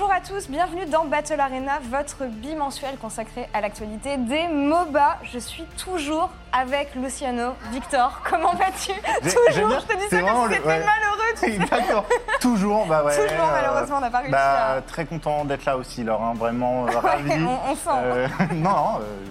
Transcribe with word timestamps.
Bonjour 0.00 0.14
à 0.14 0.20
tous, 0.22 0.48
bienvenue 0.48 0.86
dans 0.86 1.04
Battle 1.04 1.38
Arena, 1.38 1.78
votre 1.90 2.24
bimensuel 2.24 2.96
consacré 2.96 3.50
à 3.52 3.60
l'actualité 3.60 4.16
des 4.16 4.48
MOBA. 4.48 5.18
Je 5.24 5.38
suis 5.38 5.64
toujours 5.76 6.30
avec 6.54 6.94
Luciano. 6.94 7.50
Victor, 7.70 8.22
comment 8.24 8.54
vas-tu? 8.54 8.92
Toujours, 9.22 9.78
je 9.78 9.86
te 9.86 9.98
dis 9.98 10.08
ça 10.08 10.22
comme 10.22 10.48
si 10.48 10.54
c'était 10.54 10.66
ouais. 10.68 10.82
malheureux. 10.86 11.58
tu. 11.58 11.58
D'accord. 11.70 12.04
Toujours, 12.40 12.86
bah 12.86 13.04
ouais. 13.04 13.14
Toujours, 13.14 13.44
euh, 13.44 13.52
malheureusement, 13.52 13.96
on 13.98 14.00
n'a 14.00 14.10
pas 14.10 14.18
réussi 14.20 14.32
bah, 14.32 14.70
à- 14.76 14.80
Très 14.80 15.04
content 15.04 15.44
d'être 15.44 15.66
là 15.66 15.76
aussi, 15.76 16.02
Laure. 16.02 16.22
hein, 16.22 16.32
Vraiment 16.34 16.86
euh, 16.86 16.98
ravi. 16.98 17.32
on, 17.32 17.70
on 17.70 17.74
sent. 17.74 17.90
Euh, 18.02 18.26
non, 18.54 18.70
non, 18.70 18.86
euh, 19.02 19.26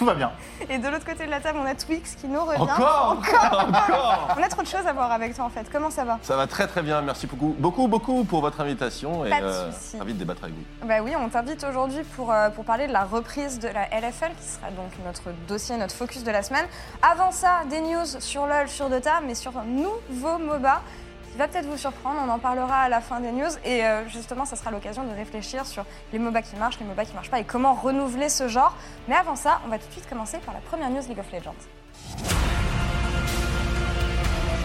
tout 0.00 0.06
va 0.06 0.14
bien. 0.14 0.32
Et 0.70 0.78
de 0.78 0.88
l'autre 0.88 1.04
côté 1.04 1.26
de 1.26 1.30
la 1.30 1.40
table, 1.40 1.58
on 1.62 1.66
a 1.66 1.74
Twix 1.74 2.14
qui 2.14 2.26
nous 2.26 2.42
revient. 2.42 2.58
Encore 2.58 3.18
Encore 3.18 4.34
On 4.34 4.42
a 4.42 4.48
trop 4.48 4.62
de 4.62 4.66
choses 4.66 4.86
à 4.86 4.94
voir 4.94 5.12
avec 5.12 5.36
toi 5.36 5.44
en 5.44 5.50
fait. 5.50 5.66
Comment 5.70 5.90
ça 5.90 6.06
va 6.06 6.18
Ça 6.22 6.36
va 6.36 6.46
très 6.46 6.66
très 6.66 6.80
bien, 6.80 7.02
merci 7.02 7.26
beaucoup, 7.26 7.54
beaucoup, 7.58 7.86
beaucoup 7.86 8.24
pour 8.24 8.40
votre 8.40 8.62
invitation 8.62 9.26
et 9.26 9.28
Pas 9.28 9.42
de 9.42 9.44
euh, 9.44 9.72
souci. 9.72 9.98
ravi 9.98 10.14
de 10.14 10.18
débattre 10.18 10.44
avec 10.44 10.54
vous. 10.56 10.88
Bah 10.88 11.02
oui, 11.04 11.12
on 11.22 11.28
t'invite 11.28 11.62
aujourd'hui 11.64 12.02
pour, 12.16 12.32
euh, 12.32 12.48
pour 12.48 12.64
parler 12.64 12.86
de 12.86 12.94
la 12.94 13.04
reprise 13.04 13.58
de 13.58 13.68
la 13.68 13.88
LFL, 13.88 14.30
qui 14.40 14.48
sera 14.48 14.70
donc 14.70 14.90
notre 15.04 15.36
dossier, 15.46 15.76
notre 15.76 15.94
focus 15.94 16.24
de 16.24 16.30
la 16.30 16.42
semaine. 16.42 16.64
Avant 17.02 17.30
ça, 17.30 17.60
des 17.68 17.82
news 17.82 18.06
sur 18.20 18.46
LoL, 18.46 18.68
sur 18.68 18.88
Dota, 18.88 19.20
mais 19.26 19.34
sur 19.34 19.52
nouveau 19.66 20.38
MOBA 20.38 20.80
qui 21.30 21.38
va 21.38 21.48
peut-être 21.48 21.66
vous 21.66 21.76
surprendre. 21.76 22.20
On 22.24 22.28
en 22.28 22.38
parlera 22.38 22.82
à 22.82 22.88
la 22.88 23.00
fin 23.00 23.20
des 23.20 23.32
news. 23.32 23.50
Et 23.64 23.84
euh, 23.84 24.08
justement, 24.08 24.44
ça 24.44 24.56
sera 24.56 24.70
l'occasion 24.70 25.04
de 25.04 25.14
réfléchir 25.14 25.66
sur 25.66 25.84
les 26.12 26.18
MOBA 26.18 26.42
qui 26.42 26.56
marchent, 26.56 26.78
les 26.80 26.86
MOBA 26.86 27.04
qui 27.04 27.14
marchent 27.14 27.30
pas 27.30 27.40
et 27.40 27.44
comment 27.44 27.74
renouveler 27.74 28.28
ce 28.28 28.48
genre. 28.48 28.76
Mais 29.08 29.14
avant 29.14 29.36
ça, 29.36 29.60
on 29.64 29.68
va 29.68 29.78
tout 29.78 29.86
de 29.86 29.92
suite 29.92 30.08
commencer 30.08 30.38
par 30.38 30.54
la 30.54 30.60
première 30.60 30.90
news 30.90 31.02
League 31.08 31.18
of 31.18 31.32
Legends. 31.32 31.79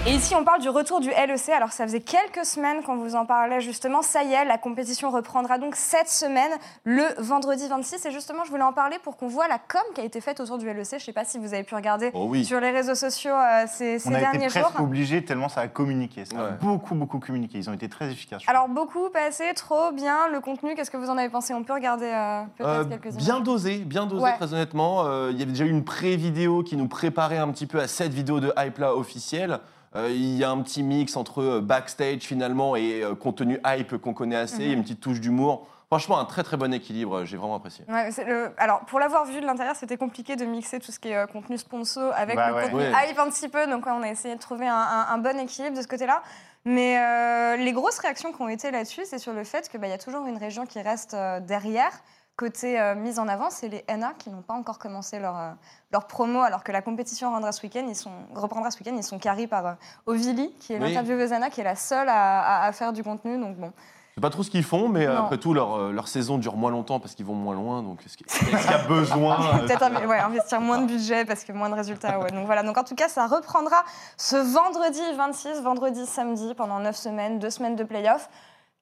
Et 0.07 0.11
ici, 0.13 0.35
on 0.35 0.43
parle 0.43 0.61
du 0.61 0.69
retour 0.69 0.99
du 0.99 1.09
LEC. 1.09 1.49
Alors, 1.49 1.71
ça 1.71 1.83
faisait 1.87 1.99
quelques 1.99 2.45
semaines 2.45 2.83
qu'on 2.83 2.95
vous 2.95 3.15
en 3.15 3.25
parlait 3.25 3.59
justement. 3.59 4.03
Ça 4.03 4.21
y 4.23 4.33
est, 4.33 4.45
la 4.45 4.59
compétition 4.59 5.09
reprendra 5.09 5.57
donc 5.57 5.75
cette 5.75 6.09
semaine, 6.09 6.51
le 6.83 7.01
vendredi 7.17 7.67
26. 7.67 8.05
Et 8.05 8.11
justement, 8.11 8.43
je 8.45 8.51
voulais 8.51 8.61
en 8.61 8.71
parler 8.71 8.97
pour 9.01 9.17
qu'on 9.17 9.27
voit 9.27 9.47
la 9.47 9.57
com 9.57 9.81
qui 9.95 10.01
a 10.01 10.03
été 10.03 10.21
faite 10.21 10.39
autour 10.39 10.59
du 10.59 10.67
LEC. 10.71 10.85
Je 10.91 10.95
ne 10.95 10.99
sais 10.99 11.11
pas 11.11 11.25
si 11.25 11.39
vous 11.39 11.55
avez 11.55 11.63
pu 11.63 11.73
regarder 11.73 12.11
Oh 12.13 12.27
oui. 12.29 12.45
sur 12.45 12.59
les 12.59 12.69
réseaux 12.69 12.93
sociaux 12.93 13.33
euh, 13.33 13.65
ces, 13.67 13.97
ces 13.97 14.07
On 14.07 14.13
a 14.13 14.19
été 14.19 14.37
presque 14.45 14.59
jours. 14.59 14.71
obligés 14.81 15.25
tellement 15.25 15.49
ça 15.49 15.61
a 15.61 15.67
communiqué. 15.67 16.25
Ça 16.25 16.35
a 16.39 16.49
beaucoup, 16.51 16.93
beaucoup 16.93 17.17
communiqué. 17.19 17.57
Ils 17.57 17.67
ont 17.71 17.73
été 17.73 17.89
très 17.89 18.11
efficaces. 18.11 18.43
Alors, 18.45 18.69
beaucoup 18.69 19.09
passé, 19.09 19.45
trop 19.55 19.91
bien. 19.91 20.27
Le 20.31 20.39
contenu, 20.39 20.75
qu'est-ce 20.75 20.91
que 20.91 20.97
vous 20.97 21.09
en 21.09 21.17
avez 21.17 21.29
pensé? 21.29 21.55
On 21.55 21.63
peut 21.63 21.73
regarder 21.73 22.05
euh, 22.13 22.43
peut-être 22.59 22.69
Euh, 22.69 22.85
quelques 22.85 23.15
bien 23.15 23.39
dosé, 23.39 23.79
bien 23.79 24.05
dosé 24.05 24.21
Ouais. 24.23 24.35
très 24.35 24.53
honnêtement. 24.53 25.01
Euh, 25.07 25.29
Il 25.31 25.39
y 25.39 25.41
avait 25.41 25.51
déjà 25.51 25.65
eu 25.65 25.69
une 25.71 25.83
pré-vidéo 25.83 26.61
qui 26.61 26.77
nous 26.77 26.87
préparait 26.87 27.39
un 27.39 27.49
petit 27.51 27.65
peu 27.65 27.79
à 27.79 27.87
cette 27.87 28.13
vidéo 28.13 28.39
de 28.39 28.53
hype 28.55 28.77
là 28.77 28.93
officielle. 28.95 29.59
Euh, 29.95 30.09
il 30.09 30.35
y 30.37 30.43
a 30.43 30.49
un 30.49 30.61
petit 30.61 30.83
mix 30.83 31.15
entre 31.15 31.41
euh, 31.41 31.61
backstage 31.61 32.21
finalement 32.21 32.75
et 32.75 33.01
euh, 33.03 33.15
contenu 33.15 33.59
hype 33.65 33.97
qu'on 33.97 34.13
connaît 34.13 34.35
assez. 34.35 34.63
Il 34.63 34.67
y 34.67 34.71
a 34.71 34.73
une 34.73 34.83
petite 34.83 34.99
touche 35.01 35.21
d'humour. 35.21 35.67
Franchement, 35.87 36.19
un 36.19 36.25
très 36.25 36.43
très 36.43 36.57
bon 36.57 36.73
équilibre. 36.73 37.23
J'ai 37.25 37.37
vraiment 37.37 37.55
apprécié. 37.55 37.85
Ouais, 37.87 38.11
c'est 38.11 38.25
le... 38.25 38.51
Alors, 38.57 38.81
pour 38.81 38.99
l'avoir 38.99 39.23
vu 39.25 39.39
de 39.39 39.45
l'intérieur, 39.45 39.75
c'était 39.75 39.97
compliqué 39.97 40.35
de 40.35 40.43
mixer 40.43 40.79
tout 40.79 40.91
ce 40.91 40.99
qui 40.99 41.09
est 41.09 41.15
euh, 41.15 41.27
contenu 41.27 41.57
sponsor 41.57 42.11
avec 42.15 42.35
Bah 42.35 42.49
le 42.49 42.55
ouais. 42.55 42.61
contenu 42.63 42.79
Ouais. 42.79 42.91
hype 43.09 43.19
un 43.19 43.29
petit 43.29 43.47
peu. 43.47 43.67
Donc, 43.67 43.85
ouais, 43.85 43.91
on 43.95 44.01
a 44.01 44.09
essayé 44.09 44.35
de 44.35 44.39
trouver 44.39 44.67
un, 44.67 44.73
un- 44.75 45.07
un 45.11 45.17
bon 45.19 45.39
équilibre 45.39 45.77
de 45.77 45.81
ce 45.81 45.87
côté-là. 45.87 46.21
Mais 46.65 46.97
euh, 46.99 47.55
les 47.57 47.71
grosses 47.71 47.99
réactions 47.99 48.33
qui 48.33 48.41
ont 48.41 48.49
été 48.49 48.71
là-dessus, 48.71 49.03
c'est 49.05 49.19
sur 49.19 49.31
le 49.33 49.43
fait 49.43 49.69
qu'il 49.69 49.79
y 49.85 49.91
a 49.91 49.97
toujours 49.99 50.25
une 50.25 50.37
région 50.37 50.65
qui 50.65 50.81
reste 50.81 51.13
euh, 51.13 51.39
derrière. 51.39 51.91
Côté 52.37 52.77
euh, 52.81 52.95
mise 52.95 53.17
en 53.17 53.29
avant, 53.29 53.49
c'est 53.49 53.69
les 53.69 53.85
NA 53.87 54.11
qui 54.17 54.29
n'ont 54.29 54.41
pas 54.41 54.55
encore 54.55 54.77
commencé 54.77 55.19
leur, 55.19 55.37
euh, 55.37 55.51
leur 55.93 56.05
promo, 56.05 56.41
alors 56.41 56.65
que 56.65 56.73
la 56.73 56.81
compétition 56.81 57.29
rendra 57.31 57.53
ce 57.53 57.61
week-end. 57.63 57.85
Ils 57.87 57.95
sont, 57.95 58.11
reprendra 58.33 58.71
ce 58.71 58.79
week-end. 58.79 58.93
Ils 58.97 59.03
sont 59.03 59.19
carrés 59.19 59.47
par 59.47 59.65
euh, 59.65 59.73
Ovili, 60.05 60.53
qui 60.59 60.73
est 60.73 60.75
Oui. 60.79 60.89
l'intervieweuse 60.89 61.31
NA, 61.31 61.49
qui 61.49 61.61
est 61.61 61.63
la 61.65 61.77
seule 61.77 62.09
à, 62.09 62.41
à- 62.41 62.65
à 62.67 62.71
faire 62.73 62.91
du 62.91 63.03
contenu. 63.03 63.39
Donc, 63.39 63.55
bon. 63.55 63.71
Je 64.09 64.15
sais 64.15 64.21
pas 64.21 64.29
trop 64.29 64.43
ce 64.43 64.49
qu'ils 64.51 64.65
font, 64.65 64.89
mais 64.89 65.07
Non. 65.07 65.23
après 65.23 65.37
tout, 65.37 65.53
leur, 65.53 65.93
leur 65.93 66.09
saison 66.09 66.37
dure 66.37 66.57
moins 66.57 66.71
longtemps 66.71 66.99
parce 66.99 67.15
qu'ils 67.15 67.25
vont 67.25 67.35
moins 67.35 67.55
loin. 67.55 67.81
Donc, 67.81 67.99
est-ce 68.05 68.17
qu'il 68.17 68.27
y 68.51 68.73
a 68.73 68.79
besoin 68.79 69.59
Peut-être 69.59 70.05
ouais, 70.05 70.19
investir 70.19 70.59
moins 70.59 70.79
de 70.79 70.87
budget 70.87 71.23
parce 71.23 71.45
que 71.45 71.53
moins 71.53 71.69
de 71.69 71.75
résultats. 71.75 72.19
ouais. 72.19 72.31
Donc 72.31 72.45
voilà. 72.45 72.63
Donc 72.63 72.77
en 72.77 72.83
tout 72.83 72.95
cas, 72.95 73.07
ça 73.07 73.27
reprendra 73.27 73.77
ce 74.17 74.35
vendredi 74.35 75.01
26, 75.15 75.61
vendredi, 75.61 76.05
samedi, 76.05 76.53
pendant 76.53 76.79
9 76.79 76.93
semaines, 76.97 77.39
2 77.39 77.49
semaines 77.49 77.75
de 77.77 77.83
playoff. 77.85 78.29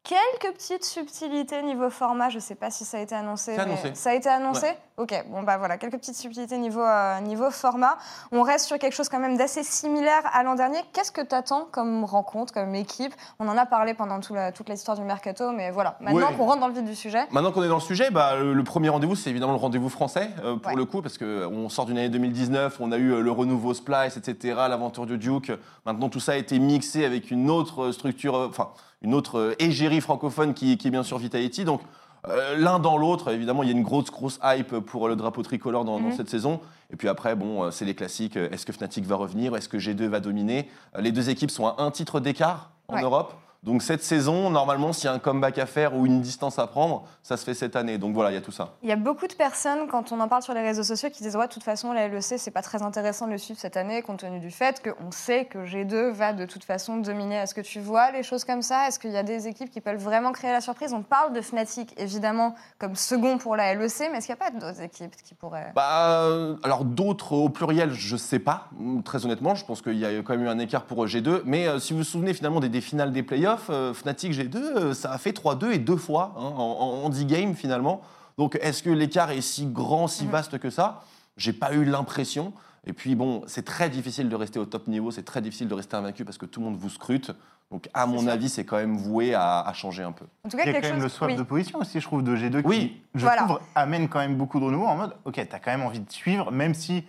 Quelques 0.04 0.54
petites 0.56 0.84
subtilités 0.84 1.64
niveau 1.64 1.90
format, 1.90 2.30
je 2.30 2.40
sais 2.40 2.56
pas 2.56 2.70
si 2.70 2.84
ça 2.84 2.98
a 2.98 3.02
été 3.02 3.16
annoncé. 3.16 3.56
C'est 3.56 3.66
mais. 3.66 3.96
Ça 3.96 4.10
a 4.10 4.14
été 4.14 4.28
annoncé 4.28 4.68
Ok, 4.98 5.12
bon 5.32 5.42
bah 5.42 5.58
voilà, 5.58 5.80
quelques 5.80 5.98
petites 5.98 6.16
subtilités 6.16 6.56
niveau, 6.60 6.82
euh, 6.84 7.20
niveau 7.22 7.50
format. 7.50 7.98
On 8.32 8.44
reste 8.44 8.68
sur 8.68 8.78
quelque 8.78 8.94
chose 8.94 9.10
quand 9.10 9.20
même 9.20 9.38
d'assez 9.38 9.64
similaire 9.64 10.22
à 10.32 10.44
l'an 10.44 10.54
dernier. 10.54 10.78
Qu'est-ce 10.94 11.12
que 11.12 11.22
tu 11.22 11.34
attends 11.34 11.68
comme 11.72 12.04
rencontre, 12.04 12.54
comme 12.54 12.76
équipe? 12.76 13.12
On 13.40 13.48
en 13.48 13.58
a 13.58 13.66
parlé 13.66 13.96
pendant 13.96 14.20
tout 14.20 14.36
la- 14.36 14.52
toute 14.52 14.70
l'histoire 14.70 14.96
du 14.96 15.02
mercato, 15.04 15.52
mais 15.52 15.72
voilà, 15.72 15.98
maintenant 16.00 16.28
Ouais. 16.30 16.36
qu'on 16.38 16.46
rentre 16.46 16.60
dans 16.60 16.68
le 16.68 16.76
vif 16.76 16.84
du 16.84 16.94
sujet. 16.94 17.26
Maintenant 17.32 17.52
qu'on 17.52 17.64
est 17.64 17.68
dans 17.70 17.74
le 17.78 17.82
sujet, 17.82 18.12
bah, 18.12 18.36
le, 18.36 18.54
le 18.54 18.64
premier 18.64 18.90
rendez-vous, 18.90 19.16
c'est 19.16 19.32
évidemment 19.32 19.54
le 19.54 19.58
rendez-vous 19.58 19.90
français, 19.90 20.30
euh, 20.44 20.58
pour 20.58 20.68
Ouais. 20.74 20.78
le 20.78 20.86
coup, 20.86 21.02
parce 21.02 21.18
qu'on 21.18 21.70
sort 21.70 21.88
d'une 21.88 21.98
année 21.98 22.10
2019, 22.10 22.78
on 22.80 22.92
a 22.92 22.98
eu 22.98 23.14
euh, 23.14 23.22
le 23.22 23.32
renouveau 23.32 23.74
Splice, 23.74 24.18
etc., 24.18 24.54
l'aventure 24.70 25.08
du 25.08 25.18
Duke. 25.18 25.52
Maintenant, 25.88 26.10
tout 26.10 26.20
ça 26.20 26.34
a 26.34 26.36
été 26.36 26.60
mixé 26.60 27.04
avec 27.04 27.32
une 27.32 27.50
autre 27.50 27.92
structure, 27.92 28.36
euh, 28.36 28.48
enfin, 28.48 28.70
une 29.02 29.16
autre 29.16 29.40
euh, 29.40 29.56
égérie 29.58 30.02
francophone 30.02 30.54
qui, 30.54 30.78
qui 30.78 30.90
est 30.90 30.92
bien 30.92 31.02
sûr 31.04 31.18
Vitality. 31.18 31.66
Donc, 31.66 31.82
euh, 32.30 32.58
l'un 32.58 32.80
dans 32.80 32.98
l'autre, 32.98 33.32
évidemment, 33.34 33.64
il 33.64 33.70
y 33.70 33.72
a 33.72 33.76
une 33.76 33.84
grosse, 33.84 34.10
grosse 34.12 34.40
hype 34.44 34.80
pour 34.80 35.08
le 35.08 35.16
drapeau 35.16 35.44
tricolore 35.44 35.84
dans, 35.86 36.00
dans 36.00 36.08
Mhm. 36.10 36.16
cette 36.18 36.30
saison. 36.30 36.60
Et 36.92 36.96
puis 36.96 37.08
après, 37.08 37.36
bon, 37.36 37.64
euh, 37.64 37.72
c'est 37.72 37.86
les 37.86 37.96
classiques. 37.96 38.38
euh, 38.38 38.50
Est-ce 38.52 38.66
que 38.66 38.72
Fnatic 38.72 39.06
va 39.06 39.16
revenir? 39.16 39.56
Est-ce 39.56 39.68
que 39.70 39.78
G2 39.78 40.06
va 40.08 40.20
dominer? 40.20 40.70
Euh, 40.96 41.02
Les 41.02 41.12
deux 41.12 41.30
équipes 41.30 41.52
sont 41.52 41.68
à 41.68 41.76
un 41.80 41.92
titre 41.92 42.20
d'écart 42.20 42.72
en 42.88 42.96
Ouais. 42.96 43.02
Europe? 43.04 43.34
Donc 43.64 43.82
cette 43.82 44.04
saison, 44.04 44.50
normalement, 44.50 44.92
s'il 44.92 45.06
y 45.06 45.08
a 45.08 45.14
un 45.14 45.20
comeback 45.20 45.58
à 45.58 45.66
faire 45.66 45.96
ou 45.96 46.06
une 46.06 46.20
distance 46.20 46.60
à 46.60 46.68
prendre, 46.68 47.06
ça 47.22 47.38
se 47.38 47.46
fait 47.46 47.54
cette 47.54 47.78
année. 47.78 47.98
Donc 47.98 48.14
voilà, 48.14 48.32
il 48.32 48.34
y 48.34 48.38
a 48.38 48.42
tout 48.42 48.52
ça. 48.52 48.76
Il 48.84 48.90
y 48.90 48.92
a 48.92 48.98
beaucoup 48.98 49.28
de 49.28 49.34
personnes, 49.34 49.88
quand 49.88 50.12
on 50.12 50.20
en 50.20 50.28
parle 50.28 50.44
sur 50.44 50.54
les 50.54 50.62
réseaux 50.62 50.84
sociaux, 50.84 51.10
qui 51.10 51.24
disent 51.24 51.38
Ouais, 51.38 51.48
de 51.48 51.54
toute 51.54 51.64
façon, 51.64 51.94
la 51.94 52.10
LEC, 52.10 52.38
c'est 52.38 52.52
pas 52.52 52.62
très 52.62 52.82
intéressant 52.82 53.26
de 53.26 53.32
le 53.32 53.38
suivre 53.38 53.58
cette 53.58 53.78
année, 53.78 54.02
compte 54.02 54.20
tenu 54.20 54.40
du 54.40 54.52
fait 54.52 54.84
qu'on 54.84 55.12
sait 55.12 55.46
que 55.46 55.60
G2 55.60 56.12
va 56.12 56.34
de 56.34 56.46
toute 56.46 56.66
façon 56.66 56.98
dominer. 56.98 57.36
Est-ce 57.36 57.56
que 57.56 57.62
tu 57.62 57.80
vois 57.80 58.12
les 58.12 58.22
choses 58.22 58.44
comme 58.44 58.62
ça? 58.62 58.90
Est-ce 58.90 59.00
qu'il 59.00 59.12
y 59.12 59.18
a 59.18 59.24
des 59.24 59.48
équipes 59.48 59.70
qui 59.70 59.80
peuvent 59.80 59.96
vraiment 60.02 60.34
créer 60.34 60.52
la 60.52 60.62
surprise? 60.62 60.92
On 60.94 61.02
parle 61.02 61.32
de 61.32 61.40
Fnatic, 61.40 61.94
évidemment, 61.98 62.56
comme 62.80 62.96
second 62.96 63.38
pour 63.38 63.56
la 63.56 63.74
LEC, 63.76 64.10
mais 64.12 64.18
est-ce 64.18 64.28
qu'il 64.28 64.36
n'y 64.36 64.42
a 64.42 64.46
pas 64.46 64.52
d'autres 64.52 64.82
équipes 64.82 65.16
qui 65.24 65.36
pourraient. 65.36 65.72
Bah, 65.74 66.24
euh, 66.24 66.58
alors 66.64 66.84
d'autres 66.84 67.32
au 67.32 67.48
pluriel, 67.48 67.94
je 67.94 68.18
sais 68.18 68.40
pas. 68.40 68.70
Très 69.06 69.24
honnêtement, 69.24 69.56
je 69.56 69.64
pense 69.64 69.82
qu'il 69.82 69.98
y 69.98 70.06
a 70.06 70.10
quand 70.22 70.36
même 70.36 70.44
eu 70.44 70.50
un 70.50 70.60
écart 70.60 70.84
pour 70.84 71.06
G2. 71.06 71.44
Mais 71.46 71.66
euh, 71.66 71.80
si 71.80 71.94
vous 71.94 72.00
vous 72.00 72.06
souvenez 72.06 72.34
finalement 72.34 72.60
des, 72.60 72.68
des 72.68 72.82
finales 72.82 73.14
des 73.14 73.24
playoffs, 73.24 73.53
euh, 73.70 73.94
Fnatic 73.94 74.34
G2, 74.34 74.56
euh, 74.58 74.94
ça 74.94 75.12
a 75.12 75.18
fait 75.18 75.32
3-2 75.32 75.72
et 75.72 75.80
deux 75.80 75.98
fois 75.98 76.34
hein, 76.38 76.42
en, 76.42 77.04
en 77.06 77.10
10 77.10 77.26
games 77.26 77.56
finalement. 77.56 78.02
Donc 78.38 78.58
est-ce 78.62 78.82
que 78.84 78.90
l'écart 78.90 79.32
est 79.32 79.42
si 79.42 79.66
grand, 79.68 80.08
si 80.08 80.26
Mhm. 80.26 80.32
vaste 80.32 80.58
que 80.60 80.70
ça? 80.70 81.04
J'ai 81.38 81.54
pas 81.54 81.74
eu 81.74 81.84
l'impression. 81.86 82.54
Et 82.86 82.94
puis 82.94 83.16
bon, 83.16 83.44
c'est 83.48 83.64
très 83.64 83.90
difficile 83.90 84.28
de 84.30 84.36
rester 84.36 84.60
au 84.60 84.66
top 84.66 84.88
niveau, 84.88 85.10
c'est 85.12 85.24
très 85.24 85.42
difficile 85.42 85.68
de 85.68 85.74
rester 85.74 85.96
invaincu 85.96 86.26
parce 86.26 86.38
que 86.38 86.46
tout 86.46 86.60
le 86.60 86.66
monde 86.66 86.76
vous 86.78 86.90
scrute. 86.90 87.32
Donc 87.72 87.90
à 87.94 88.06
mon 88.06 88.28
avis, 88.28 88.50
c'est 88.50 88.66
quand 88.66 88.76
même 88.78 88.98
voué 88.98 89.34
à, 89.34 89.62
à 89.62 89.74
changer 89.74 90.04
un 90.04 90.12
peu. 90.12 90.26
En 90.46 90.50
tout 90.50 90.58
cas, 90.58 90.64
Il 90.66 90.74
y 90.74 90.76
a 90.76 90.82
quand 90.82 90.90
même 90.90 91.02
le 91.02 91.10
swap 91.10 91.30
oui. 91.32 91.38
de 91.38 91.44
position 91.44 91.80
aussi, 91.80 92.00
je 92.00 92.06
trouve, 92.06 92.22
de 92.24 92.36
G2 92.36 92.62
qui, 92.62 92.68
Oui. 92.68 93.02
je 93.16 93.22
Voilà. 93.22 93.44
trouve, 93.44 93.60
amène 93.74 94.10
quand 94.10 94.20
même 94.20 94.36
beaucoup 94.36 94.60
de 94.60 94.66
renouveau 94.66 94.86
en 94.86 94.96
mode, 94.98 95.16
ok, 95.26 95.36
t'as 95.50 95.60
quand 95.60 95.72
même 95.72 95.82
envie 95.82 96.02
de 96.02 96.12
suivre, 96.12 96.52
même 96.52 96.74
si 96.76 97.04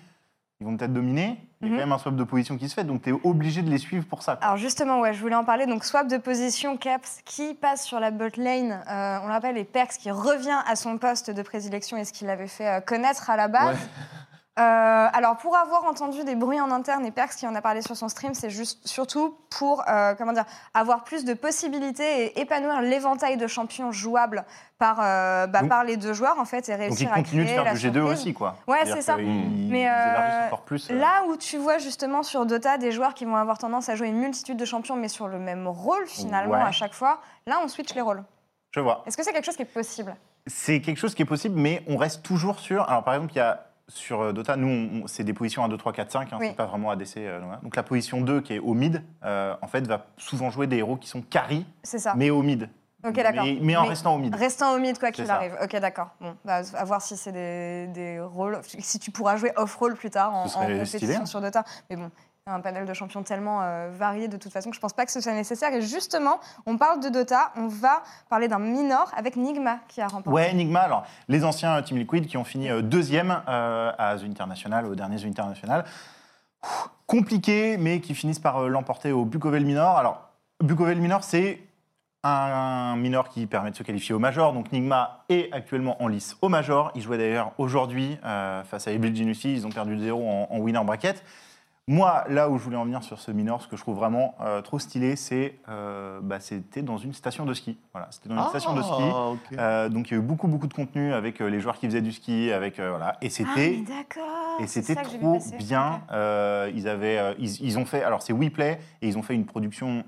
ils 0.61 0.67
vont 0.67 0.77
peut-être 0.77 0.93
dominer, 0.95 1.39
il 1.65 1.71
y 1.71 1.71
a 1.71 1.73
Mhm. 1.73 1.79
quand 1.81 1.87
même 1.87 1.93
un 1.93 1.99
swap 1.99 2.17
de 2.17 2.25
position 2.25 2.57
qui 2.57 2.69
se 2.69 2.75
fait, 2.75 2.85
donc 2.85 3.03
t'es 3.03 3.13
obligé 3.25 3.63
de 3.63 3.71
les 3.71 3.79
suivre 3.79 4.07
pour 4.07 4.23
ça. 4.23 4.37
quoi. 4.37 4.45
Alors 4.47 4.57
justement, 4.57 5.01
ouais, 5.01 5.13
je 5.15 5.21
voulais 5.21 5.35
en 5.35 5.45
parler. 5.45 5.67
Donc 5.67 5.85
swap 5.85 6.07
de 6.09 6.17
position, 6.19 6.77
Caps 6.77 7.21
qui 7.25 7.55
passe 7.55 7.85
sur 7.87 8.01
la 8.01 8.11
bot 8.11 8.29
lane. 8.37 8.73
Euh, 8.91 9.19
on 9.23 9.27
le 9.27 9.33
rappelle, 9.33 9.57
et 9.59 9.65
Perks 9.65 9.97
qui 9.99 10.11
revient 10.11 10.59
à 10.67 10.77
son 10.77 10.99
poste 10.99 11.31
de 11.31 11.43
prédilection 11.43 11.97
et 11.97 12.05
ce 12.05 12.13
qu'il 12.13 12.29
avait 12.31 12.47
fait 12.49 12.69
euh, 12.69 12.81
connaître 12.81 13.31
à 13.31 13.37
la 13.37 13.49
base. 13.49 13.77
Ouais. 13.77 13.89
Euh, 14.57 15.09
alors 15.13 15.37
pour 15.39 15.57
avoir 15.57 15.83
entendu 15.85 16.23
des 16.23 16.37
bruits 16.37 16.61
en 16.61 16.71
interne 16.71 17.05
et 17.05 17.11
Perks 17.11 17.35
qui 17.35 17.45
en 17.49 17.57
a 17.57 17.61
parlé 17.61 17.83
sur 17.83 17.97
son 17.97 18.09
stream, 18.09 18.35
c'est 18.35 18.51
juste 18.51 18.87
surtout 18.87 19.37
pour 19.59 19.83
euh, 19.89 20.15
comment 20.17 20.33
dire 20.33 20.45
avoir 20.75 21.03
plus 21.03 21.25
de 21.25 21.35
possibilités 21.35 22.27
et 22.27 22.41
épanouir 22.41 22.81
l'éventail 22.81 23.37
de 23.37 23.49
champions 23.49 23.91
jouables 23.91 24.45
par 24.79 25.01
euh, 25.03 25.49
bah, 25.49 25.61
Donc- 25.63 25.71
par 25.71 25.83
les 25.83 25.97
deux 25.97 26.13
joueurs 26.13 26.39
en 26.39 26.45
fait 26.45 26.69
et 26.69 26.73
Donc 26.73 26.81
réussir 26.83 27.11
ils 27.11 27.23
continuent 27.23 27.43
à 27.43 27.45
de 27.47 27.49
faire 27.49 27.65
du 27.75 27.79
G2 27.81 27.93
surprise. 27.95 28.13
aussi, 28.21 28.33
quoi. 28.33 28.57
Ouais, 28.69 28.85
c'est 28.85 29.03
ça. 29.03 29.17
Mais, 29.17 29.91
plus. 30.67 30.89
Là 30.91 31.25
où 31.29 31.37
tu 31.37 31.59
vois 31.59 31.79
justement 31.79 32.23
sur 32.23 32.47
Dota 32.47 32.79
des 32.79 32.93
joueurs 32.93 33.15
qui 33.15 33.25
vont 33.25 33.35
avoir 33.37 33.59
tendance 33.59 33.89
à 33.89 33.97
jouer 33.97 34.07
une 34.07 34.19
multitude 34.19 34.57
de 34.57 34.65
champions, 34.65 34.95
mais 34.95 35.09
sur 35.09 35.27
le 35.27 35.41
même 35.41 35.67
rôle 35.67 36.07
finalement 36.07 36.53
Ouais. 36.55 36.61
à 36.61 36.71
chaque 36.71 36.95
fois, 36.95 37.19
là 37.49 37.59
on 37.65 37.67
switch 37.67 37.93
les 37.95 38.03
rôles. 38.03 38.23
Je 38.71 38.79
vois. 38.79 39.03
Est-ce 39.07 39.17
que 39.17 39.25
c'est 39.25 39.33
quelque 39.33 39.47
chose 39.47 39.57
qui 39.57 39.63
est 39.63 39.65
possible? 39.65 40.15
C'est 40.47 40.81
quelque 40.81 40.99
chose 40.99 41.15
qui 41.15 41.23
est 41.23 41.27
possible, 41.27 41.59
mais 41.59 41.83
on 41.89 41.97
reste 41.97 42.23
toujours 42.23 42.61
sur. 42.61 42.89
Alors, 42.89 43.03
par 43.03 43.15
exemple, 43.15 43.33
il 43.33 43.39
y 43.39 43.41
a 43.41 43.67
sur 43.89 44.21
euh, 44.23 44.33
Dota, 44.33 44.57
nous, 44.57 45.07
c'est 45.09 45.25
des 45.25 45.35
positions 45.35 45.65
1, 45.65 45.69
2, 45.69 45.77
3, 45.77 45.93
4, 45.93 46.11
5, 46.11 46.33
hein, 46.33 46.37
Oui. 46.41 46.47
c'est 46.49 46.57
pas 46.57 46.67
vraiment 46.67 46.91
ADC. 46.91 47.19
euh, 47.19 47.41
donc, 47.63 47.77
la 47.77 47.83
position 47.83 48.21
2, 48.21 48.41
qui 48.41 48.55
est 48.55 48.59
au 48.59 48.75
mid, 48.75 49.03
euh, 49.25 49.55
en 49.61 49.67
fait, 49.69 49.87
va 49.87 50.07
souvent 50.17 50.51
jouer 50.51 50.67
des 50.67 50.79
héros 50.79 50.97
qui 50.97 51.09
sont 51.09 51.23
carry, 51.23 51.67
mais 52.17 52.31
au 52.31 52.43
mid. 52.43 52.69
Ok, 53.07 53.13
d'accord. 53.17 53.45
Mais, 53.45 53.59
mais 53.61 53.77
en 53.77 53.83
Mais- 53.83 53.89
restant 53.91 54.15
au 54.15 54.19
mid. 54.19 54.35
Restant 54.35 54.75
au 54.75 54.79
mid 54.79 54.99
quoi 54.99 55.11
qu'il 55.11 55.31
arrive. 55.31 55.55
Ok, 55.63 55.77
d'accord. 55.77 56.09
Bon, 56.23 56.35
bah, 56.47 56.63
à 56.75 56.85
voir 56.87 57.03
si 57.03 57.19
c'est 57.19 57.33
des, 57.33 57.87
des 57.89 58.19
rôles, 58.21 58.59
si 58.79 58.99
tu 58.99 59.11
pourras 59.11 59.37
jouer 59.37 59.53
off-rôle 59.57 59.95
plus 59.95 60.09
tard 60.09 60.35
en, 60.35 60.45
en 60.47 60.49
compétition 60.49 60.99
stylé, 60.99 61.15
hein. 61.17 61.27
sur 61.27 61.43
Dota. 61.43 61.65
Mais 61.91 61.97
bon, 61.97 62.11
un 62.47 62.61
panel 62.61 62.85
de 62.85 62.93
champions 62.93 63.23
tellement 63.23 63.63
euh, 63.63 63.89
varié 63.91 64.29
de 64.29 64.37
toute 64.37 64.53
façon 64.53 64.69
que 64.69 64.77
je 64.77 64.81
pense 64.81 64.93
pas 64.93 65.07
que 65.07 65.13
ce 65.13 65.19
soit 65.23 65.33
nécessaire. 65.33 65.73
Et 65.73 65.81
justement, 65.81 66.41
on 66.67 66.77
parle 66.77 67.01
de 67.01 67.09
Dota, 67.09 67.53
on 67.57 67.69
va 67.69 68.03
parler 68.29 68.49
d'un 68.49 68.59
minor 68.59 69.11
avec 69.17 69.37
Nigma 69.37 69.79
qui 69.89 70.03
a 70.03 70.09
remporté. 70.09 70.29
Ouais, 70.29 70.51
Enigma, 70.51 70.81
alors 70.81 71.07
les 71.29 71.43
anciens 71.43 71.81
Team 71.81 71.97
Liquid 71.97 72.27
qui 72.27 72.37
ont 72.37 72.45
fini 72.45 72.69
euh, 72.69 72.83
deuxième 72.83 73.41
euh, 73.49 73.93
à 73.97 74.19
The 74.19 74.25
International, 74.25 74.85
au 74.85 74.95
dernier 74.95 75.17
The 75.17 75.25
International. 75.25 75.87
Compliqué, 77.07 77.79
mais 77.79 78.01
qui 78.01 78.15
finissent 78.15 78.41
par 78.41 78.59
euh, 78.59 78.69
l'emporter 78.69 79.11
au 79.11 79.25
Bukovel 79.25 79.65
Minor. 79.65 79.97
Alors, 79.97 80.29
Bukovel 80.63 81.01
Minor, 81.01 81.25
c'est 81.25 81.63
un, 82.25 82.95
minor 82.97 83.31
qui 83.31 83.47
permet 83.47 83.71
de 83.71 83.77
se 83.77 83.83
qualifier 83.83 84.15
au 84.15 84.19
Major. 84.19 84.53
Donc 84.53 84.71
Nigma 84.71 85.25
est 85.31 85.51
actuellement 85.51 86.03
en 86.03 86.09
lice 86.09 86.37
au 86.43 86.51
Major. 86.51 86.93
Ils 86.95 87.01
jouaient 87.01 87.19
d'ailleurs 87.19 87.53
aujourd'hui 87.57 88.19
face 88.23 88.87
à 88.87 88.93
Evil 88.93 89.15
Genius. 89.15 89.45
Ils 89.45 89.67
ont 89.67 89.71
perdu 89.71 89.99
0 89.99 90.27
en, 90.27 90.49
en 90.51 90.59
winner 90.59 90.83
bracket. 90.85 91.23
Moi, 91.87 92.25
là 92.31 92.49
où 92.49 92.57
je 92.57 92.65
voulais 92.65 92.79
en 92.79 92.85
venir 92.85 93.03
sur 93.03 93.21
ce 93.21 93.31
minor, 93.31 93.61
ce 93.61 93.69
que 93.69 93.77
je 93.77 93.83
trouve 93.83 93.97
vraiment 93.97 94.35
euh, 94.41 94.63
trop 94.63 94.79
stylé, 94.79 95.17
c'est 95.17 95.59
euh, 95.69 96.19
bah, 96.23 96.41
c'était 96.41 96.81
dans 96.81 96.97
une 96.97 97.13
station 97.13 97.45
de 97.45 97.53
ski. 97.53 97.77
Voilà, 97.93 98.09
c'était 98.11 98.31
dans 98.31 98.43
une 98.43 98.49
station 98.49 98.75
de 98.75 98.81
ski. 98.81 99.03
Ah. 99.59 99.61
Euh, 99.61 99.89
donc 99.91 100.11
il 100.11 100.15
y 100.15 100.17
a 100.17 100.19
eu 100.19 100.23
beaucoup 100.23 100.49
beaucoup 100.49 100.67
de 100.67 100.73
contenu 100.73 101.13
avec 101.13 101.43
euh, 101.43 101.49
les 101.51 101.61
joueurs 101.61 101.77
qui 101.77 101.85
faisaient 101.85 102.01
du 102.01 102.13
ski, 102.13 102.51
avec 102.53 102.81
euh, 102.81 102.89
voilà, 102.89 103.19
et 103.21 103.27
Ah, 103.27 103.31
c'était 103.31 103.85
et 104.61 104.67
c'était 104.67 104.95
trop 104.95 105.39
bien. 105.59 106.01
Euh, 106.11 106.73
ils 106.75 106.89
avaient 106.89 107.19
euh, 107.19 107.35
ils, 107.39 107.61
ils 107.63 107.79
ont 107.79 107.85
fait 107.85 108.03
alors 108.03 108.23
c'est 108.23 108.33
WePlay 108.33 108.81
et 109.03 109.09
ils 109.09 109.19
ont 109.19 109.23
fait 109.23 109.35
une 109.35 109.45
production 109.45 110.05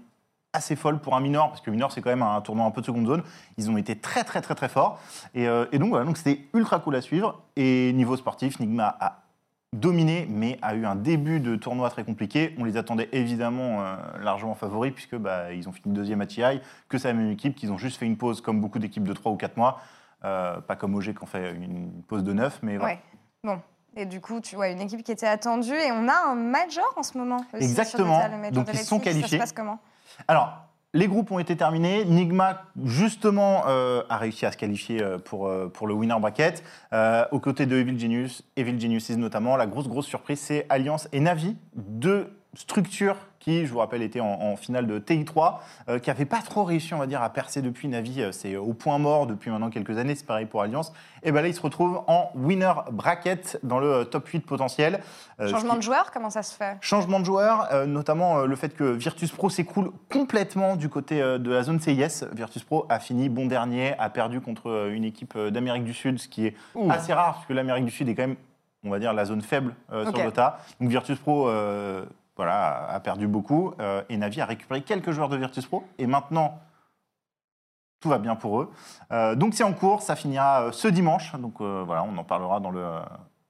assez 0.54 0.76
folle 0.76 0.98
pour 0.98 1.14
un 1.14 1.20
minor 1.20 1.50
parce 1.50 1.60
que 1.60 1.70
minor 1.70 1.92
c'est 1.92 2.00
quand 2.00 2.08
même 2.08 2.22
un 2.22 2.40
tournoi 2.40 2.64
un 2.64 2.70
peu 2.70 2.80
de 2.80 2.86
seconde 2.86 3.06
zone. 3.06 3.22
Ils 3.58 3.70
ont 3.70 3.76
été 3.76 3.96
très 3.98 4.24
très 4.24 4.40
très 4.40 4.54
très 4.54 4.70
forts 4.70 4.98
et, 5.34 5.46
euh, 5.46 5.66
et 5.72 5.78
donc 5.78 5.90
voilà 5.90 6.06
donc 6.06 6.16
c'était 6.16 6.46
ultra 6.54 6.78
cool 6.78 6.96
à 6.96 7.02
suivre 7.02 7.42
et 7.54 7.92
niveau 7.92 8.16
sportif 8.16 8.60
Nigma 8.60 8.96
a 8.98 9.25
dominé 9.72 10.26
mais 10.30 10.58
a 10.62 10.74
eu 10.74 10.86
un 10.86 10.96
début 10.96 11.40
de 11.40 11.56
tournoi 11.56 11.90
très 11.90 12.04
compliqué. 12.04 12.54
On 12.58 12.64
les 12.64 12.76
attendait 12.76 13.08
évidemment 13.12 13.82
euh, 13.82 13.96
largement 14.20 14.54
favoris 14.54 14.92
puisque 14.92 15.16
bah, 15.16 15.52
ils 15.52 15.68
ont 15.68 15.72
fini 15.72 15.94
deuxième 15.94 16.20
à 16.20 16.26
TI, 16.26 16.42
que 16.88 16.98
c'est 16.98 17.08
la 17.08 17.14
même 17.14 17.30
équipe, 17.30 17.54
qu'ils 17.54 17.72
ont 17.72 17.78
juste 17.78 17.98
fait 17.98 18.06
une 18.06 18.16
pause 18.16 18.40
comme 18.40 18.60
beaucoup 18.60 18.78
d'équipes 18.78 19.04
de 19.04 19.12
3 19.12 19.32
ou 19.32 19.36
4 19.36 19.56
mois. 19.56 19.80
Euh, 20.24 20.60
pas 20.60 20.76
comme 20.76 20.94
OG 20.94 21.14
qui 21.14 21.22
ont 21.22 21.26
fait 21.26 21.54
une 21.54 22.02
pause 22.08 22.24
de 22.24 22.32
9 22.32 22.60
mais 22.62 22.78
voilà. 22.78 22.94
Ouais. 22.94 23.00
Bon. 23.44 23.60
Et 23.98 24.04
du 24.04 24.20
coup, 24.20 24.40
tu 24.40 24.56
vois, 24.56 24.68
une 24.68 24.80
équipe 24.80 25.02
qui 25.02 25.12
était 25.12 25.26
attendue 25.26 25.74
et 25.74 25.90
on 25.90 26.06
a 26.06 26.30
un 26.30 26.34
major 26.34 26.92
en 26.96 27.02
ce 27.02 27.16
moment. 27.16 27.42
aussi 27.54 27.64
Exactement. 27.64 28.16
Dota, 28.18 28.28
le 28.28 28.36
major 28.36 28.52
Donc, 28.52 28.68
ils 28.72 28.78
sont 28.80 28.96
Leipzig. 28.96 29.10
Ça 29.10 29.14
qualifiés. 29.14 29.38
se 29.38 29.42
passe 29.42 29.52
comment? 29.52 29.78
Alors, 30.28 30.66
les 30.96 31.08
groupes 31.08 31.30
ont 31.30 31.38
été 31.38 31.56
terminés. 31.56 32.04
Nigma, 32.04 32.62
justement, 32.84 33.64
euh, 33.68 34.02
a 34.08 34.16
réussi 34.16 34.46
à 34.46 34.52
se 34.52 34.56
qualifier 34.56 35.02
euh, 35.02 35.18
pour, 35.18 35.46
euh, 35.46 35.68
pour 35.68 35.86
le 35.86 35.94
winner 35.94 36.18
bracket. 36.18 36.64
Aux 37.30 37.40
côtés 37.40 37.66
de 37.66 37.76
Evil 37.76 37.98
Genius, 37.98 38.42
Evil 38.56 38.80
Geniuses 38.80 39.10
notamment, 39.16 39.56
la 39.56 39.66
grosse, 39.66 39.88
grosse 39.88 40.06
surprise, 40.06 40.40
c'est 40.40 40.66
Alliance 40.68 41.08
et 41.12 41.20
Navi, 41.20 41.56
deux 41.74 42.35
structures 42.56 43.16
qui, 43.38 43.64
je 43.64 43.72
vous 43.72 43.78
rappelle, 43.78 44.02
étaient 44.02 44.18
en, 44.18 44.26
en 44.26 44.56
finale 44.56 44.88
de 44.88 44.98
TI3, 44.98 45.58
euh, 45.88 45.98
qui 46.00 46.10
n'avaient 46.10 46.24
pas 46.24 46.42
trop 46.42 46.64
réussi, 46.64 46.94
on 46.94 46.98
va 46.98 47.06
dire, 47.06 47.22
à 47.22 47.30
percer 47.30 47.62
depuis 47.62 47.86
Navi. 47.86 48.20
Euh, 48.20 48.32
C'est 48.32 48.56
au 48.56 48.72
point 48.72 48.98
mort 48.98 49.28
depuis 49.28 49.50
maintenant 49.52 49.70
quelques 49.70 49.96
années, 49.98 50.16
c'est 50.16 50.26
pareil 50.26 50.46
pour 50.46 50.62
Alliance. 50.62 50.92
Et 51.22 51.30
ben 51.30 51.42
là, 51.42 51.48
ils 51.48 51.54
se 51.54 51.60
retrouvent 51.60 52.02
en 52.08 52.30
winner 52.34 52.72
bracket 52.90 53.60
dans 53.62 53.78
le 53.78 53.92
euh, 53.92 54.04
top 54.04 54.26
8 54.26 54.40
potentiel. 54.40 55.00
Euh, 55.38 55.48
Changement 55.48 55.72
qui- 55.74 55.76
de 55.78 55.82
joueur, 55.82 56.10
comment 56.10 56.30
ça 56.30 56.42
se 56.42 56.56
fait? 56.56 56.76
Changement 56.80 57.20
de 57.20 57.24
joueur, 57.24 57.68
euh, 57.72 57.86
notamment 57.86 58.38
euh, 58.38 58.46
le 58.46 58.56
fait 58.56 58.70
que 58.74 58.82
Virtus 58.82 59.30
Pro 59.30 59.48
s'écoule 59.48 59.92
complètement 60.10 60.74
du 60.74 60.88
côté 60.88 61.22
euh, 61.22 61.38
de 61.38 61.52
la 61.52 61.62
zone 61.62 61.78
CIS. 61.78 62.24
Virtus 62.32 62.64
Pro 62.64 62.84
a 62.88 62.98
fini 62.98 63.28
bon 63.28 63.46
dernier, 63.46 63.94
a 63.98 64.10
perdu 64.10 64.40
contre 64.40 64.70
euh, 64.70 64.92
une 64.92 65.04
équipe 65.04 65.34
euh, 65.36 65.50
d'Amérique 65.52 65.84
du 65.84 65.94
Sud, 65.94 66.18
ce 66.18 66.26
qui 66.26 66.46
est 66.46 66.54
Ouh. 66.74 66.90
assez 66.90 67.12
rare, 67.12 67.34
parce 67.34 67.46
que 67.46 67.52
l'Amérique 67.52 67.84
du 67.84 67.92
Sud 67.92 68.08
est 68.08 68.14
quand 68.16 68.26
même, 68.26 68.36
on 68.82 68.90
va 68.90 68.98
dire, 68.98 69.12
la 69.12 69.24
zone 69.24 69.40
faible 69.42 69.74
euh, 69.92 70.02
sur 70.04 70.14
Dota. 70.24 70.58
Donc 70.80 70.90
Virtus 70.90 71.18
Pro 71.20 71.48
euh, 71.48 72.04
voilà, 72.36 72.86
a 72.90 73.00
perdu 73.00 73.26
beaucoup, 73.26 73.72
euh, 73.80 74.02
et 74.08 74.16
Navi 74.16 74.40
a 74.40 74.46
récupéré 74.46 74.82
quelques 74.82 75.10
joueurs 75.10 75.28
de 75.28 75.36
Virtus 75.36 75.66
Pro, 75.66 75.84
et 75.98 76.06
maintenant... 76.06 76.60
Tout 78.00 78.10
va 78.10 78.18
bien 78.18 78.36
pour 78.36 78.60
eux. 78.60 78.70
Euh, 79.10 79.34
donc 79.34 79.54
c'est 79.54 79.64
en 79.64 79.72
cours, 79.72 80.02
ça 80.02 80.16
finira 80.16 80.64
euh, 80.64 80.70
ce 80.70 80.86
dimanche. 80.86 81.34
Donc 81.36 81.62
voilà, 81.62 82.04
on 82.04 82.16
en 82.18 82.24
parlera 82.24 82.60
dans 82.60 82.70
le, 82.70 82.86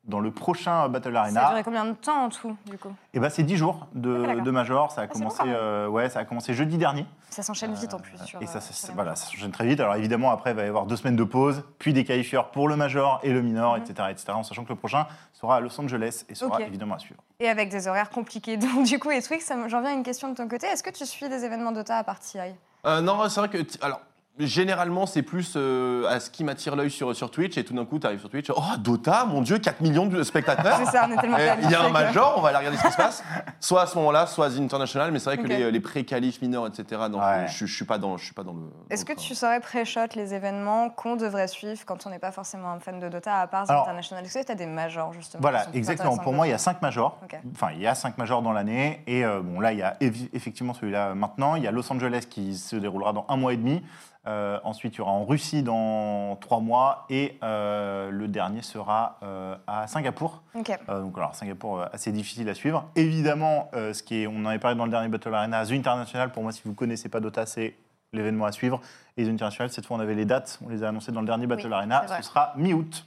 dans 0.06 0.20
le 0.20 0.30
prochain 0.30 0.88
Battle 0.88 1.12
Ça 1.14 1.18
a 1.20 1.22
Arena. 1.24 1.48
duré 1.48 1.62
combien 1.64 1.84
de 1.84 1.92
temps 1.92 2.24
en 2.24 2.28
tout, 2.28 2.56
du 2.66 2.78
coup? 2.78 2.92
Et 3.14 3.20
ben 3.20 3.28
c'est 3.28 3.42
10 3.42 3.56
jours 3.56 3.86
de, 3.94 4.24
Ah, 4.28 4.34
de 4.40 4.50
major. 4.50 4.90
Ça 4.92 5.00
a 5.02 5.04
Ah, 5.04 5.06
commencé, 5.08 5.38
bon, 5.40 5.46
même. 5.46 5.56
euh, 5.58 5.88
ouais, 5.88 6.08
ça 6.08 6.20
a 6.20 6.24
commencé 6.24 6.54
jeudi 6.54 6.78
dernier. 6.78 7.06
Ça 7.30 7.42
s'enchaîne 7.42 7.74
vite 7.74 7.92
en 7.92 7.98
plus. 7.98 8.16
Sur, 8.24 8.40
et 8.40 8.46
ça, 8.46 8.58
euh, 8.58 8.60
ça- 8.60 8.72
sur 8.72 8.88
les 8.88 8.94
voilà, 8.94 9.16
ça 9.16 9.26
s'enchaîne 9.26 9.50
très 9.50 9.66
vite. 9.66 9.80
Alors 9.80 9.96
évidemment, 9.96 10.30
après, 10.30 10.50
il 10.50 10.56
va 10.56 10.64
y 10.64 10.68
avoir 10.68 10.86
deux 10.86 10.96
semaines 10.96 11.16
de 11.16 11.24
pause, 11.24 11.64
puis 11.78 11.92
des 11.92 12.04
qualifieurs 12.04 12.50
pour 12.50 12.68
le 12.68 12.76
major 12.76 13.20
et 13.22 13.32
le 13.32 13.42
minor, 13.42 13.76
Mhm. 13.76 13.82
etc., 13.82 14.08
etc. 14.10 14.26
En 14.34 14.42
sachant 14.42 14.64
que 14.64 14.68
le 14.70 14.76
prochain 14.76 15.06
sera 15.32 15.56
à 15.56 15.60
Los 15.60 15.78
Angeles 15.80 16.24
et 16.28 16.34
sera 16.34 16.62
évidemment 16.62 16.94
à 16.94 16.98
suivre. 16.98 17.20
Et 17.40 17.48
avec 17.48 17.68
des 17.68 17.88
horaires 17.88 18.10
compliqués. 18.10 18.56
Donc, 18.56 18.84
du 18.86 18.98
coup, 18.98 19.10
et 19.10 19.20
Twix, 19.22 19.50
j'en 19.68 19.80
viens 19.80 19.90
à 19.90 19.94
une 19.94 20.02
question 20.04 20.28
de 20.30 20.34
ton 20.34 20.48
côté. 20.48 20.66
Est-ce 20.68 20.82
que 20.82 20.90
tu 20.90 21.04
suis 21.04 21.28
des 21.28 21.44
événements 21.44 21.72
Dota 21.72 21.96
à 21.98 22.04
part 22.04 22.20
TI 22.20 22.38
Euh, 22.86 23.00
non, 23.00 23.28
c'est 23.28 23.40
vrai 23.40 23.48
que. 23.48 23.58
Alors. 23.84 24.00
Généralement, 24.38 25.06
c'est 25.06 25.22
plus 25.22 25.54
euh, 25.56 26.06
à 26.08 26.20
ce 26.20 26.28
qui 26.30 26.44
m'attire 26.44 26.76
l'œil 26.76 26.90
sur, 26.90 27.16
sur 27.16 27.30
Twitch, 27.30 27.56
et 27.56 27.64
tout 27.64 27.72
d'un 27.72 27.86
coup, 27.86 27.98
tu 27.98 28.06
arrives 28.06 28.20
sur 28.20 28.28
Twitch, 28.28 28.50
oh, 28.54 28.60
Dota, 28.78 29.24
mon 29.24 29.40
Dieu, 29.40 29.58
4 29.58 29.80
millions 29.80 30.04
de 30.04 30.22
spectateurs 30.22 30.76
C'est 30.78 30.90
ça, 30.90 31.06
on 31.08 31.12
est 31.12 31.20
tellement 31.20 31.38
Il 31.62 31.70
y 31.70 31.74
a 31.74 31.82
un 31.82 31.88
major, 31.88 32.34
on 32.36 32.42
va 32.42 32.48
aller 32.50 32.58
regarder 32.58 32.76
ce 32.76 32.82
qui 32.86 32.92
se 32.92 32.96
passe. 32.98 33.24
Soit 33.60 33.82
à 33.82 33.86
ce 33.86 33.96
moment-là, 33.96 34.26
soit 34.26 34.46
à 34.46 34.50
The 34.50 34.58
International, 34.60 35.10
mais 35.10 35.18
c'est 35.20 35.30
vrai 35.34 35.38
que 35.38 35.46
les, 35.48 35.70
les 35.72 35.80
pré-qualifs 35.80 36.42
mineurs, 36.42 36.66
etc., 36.66 37.00
non, 37.10 37.18
Ouais. 37.18 37.46
je, 37.48 37.64
je 37.64 37.74
suis 37.74 37.86
pas 37.86 37.96
dans, 37.96 38.18
je 38.18 38.26
suis 38.26 38.34
pas 38.34 38.42
dans 38.44 38.52
le. 38.52 38.60
Est-ce 38.90 39.06
dans 39.06 39.14
que 39.14 39.18
tu 39.20 39.34
saurais 39.34 39.60
pré-shot 39.60 40.00
les 40.14 40.34
événements 40.34 40.90
qu'on 40.90 41.16
devrait 41.16 41.48
suivre 41.48 41.80
quand 41.86 42.06
on 42.06 42.10
n'est 42.10 42.18
pas 42.18 42.30
forcément 42.32 42.70
un 42.72 42.78
fan 42.78 43.00
de 43.00 43.08
Dota, 43.08 43.40
à 43.40 43.46
part 43.46 43.70
Alors- 43.70 43.84
International? 43.84 44.24
Est-ce 44.24 44.38
que 44.40 44.44
tu 44.44 44.52
as 44.52 44.54
des 44.54 44.66
majors, 44.66 45.14
justement 45.14 45.40
Voilà, 45.40 45.66
exactement. 45.72 46.18
Pour 46.18 46.34
moi, 46.34 46.46
il 46.46 46.50
y 46.50 46.52
a 46.52 46.56
d'autres? 46.56 46.64
cinq 46.64 46.82
majors. 46.82 47.18
Ok. 47.24 47.38
Enfin, 47.54 47.68
il 47.74 47.80
y 47.80 47.86
a 47.86 47.94
cinq 47.94 48.18
majors 48.18 48.42
dans 48.42 48.52
l'année. 48.52 49.02
Et 49.06 49.24
euh, 49.24 49.40
bon, 49.42 49.60
là, 49.60 49.72
il 49.72 49.78
y 49.78 49.82
a 49.82 49.96
effectivement 50.00 50.74
celui-là 50.74 51.14
maintenant. 51.14 51.56
Il 51.56 51.62
y 51.62 51.66
a 51.66 51.70
Los 51.70 51.90
Angeles 51.90 52.24
qui 52.28 52.54
se 52.54 52.76
déroulera 52.76 53.14
dans 53.14 53.24
un 53.30 53.36
mois 53.38 53.54
et 53.54 53.56
demi. 53.56 53.82
Euh, 54.26 54.58
ensuite, 54.64 54.94
il 54.94 54.98
y 54.98 55.00
aura 55.00 55.12
en 55.12 55.24
Russie 55.24 55.62
dans 55.62 56.36
trois 56.36 56.60
mois. 56.60 57.06
Et 57.10 57.38
euh, 57.42 58.10
le 58.10 58.28
dernier 58.28 58.62
sera 58.62 59.18
euh, 59.22 59.56
à 59.66 59.86
Singapour. 59.86 60.42
Donc 60.88 61.16
alors 61.16 61.34
Singapour, 61.34 61.84
assez 61.92 62.12
difficile 62.12 62.48
à 62.48 62.54
suivre. 62.54 62.88
Évidemment, 62.96 63.70
ce 63.72 64.02
qui 64.02 64.22
est, 64.22 64.26
on 64.26 64.36
en 64.36 64.46
avait 64.46 64.58
parlé 64.58 64.76
dans 64.76 64.84
le 64.84 64.90
dernier 64.90 65.08
Battle 65.08 65.34
Arena, 65.34 65.64
The 65.64 65.72
International, 65.72 66.32
pour 66.32 66.42
moi, 66.42 66.52
si 66.52 66.62
vous 66.64 66.70
ne 66.70 66.74
connaissez 66.74 67.08
pas 67.08 67.20
Dota, 67.20 67.46
c'est 67.46 67.74
l'événement 68.12 68.46
à 68.46 68.52
suivre. 68.52 68.80
Et 69.16 69.24
The 69.24 69.28
International, 69.28 69.70
cette 69.70 69.86
fois, 69.86 69.96
on 69.96 70.00
avait 70.00 70.14
les 70.14 70.24
dates, 70.24 70.58
on 70.64 70.68
les 70.68 70.82
a 70.82 70.88
annoncées 70.88 71.12
dans 71.12 71.20
le 71.20 71.26
dernier 71.26 71.46
Battle 71.46 71.66
Oui, 71.66 71.72
Arena. 71.72 72.04
Ce 72.16 72.22
sera 72.22 72.52
mi-août. 72.56 73.06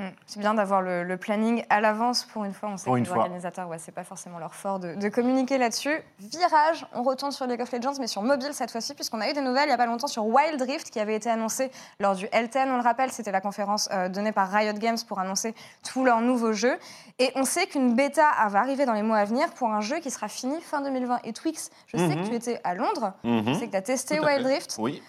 Mm. 0.00 0.08
C'est 0.26 0.40
bien 0.40 0.54
d'avoir 0.54 0.80
le, 0.82 1.04
le 1.04 1.16
planning 1.16 1.64
à 1.68 1.80
l'avance 1.80 2.24
pour 2.24 2.44
une 2.44 2.52
fois. 2.54 2.70
On 2.70 2.76
sait 2.76 2.84
Pour 2.84 2.94
que 2.94 2.98
les 3.00 3.04
fois. 3.04 3.18
organisateurs, 3.18 3.68
ouais, 3.68 3.78
c'est 3.78 3.92
pas 3.92 4.04
forcément 4.04 4.38
leur 4.38 4.54
fort 4.54 4.78
de, 4.80 4.94
de 4.94 5.08
communiquer 5.08 5.58
là-dessus. 5.58 5.94
Virage, 6.18 6.86
on 6.94 7.02
retourne 7.02 7.32
sur 7.32 7.46
League 7.46 7.60
of 7.60 7.70
Legends, 7.72 7.92
mais 8.00 8.06
sur 8.06 8.22
mobile 8.22 8.50
cette 8.52 8.70
fois-ci, 8.70 8.94
puisqu'on 8.94 9.20
a 9.20 9.28
eu 9.28 9.32
des 9.32 9.40
nouvelles 9.42 9.68
il 9.68 9.70
y 9.70 9.74
a 9.74 9.76
pas 9.76 9.86
longtemps 9.86 10.06
sur 10.06 10.24
Wild 10.26 10.60
Rift 10.62 10.90
qui 10.90 11.00
avait 11.00 11.16
été 11.16 11.28
annoncé 11.28 11.70
lors 11.98 12.14
du 12.14 12.26
L10. 12.26 12.68
On 12.70 12.76
le 12.76 12.82
rappelle, 12.82 13.10
c'était 13.12 13.32
la 13.32 13.40
conférence 13.40 13.88
euh, 13.92 14.08
donnée 14.08 14.32
par 14.32 14.50
Riot 14.50 14.72
Games 14.74 14.96
pour 15.06 15.18
annoncer 15.18 15.54
tous 15.90 16.04
leurs 16.04 16.20
nouveaux 16.20 16.52
jeux. 16.52 16.78
Et 17.18 17.30
on 17.34 17.44
sait 17.44 17.66
qu'une 17.66 17.94
bêta 17.94 18.24
ah, 18.38 18.48
va 18.48 18.60
arriver 18.60 18.86
dans 18.86 18.94
les 18.94 19.02
mois 19.02 19.18
à 19.18 19.24
venir 19.24 19.50
pour 19.54 19.68
un 19.70 19.80
jeu 19.82 19.98
qui 19.98 20.10
sera 20.10 20.28
fini 20.28 20.60
fin 20.62 20.80
2020. 20.80 21.18
Et 21.24 21.32
Twix, 21.32 21.70
je 21.88 21.98
sais 21.98 22.06
Mhm. 22.08 22.22
que 22.22 22.28
tu 22.28 22.34
étais 22.34 22.60
à 22.64 22.74
Londres, 22.74 23.12
Mhm. 23.24 23.44
je 23.48 23.52
sais 23.58 23.66
que 23.66 23.72
tu 23.72 23.76
as 23.76 23.82
testé 23.82 24.18
Wild 24.20 24.46
fait. 24.46 24.54
Rift. 24.54 24.76
Oui. 24.78 25.02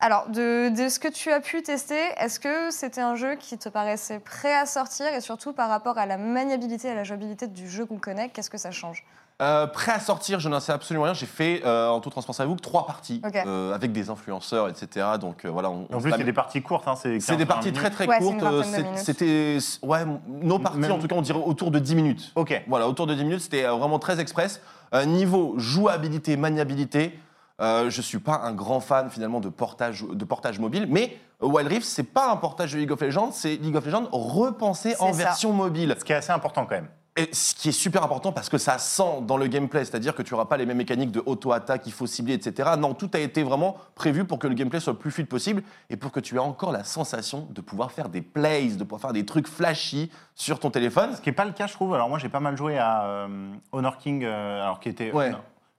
Alors, 0.00 0.28
de, 0.28 0.68
de 0.70 0.88
ce 0.88 0.98
que 0.98 1.08
tu 1.08 1.30
as 1.30 1.40
pu 1.40 1.62
tester, 1.62 1.98
est-ce 2.18 2.38
que 2.40 2.70
c'était 2.70 3.00
un 3.00 3.14
jeu 3.14 3.36
qui 3.36 3.56
te 3.56 3.68
paraissait 3.68 4.18
prêt 4.18 4.54
à 4.54 4.66
sortir 4.66 5.06
et 5.14 5.20
surtout 5.20 5.52
par 5.52 5.68
rapport 5.70 5.96
à 5.98 6.04
la 6.04 6.18
maniabilité 6.18 6.88
et 6.88 6.90
à 6.90 6.94
la 6.94 7.04
jouabilité 7.04 7.46
du 7.46 7.68
jeu 7.70 7.86
qu'on 7.86 7.98
connaît, 7.98 8.28
qu'est-ce 8.28 8.50
que 8.50 8.58
ça 8.58 8.70
change? 8.70 9.04
Euh, 9.42 9.66
prêt 9.66 9.92
à 9.92 9.98
sortir, 10.00 10.38
je 10.40 10.48
n'en 10.48 10.60
sais 10.60 10.72
absolument 10.72 11.04
rien. 11.06 11.14
J'ai 11.14 11.26
fait, 11.26 11.62
euh, 11.64 11.88
en 11.88 12.00
toute 12.00 12.12
transparence 12.12 12.38
avec 12.38 12.50
vous, 12.50 12.56
que 12.56 12.60
trois 12.62 12.86
parties 12.86 13.20
euh, 13.46 13.74
avec 13.74 13.90
des 13.92 14.10
influenceurs, 14.10 14.68
etc. 14.68 15.06
Donc 15.20 15.44
euh, 15.44 15.48
voilà, 15.48 15.70
on, 15.70 15.88
En 15.92 16.00
plus, 16.00 16.12
c'est 16.12 16.22
des 16.22 16.32
parties 16.32 16.62
courtes. 16.62 16.86
hein, 16.86 16.94
c'est 16.96 17.18
C'est 17.18 17.32
15, 17.32 17.38
des 17.38 17.44
20 17.44 17.46
parties 17.54 17.72
très 17.72 17.90
très 17.90 18.06
Ouais, 18.06 18.18
c'est 18.20 18.38
courtes. 18.38 18.98
C'était, 18.98 19.58
ouais, 19.82 20.00
nos 20.28 20.58
parties 20.60 20.78
Même- 20.78 20.92
en 20.92 20.98
tout 20.98 21.08
cas, 21.08 21.16
on 21.16 21.22
dirait 21.22 21.40
autour 21.44 21.70
de 21.72 21.78
10 21.80 21.94
minutes. 21.96 22.32
Ok. 22.36 22.62
Voilà, 22.68 22.88
autour 22.88 23.06
de 23.06 23.14
10 23.14 23.24
minutes, 23.24 23.40
c'était 23.40 23.62
vraiment 23.64 23.98
très 23.98 24.20
express. 24.20 24.60
Euh, 24.92 25.04
niveau 25.04 25.54
jouabilité, 25.58 26.36
maniabilité, 26.36 27.18
euh, 27.60 27.88
je 27.90 28.02
suis 28.02 28.18
pas 28.18 28.40
un 28.44 28.52
grand 28.52 28.80
fan 28.80 29.10
finalement 29.10 29.40
de 29.40 29.48
portage, 29.48 30.04
de 30.08 30.24
portage 30.24 30.58
mobile, 30.58 30.86
mais 30.88 31.16
euh, 31.42 31.46
Wild 31.46 31.68
Rift, 31.68 31.86
c'est 31.86 32.02
pas 32.02 32.30
un 32.30 32.36
portage 32.36 32.72
de 32.72 32.78
League 32.78 32.90
of 32.90 33.00
Legends, 33.00 33.30
c'est 33.32 33.56
League 33.56 33.76
of 33.76 33.84
Legends 33.86 34.08
repensé 34.10 34.94
en 34.98 35.12
ça. 35.12 35.18
version 35.24 35.52
mobile. 35.52 35.94
Ce 35.98 36.04
qui 36.04 36.12
est 36.12 36.16
assez 36.16 36.32
important 36.32 36.66
quand 36.66 36.74
même. 36.74 36.88
Et 37.16 37.28
ce 37.32 37.54
qui 37.54 37.68
est 37.68 37.72
super 37.72 38.02
important 38.02 38.32
parce 38.32 38.48
que 38.48 38.58
ça 38.58 38.76
sent 38.78 39.20
dans 39.22 39.36
le 39.36 39.46
gameplay, 39.46 39.84
c'est-à-dire 39.84 40.16
que 40.16 40.22
tu 40.22 40.34
n'auras 40.34 40.46
pas 40.46 40.56
les 40.56 40.66
mêmes 40.66 40.78
mécaniques 40.78 41.12
de 41.12 41.22
auto-attaque, 41.24 41.82
il 41.86 41.92
faut 41.92 42.08
cibler, 42.08 42.34
etc. 42.34 42.70
Non, 42.76 42.92
tout 42.92 43.08
a 43.14 43.20
été 43.20 43.44
vraiment 43.44 43.76
prévu 43.94 44.24
pour 44.24 44.40
que 44.40 44.48
le 44.48 44.54
gameplay 44.54 44.80
soit 44.80 44.94
le 44.94 44.98
plus 44.98 45.12
fluide 45.12 45.28
possible 45.28 45.62
et 45.90 45.96
pour 45.96 46.10
que 46.10 46.18
tu 46.18 46.34
aies 46.34 46.40
encore 46.40 46.72
la 46.72 46.82
sensation 46.82 47.46
de 47.50 47.60
pouvoir 47.60 47.92
faire 47.92 48.08
des 48.08 48.20
plays, 48.20 48.70
de 48.70 48.82
pouvoir 48.82 49.00
faire 49.00 49.12
des 49.12 49.24
trucs 49.24 49.46
flashy 49.46 50.10
sur 50.34 50.58
ton 50.58 50.70
téléphone. 50.70 51.14
Ce 51.14 51.20
qui 51.20 51.28
n'est 51.28 51.36
pas 51.36 51.44
le 51.44 51.52
cas, 51.52 51.68
je 51.68 51.74
trouve. 51.74 51.94
Alors 51.94 52.08
moi, 52.08 52.18
j'ai 52.18 52.28
pas 52.28 52.40
mal 52.40 52.56
joué 52.56 52.78
à 52.78 53.04
euh, 53.04 53.52
Honor 53.70 53.96
King, 53.98 54.24
euh, 54.24 54.62
alors 54.64 54.80
qui 54.80 54.88
était, 54.88 55.12
Ouais. 55.12 55.30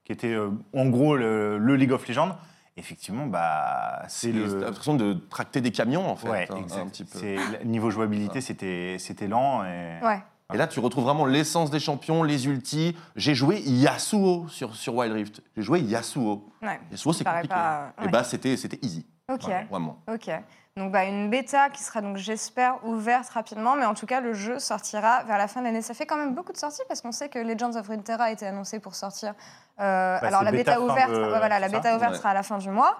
Qui 0.06 0.12
était 0.12 0.32
euh, 0.32 0.48
en 0.72 0.86
gros 0.86 1.16
le, 1.16 1.58
le 1.58 1.76
League 1.76 1.92
of 1.92 2.06
Legends. 2.08 2.36
Effectivement, 2.78 3.26
bah, 3.26 4.02
c'est 4.08 4.32
le. 4.32 4.60
l'impression 4.60 4.94
de 4.94 5.14
tracter 5.14 5.60
des 5.60 5.72
camions 5.72 6.08
en 6.08 6.14
fait. 6.16 6.28
Ouais, 6.28 6.46
un 6.50 6.56
exact. 6.56 6.90
petit 6.90 7.04
peu. 7.04 7.18
C'est- 7.18 7.36
le 7.36 7.64
Niveau 7.64 7.90
jouabilité, 7.90 8.40
c'était 8.40 8.96
c'était 8.98 9.26
lent. 9.28 9.64
Et... 9.64 9.98
Ouais. 10.02 10.22
Et 10.54 10.56
là, 10.58 10.68
tu 10.68 10.78
retrouves 10.78 11.02
vraiment 11.04 11.26
l'essence 11.26 11.70
des 11.70 11.80
champions, 11.80 12.22
les 12.22 12.46
ultis. 12.46 12.94
J'ai 13.16 13.34
joué 13.34 13.60
Yasuo 13.62 14.46
sur, 14.48 14.76
sur 14.76 14.94
Wild 14.94 15.12
Rift. 15.12 15.42
J'ai 15.56 15.62
joué 15.62 15.80
Yasuo. 15.80 16.48
Ouais. 16.62 16.78
Yasuo, 16.92 17.12
c'est 17.12 17.24
compliqué. 17.24 17.48
pas- 17.48 17.92
Et 18.00 18.04
ouais. 18.04 18.10
bah, 18.10 18.22
c'était 18.22 18.56
c'était 18.56 18.78
easy. 18.82 19.04
Ok. 19.32 19.48
Ouais, 19.48 19.66
vraiment. 19.70 19.98
Ok. 20.12 20.30
Donc 20.76 20.92
bah, 20.92 21.04
une 21.04 21.30
bêta 21.30 21.70
qui 21.70 21.82
sera 21.82 22.02
donc 22.02 22.18
j'espère 22.18 22.84
ouverte 22.84 23.30
rapidement, 23.30 23.76
mais 23.76 23.86
en 23.86 23.94
tout 23.94 24.04
cas 24.04 24.20
le 24.20 24.34
jeu 24.34 24.58
sortira 24.58 25.22
vers 25.24 25.38
la 25.38 25.48
fin 25.48 25.60
de 25.60 25.64
l'année. 25.66 25.80
Ça 25.80 25.94
fait 25.94 26.04
quand 26.04 26.18
même 26.18 26.34
beaucoup 26.34 26.52
de 26.52 26.58
sorties 26.58 26.82
parce 26.86 27.00
qu'on 27.00 27.12
sait 27.12 27.30
que 27.30 27.38
Legends 27.38 27.76
of 27.76 27.88
Runeterra 27.88 28.24
a 28.24 28.30
été 28.30 28.46
annoncé 28.46 28.78
pour 28.78 28.94
sortir. 28.94 29.32
Euh, 29.80 30.18
alors 30.20 30.40
c'est 30.40 30.44
la 30.44 30.50
bêta, 30.52 30.78
ouverte, 30.80 31.12
de- 31.12 31.16
ouais, 31.22 31.38
voilà, 31.38 31.58
la 31.58 31.68
bêta 31.70 31.96
ouverte 31.96 32.12
Ouais. 32.12 32.18
sera 32.18 32.30
à 32.30 32.34
la 32.34 32.42
fin 32.42 32.58
du 32.58 32.68
mois. 32.68 32.98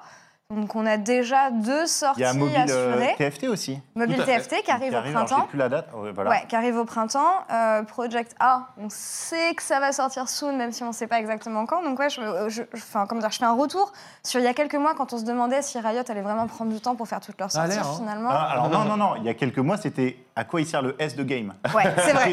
Donc 0.55 0.77
on 0.77 0.87
a 0.87 0.97
déjà 0.97 1.51
deux 1.51 1.87
sorties 1.87 2.21
Il 2.21 2.23
y 2.23 2.27
a 2.27 2.33
mobile 2.33 2.55
euh, 2.71 2.93
assurées. 2.95 3.15
TFT 3.19 3.45
aussi. 3.49 3.81
Mobile. 3.97 4.17
TFT 4.25 4.63
qui 4.63 4.71
arrive 4.71 4.93
au 4.93 4.97
alors, 4.97 5.07
j'ai 5.07 5.13
printemps. 5.13 5.47
plus 5.49 5.59
la 5.59 5.69
date. 5.69 5.89
Ouais, 5.93 6.13
voilà. 6.13 6.31
Ouais, 6.31 6.45
qui 6.49 6.55
arrive 6.55 6.77
au 6.77 6.85
printemps. 6.85 7.43
Euh, 7.53 7.83
Project 7.83 8.37
A, 8.39 8.69
on 8.79 8.87
sait 8.89 9.55
que 9.57 9.63
ça 9.63 9.81
va 9.81 9.91
sortir 9.91 10.29
soon, 10.29 10.57
même 10.57 10.71
si 10.71 10.85
on 10.85 10.89
ne 10.89 10.93
sait 10.93 11.09
pas 11.09 11.19
exactement 11.19 11.67
quand. 11.67 11.83
Donc 11.83 11.99
ouais, 11.99 12.09
je, 12.11 12.21
je- 12.49 12.63
je- 12.63 12.77
enfin, 12.77 13.07
comment 13.09 13.21
dire, 13.21 13.33
je 13.33 13.39
fais 13.39 13.45
un 13.45 13.55
retour 13.57 13.93
sur 14.23 14.39
il 14.39 14.45
y 14.45 14.47
a 14.47 14.55
quelques 14.55 14.77
mois 14.77 14.95
quand 14.95 15.13
on 15.13 15.19
se 15.19 15.25
demandait 15.25 15.63
si 15.63 15.81
Riot 15.81 16.05
allait 16.09 16.21
vraiment 16.23 16.47
prendre 16.47 16.73
du 16.73 16.81
temps 16.81 16.95
pour 16.95 17.09
faire 17.09 17.21
toutes 17.21 17.41
leurs 17.41 17.51
sorties 17.51 17.79
hein. 17.79 17.83
finalement. 17.99 18.29
Ah, 18.31 18.51
alors 18.53 18.69
non, 18.71 18.85
non, 18.85 18.97
non, 18.97 19.17
il 19.17 19.25
y 19.25 19.29
a 19.29 19.35
quelques 19.35 19.59
mois, 19.59 19.77
c'était 19.79 20.17
à 20.37 20.45
quoi 20.45 20.61
il 20.61 20.67
sert 20.67 20.83
le 20.83 20.95
S 21.01 21.17
de 21.17 21.25
game 21.25 21.55
Ouais, 21.75 21.85
c'est 21.97 22.13
vrai. 22.13 22.33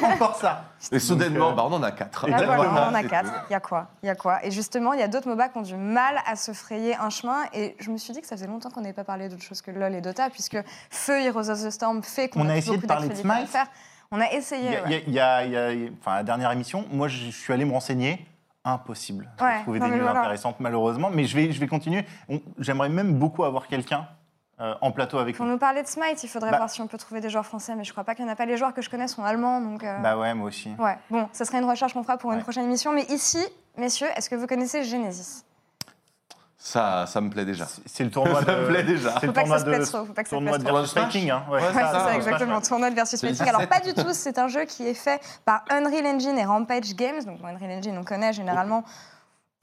Encore 0.14 0.36
ça. 0.36 0.64
Et 0.90 0.98
soudainement, 0.98 1.50
euh, 1.50 1.54
bah, 1.54 1.64
on 1.68 1.72
en 1.74 1.82
a 1.82 1.92
quatre. 1.92 2.26
Là, 2.28 2.38
voilà, 2.38 2.52
Exactement. 2.54 2.80
on 2.86 2.90
en 2.90 2.94
a 2.94 3.02
quatre. 3.04 3.32
Il 3.48 3.52
y 3.52 3.56
a 3.56 3.60
quoi? 3.60 3.88
Il 4.02 4.06
y 4.06 4.08
a 4.10 4.14
quoi? 4.14 4.44
Et 4.44 4.50
justement, 4.50 4.94
il 4.94 5.00
y 5.00 5.02
a 5.02 5.08
d'autres 5.08 5.28
MOBA 5.28 5.50
qui 5.50 5.58
ont 5.58 5.62
du 5.62 5.76
mal 5.76 6.16
à 6.26 6.34
se 6.34 6.52
frayer 6.52 6.96
un 6.96 7.10
chemin. 7.10 7.42
Et 7.52 7.76
je 7.78 7.90
me 7.90 7.98
suis 7.98 8.12
dit 8.14 8.20
que 8.22 8.26
ça 8.26 8.36
faisait 8.36 8.46
longtemps 8.46 8.70
qu'on 8.70 8.80
n'avait 8.80 8.92
pas 8.94 9.04
parlé 9.04 9.28
d'autre 9.28 9.42
chose 9.42 9.60
que 9.62 9.70
LoL 9.70 9.94
et 9.94 10.00
Dota, 10.00 10.30
puisque 10.30 10.58
Feu 10.90 11.20
Heroes 11.20 11.50
of 11.50 11.62
the 11.62 11.70
Storm 11.70 12.02
fait 12.02 12.28
qu'on 12.30 12.40
On 12.40 12.44
a 12.48 12.52
plus 12.52 12.58
essayé 12.58 12.78
de 12.78 12.86
parler 12.86 13.08
de 13.08 13.14
Smite. 13.14 13.48
faire. 13.48 13.66
On 14.10 14.20
a 14.20 14.30
essayé. 14.32 14.76
a, 14.78 14.86
il 14.88 14.90
y 14.90 14.94
a- 14.94 15.00
il 15.06 15.12
y 15.12 15.20
a- 15.20 15.44
il 15.74 15.82
y 15.82 15.86
a- 15.86 15.90
enfin, 16.00 16.16
la 16.16 16.22
dernière 16.22 16.50
émission, 16.52 16.84
moi, 16.90 17.08
je 17.08 17.30
suis 17.30 17.52
allé 17.52 17.64
me 17.64 17.72
renseigner. 17.72 18.26
Impossible 18.64 19.28
de 19.38 19.44
Ouais, 19.44 19.60
trouver 19.62 19.80
non, 19.80 19.88
des 19.88 19.96
news 19.96 20.02
voilà. 20.02 20.20
intéressantes, 20.20 20.56
malheureusement. 20.60 21.10
Mais 21.12 21.24
je 21.24 21.34
vais, 21.36 21.50
je 21.50 21.58
vais 21.58 21.66
continuer. 21.66 22.04
On- 22.28 22.40
J'aimerais 22.58 22.88
même 22.88 23.14
beaucoup 23.14 23.42
avoir 23.44 23.66
quelqu'un 23.66 24.06
euh, 24.60 24.74
en 24.80 24.92
plateau 24.92 25.18
avec 25.18 25.36
Pour 25.36 25.46
nous. 25.46 25.52
nous 25.52 25.58
parler 25.58 25.82
de 25.82 25.88
Smite, 25.88 26.22
il 26.22 26.28
faudrait 26.28 26.50
Bah. 26.50 26.58
voir 26.58 26.70
si 26.70 26.80
on 26.82 26.86
peut 26.86 26.98
trouver 26.98 27.20
des 27.20 27.30
joueurs 27.30 27.46
français, 27.46 27.74
mais 27.74 27.84
je 27.84 27.92
crois 27.92 28.04
pas 28.04 28.14
qu'il 28.14 28.24
n'y 28.24 28.30
en 28.30 28.34
a 28.34 28.36
pas. 28.36 28.44
Les 28.46 28.56
joueurs 28.56 28.74
que 28.74 28.82
je 28.82 28.90
connais 28.90 29.08
sont 29.08 29.24
allemands, 29.24 29.60
donc. 29.60 29.82
euh, 29.82 29.98
Bah 30.00 30.16
ouais, 30.16 30.34
moi 30.34 30.48
aussi. 30.48 30.70
Ouais, 30.78 30.96
bon, 31.10 31.28
ce 31.32 31.44
serait 31.44 31.58
une 31.58 31.68
recherche 31.68 31.94
qu'on 31.94 32.02
fera 32.02 32.18
pour 32.18 32.32
une 32.32 32.42
prochaine 32.42 32.64
émission. 32.64 32.92
Mais 32.92 33.04
ici, 33.04 33.44
messieurs, 33.76 34.08
est-ce 34.16 34.28
que 34.30 34.36
vous 34.36 34.46
connaissez 34.46 34.84
Genesis? 34.84 35.44
Ça, 36.64 37.06
ça 37.08 37.20
me 37.20 37.28
plaît 37.28 37.44
déjà. 37.44 37.66
C'est- 37.86 38.04
le 38.04 38.10
tournoi 38.10 38.40
de. 38.40 38.46
Ça 38.46 38.56
me 38.56 38.66
plaît 38.68 38.82
déjà. 38.84 39.14
C'est 39.14 39.20
Faut 39.20 39.26
le 39.26 39.32
pas 39.32 39.42
que 39.42 39.48
ça 39.48 39.54
tournoi 39.56 39.58
se 39.58 39.64
de. 39.64 39.70
pète 39.72 39.82
trop, 39.90 40.04
faut 40.06 40.12
pas 40.12 40.22
que 40.22 40.28
ça 40.28 40.36
Tournoi 40.36 40.58
de 40.58 40.64
trop. 40.64 40.76
versus 40.76 40.92
fighting, 40.94 41.30
hein. 41.30 41.42
Ouais, 41.50 41.56
Ouais, 41.60 41.66
Ouais, 41.66 41.72
ça, 41.72 41.86
c'est 41.88 41.92
ça, 41.92 42.00
Smash, 42.04 42.14
exactement. 42.16 42.60
Tournoi 42.60 42.90
de 42.90 42.94
versus 42.94 43.20
fighting. 43.20 43.48
Alors, 43.48 43.62
17. 43.62 43.68
pas 43.68 43.80
du 43.80 43.94
tout, 43.94 44.12
c'est 44.12 44.38
un 44.38 44.46
jeu 44.46 44.64
qui 44.66 44.86
est 44.86 44.94
fait 44.94 45.20
par 45.44 45.64
Unreal 45.70 46.06
Engine 46.06 46.38
et 46.38 46.44
Rampage 46.44 46.94
Games. 46.94 47.24
Donc, 47.24 47.38
Unreal 47.42 47.78
Engine, 47.78 47.98
on 47.98 48.04
connaît 48.04 48.32
généralement. 48.32 48.84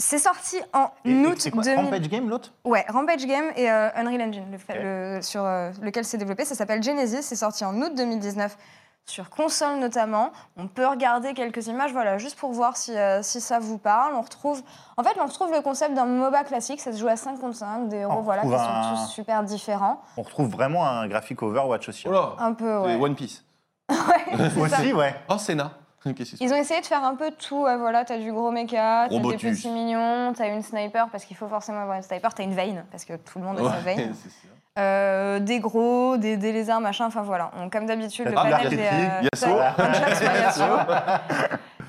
C'est 0.02 0.18
sorti 0.18 0.58
en 0.74 0.90
Et- 1.04 1.12
et 1.12 1.26
août 1.28 1.36
c'est 1.38 1.52
quoi, 1.52 1.62
2000. 1.64 1.84
Rampage 1.86 2.10
Game, 2.10 2.30
l'autre? 2.30 2.54
Ouais, 2.64 2.86
Rampage 2.88 3.26
Game 3.28 3.52
et 3.58 3.70
euh, 3.70 3.90
Unreal 3.96 4.22
Engine, 4.22 4.46
le 4.52 5.22
sur 5.22 5.44
euh, 5.44 5.72
lequel 5.82 6.06
c'est 6.06 6.18
développé. 6.18 6.46
Ça 6.46 6.56
s'appelle 6.56 6.82
Genesis. 6.82 7.22
C'est 7.22 7.36
sorti 7.36 7.66
en 7.66 7.76
août 7.82 7.94
2019 7.96 8.58
sur 9.06 9.30
console 9.30 9.78
notamment. 9.80 10.32
On 10.56 10.68
peut 10.68 10.86
regarder 10.88 11.34
quelques 11.34 11.68
images, 11.68 11.92
voilà, 11.92 12.18
juste 12.18 12.38
pour 12.38 12.52
voir 12.52 12.78
si, 12.78 12.96
euh, 12.96 13.22
si 13.24 13.42
ça 13.42 13.60
vous 13.60 13.78
parle. 13.78 14.14
On 14.16 14.22
retrouve, 14.22 14.62
en 14.98 15.04
fait, 15.04 15.18
on 15.20 15.26
retrouve 15.26 15.52
le 15.52 15.62
concept 15.62 15.96
d'un 15.96 16.06
MOBA 16.06 16.44
classique. 16.44 16.80
Ça 16.80 16.94
se 16.94 17.00
joue 17.00 17.08
à 17.08 17.16
5 17.18 17.40
contre 17.40 17.58
5, 17.58 17.90
des 17.90 17.98
héros, 17.98 18.14
On 18.14 18.22
voilà, 18.22 18.44
qui 18.44 18.48
sont 18.50 18.56
tous 19.06 19.12
super 19.12 19.44
différents. 19.44 20.02
On 20.16 20.22
retrouve 20.22 20.48
vraiment 20.50 20.88
un 20.88 21.08
graphique 21.08 21.42
Overwatch 21.42 21.90
aussi. 21.90 22.08
Oh 22.08 22.12
là 22.12 22.34
Un 22.38 22.54
peu, 22.54 22.78
ouais. 22.80 22.96
One 22.96 23.16
Piece. 23.16 23.44
Aussi, 24.62 24.94
ouais. 24.94 25.16
Oh, 25.28 25.38
Senna. 25.40 25.72
Ils 26.40 26.54
ont 26.54 26.56
essayé 26.56 26.82
de 26.82 26.86
faire 26.86 27.04
un 27.04 27.16
peu 27.16 27.32
tout. 27.32 27.60
voilà, 27.62 28.06
t'as 28.06 28.18
du 28.18 28.32
gros 28.32 28.52
mecha, 28.52 29.08
t'as 29.10 29.20
des 29.20 29.38
petits 29.38 29.70
mignons, 29.70 30.34
t'as 30.36 30.48
une 30.48 30.62
sniper 30.64 31.10
parce 31.10 31.26
qu'il 31.26 31.36
faut 31.38 31.48
forcément 31.48 31.82
avoir 31.82 31.98
une 31.98 32.04
sniper, 32.04 32.34
t'as 32.34 32.44
une 32.44 32.56
veine 32.56 32.86
parce 32.92 33.06
que 33.06 33.14
tout 33.18 33.40
le 33.40 33.46
monde 33.46 33.60
a 33.60 33.64
sa 33.64 33.70
Ouais, 33.78 33.96
veine. 33.96 34.14
c'est 34.24 34.30
sûr. 34.30 34.50
Euh, 34.78 35.40
des 35.40 35.60
gros, 35.60 36.16
des, 36.16 36.38
des 36.38 36.54
lézards, 36.54 36.80
machin, 36.80 37.06
enfin 37.08 37.22
voilà. 37.22 37.52
On- 37.60 37.70
comme 37.70 37.86
d'habitude, 37.86 38.28
le 38.28 38.34
Ah, 38.38 38.44
panel 38.50 38.70
des. 38.70 38.78
Yasuo. 39.34 39.58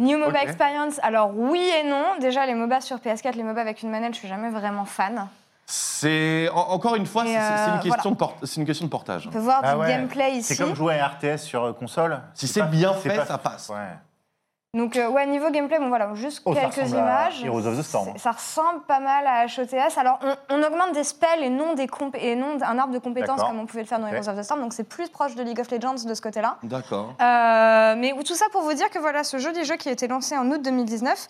New 0.00 0.19
MOBA. 0.19 0.43
Experience, 0.43 0.99
alors 1.02 1.31
oui 1.37 1.62
et 1.81 1.87
non. 1.88 2.05
Déjà, 2.21 2.47
les 2.47 2.55
MOBA 2.55 2.81
sur 2.81 2.97
PS4, 2.97 3.35
les 3.37 3.43
MOBA 3.43 3.61
avec 3.61 3.83
une 3.83 3.90
manette, 3.90 4.14
je 4.14 4.19
suis 4.21 4.29
jamais 4.29 4.49
vraiment 4.50 4.85
fan. 4.87 5.29
C'est 5.73 6.49
en- 6.53 6.71
encore 6.73 6.97
une 6.97 7.07
fois, 7.07 7.25
c'est 7.25 7.37
euh, 7.39 7.75
une 7.77 7.81
question 7.81 8.11
de 8.11 8.17
port- 8.17 8.37
c'est 8.43 8.57
une 8.61 8.67
question 8.67 8.87
de 8.87 8.91
portage. 8.91 9.27
On 9.29 9.31
peut 9.31 9.39
voir 9.39 9.61
Ah 9.62 9.75
du 9.75 9.81
ouais. 9.81 9.89
gameplay 9.89 10.33
ici. 10.33 10.55
C'est 10.55 10.62
comme 10.65 10.75
jouer 10.75 10.99
à 10.99 11.07
un 11.07 11.09
RTS 11.09 11.39
sur 11.39 11.62
euh, 11.65 11.73
console. 11.73 12.21
Si 12.35 12.49
c'est 12.49 12.62
bien 12.65 12.93
c'est 13.00 13.11
fait, 13.11 13.17
pas- 13.17 13.27
ça 13.27 13.39
passe. 13.39 13.69
Ouais. 13.69 13.77
Donc, 14.73 14.97
euh, 14.97 15.09
ouais, 15.09 15.27
niveau 15.27 15.50
gameplay, 15.50 15.81
bon 15.81 15.89
voilà, 15.89 16.15
juste 16.15 16.43
Oh, 16.45 16.55
ça 16.55 16.61
quelques 16.61 16.91
images. 16.91 17.43
Heroes 17.45 17.67
of 17.67 17.77
the 17.77 17.83
Storm. 17.83 18.17
Ça 18.19 18.31
ressemble 18.31 18.83
pas 18.87 19.00
mal 19.00 19.27
à 19.27 19.47
HOTS. 19.47 19.99
Alors, 19.99 20.21
on, 20.23 20.37
on 20.55 20.62
augmente 20.62 20.93
des 20.93 21.03
spells 21.03 21.43
et 21.43 21.50
non, 21.50 21.75
des 21.75 21.89
et 22.15 22.37
non 22.37 22.57
un 22.62 22.79
arbre 22.79 22.93
de 22.95 22.99
compétences 23.00 23.43
comme 23.43 23.59
on 23.59 23.67
pouvait 23.67 23.83
le 23.83 23.89
faire 23.89 23.99
dans. 23.99 24.07
Heroes 24.07 24.29
of 24.29 24.37
the 24.39 24.43
Storm. 24.45 24.61
Donc, 24.61 24.73
c'est 24.73 24.85
plus 24.85 25.09
proche 25.09 25.35
de 25.35 25.43
League 25.43 25.59
of 25.61 25.69
Legends 25.73 25.95
de 26.07 26.15
ce 26.15 26.23
côté-là. 26.23 26.57
D'accord. 26.62 27.15
Euh, 27.21 27.95
mais 27.99 28.12
tout 28.25 28.37
ça 28.37 28.47
pour 28.53 28.62
vous 28.62 28.75
dire 28.75 28.89
que 28.91 29.00
voilà, 29.00 29.25
ce 29.25 29.39
joli 29.39 29.65
jeu 29.65 29.75
qui 29.77 29.89
a 29.89 29.93
été 29.93 30.07
lancé 30.07 30.37
en 30.39 30.49
août 30.53 30.62
2019, 30.62 31.27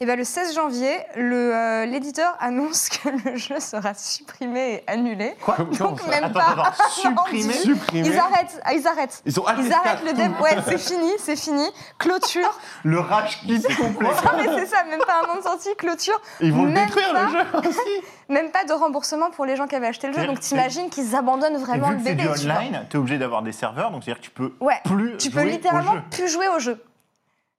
et 0.00 0.06
ben 0.06 0.16
le 0.16 0.24
16 0.24 0.54
janvier, 0.54 0.96
le, 1.16 1.54
euh, 1.54 1.86
l'éditeur 1.86 2.36
annonce 2.40 2.88
que 2.88 3.08
le 3.08 3.36
jeu 3.36 3.60
sera 3.60 3.94
supprimé 3.94 4.74
et 4.74 4.90
annulé. 4.90 5.34
Quoi 5.44 5.56
Donc 5.78 6.06
même 6.08 6.24
Attends, 6.24 6.32
pas 6.34 6.62
attends, 6.68 6.90
supprimé. 6.90 7.54
Ils 7.92 8.18
arrêtent, 8.18 8.60
ah, 8.64 8.74
ils 8.74 8.86
arrêtent. 8.86 9.22
Ils 9.24 9.38
ont 9.40 9.44
Ils 9.58 9.72
arrêtent 9.72 10.04
le 10.04 10.12
dev. 10.12 10.40
Ouais, 10.40 10.56
c'est 10.66 10.78
fini, 10.78 11.10
c'est 11.18 11.36
fini. 11.36 11.66
Clôture. 11.98 12.58
Le 12.84 12.98
rage 13.00 13.40
kit 13.40 13.62
complet. 13.76 14.08
Non 14.08 14.30
mais 14.36 14.58
c'est 14.58 14.66
ça, 14.66 14.84
même 14.84 15.00
pas 15.00 15.22
un 15.24 15.26
nom 15.28 15.36
de 15.38 15.42
sortie, 15.42 15.74
clôture. 15.76 16.20
Ils 16.40 16.52
vont 16.52 16.64
le 16.64 16.70
Même 16.72 16.86
détruire 16.86 17.12
pas. 17.12 17.22
le 17.24 17.28
jeu 17.30 17.68
aussi. 17.68 17.78
Même 18.30 18.50
pas 18.50 18.64
de 18.64 18.72
remboursement 18.72 19.30
pour 19.30 19.44
les 19.44 19.54
gens 19.54 19.66
qui 19.66 19.74
avaient 19.76 19.86
acheté 19.88 20.06
le 20.06 20.14
jeu. 20.14 20.26
Donc 20.26 20.40
t'imagines 20.40 20.88
qu'ils 20.88 21.14
abandonnent 21.14 21.56
Et 21.56 21.58
vraiment 21.58 21.88
vu 21.90 21.96
le 21.96 21.98
que 21.98 22.04
c'est 22.08 22.14
bébé. 22.14 22.38
du 22.38 22.50
online, 22.50 22.86
t'es 22.88 22.96
obligé 22.96 23.18
d'avoir 23.18 23.42
des 23.42 23.52
serveurs, 23.52 23.90
donc 23.90 24.02
c'est-à-dire 24.02 24.20
que 24.22 24.24
tu 24.26 24.30
peux 24.30 24.54
Ouais. 24.60 24.80
plus 24.84 25.18
Tu 25.18 25.30
peux 25.30 25.42
littéralement 25.42 25.92
au 25.92 25.96
jeu. 25.96 26.02
plus 26.10 26.28
jouer 26.28 26.48
au 26.48 26.58
jeu. 26.58 26.82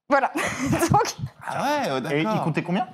Voilà. 0.09 0.31
Donc, 0.91 1.15
Ah 1.47 1.63
ouais, 1.63 1.89
euh, 1.91 2.09
Et 2.11 2.21
il 2.21 2.41
coûtait 2.41 2.63
combien? 2.63 2.87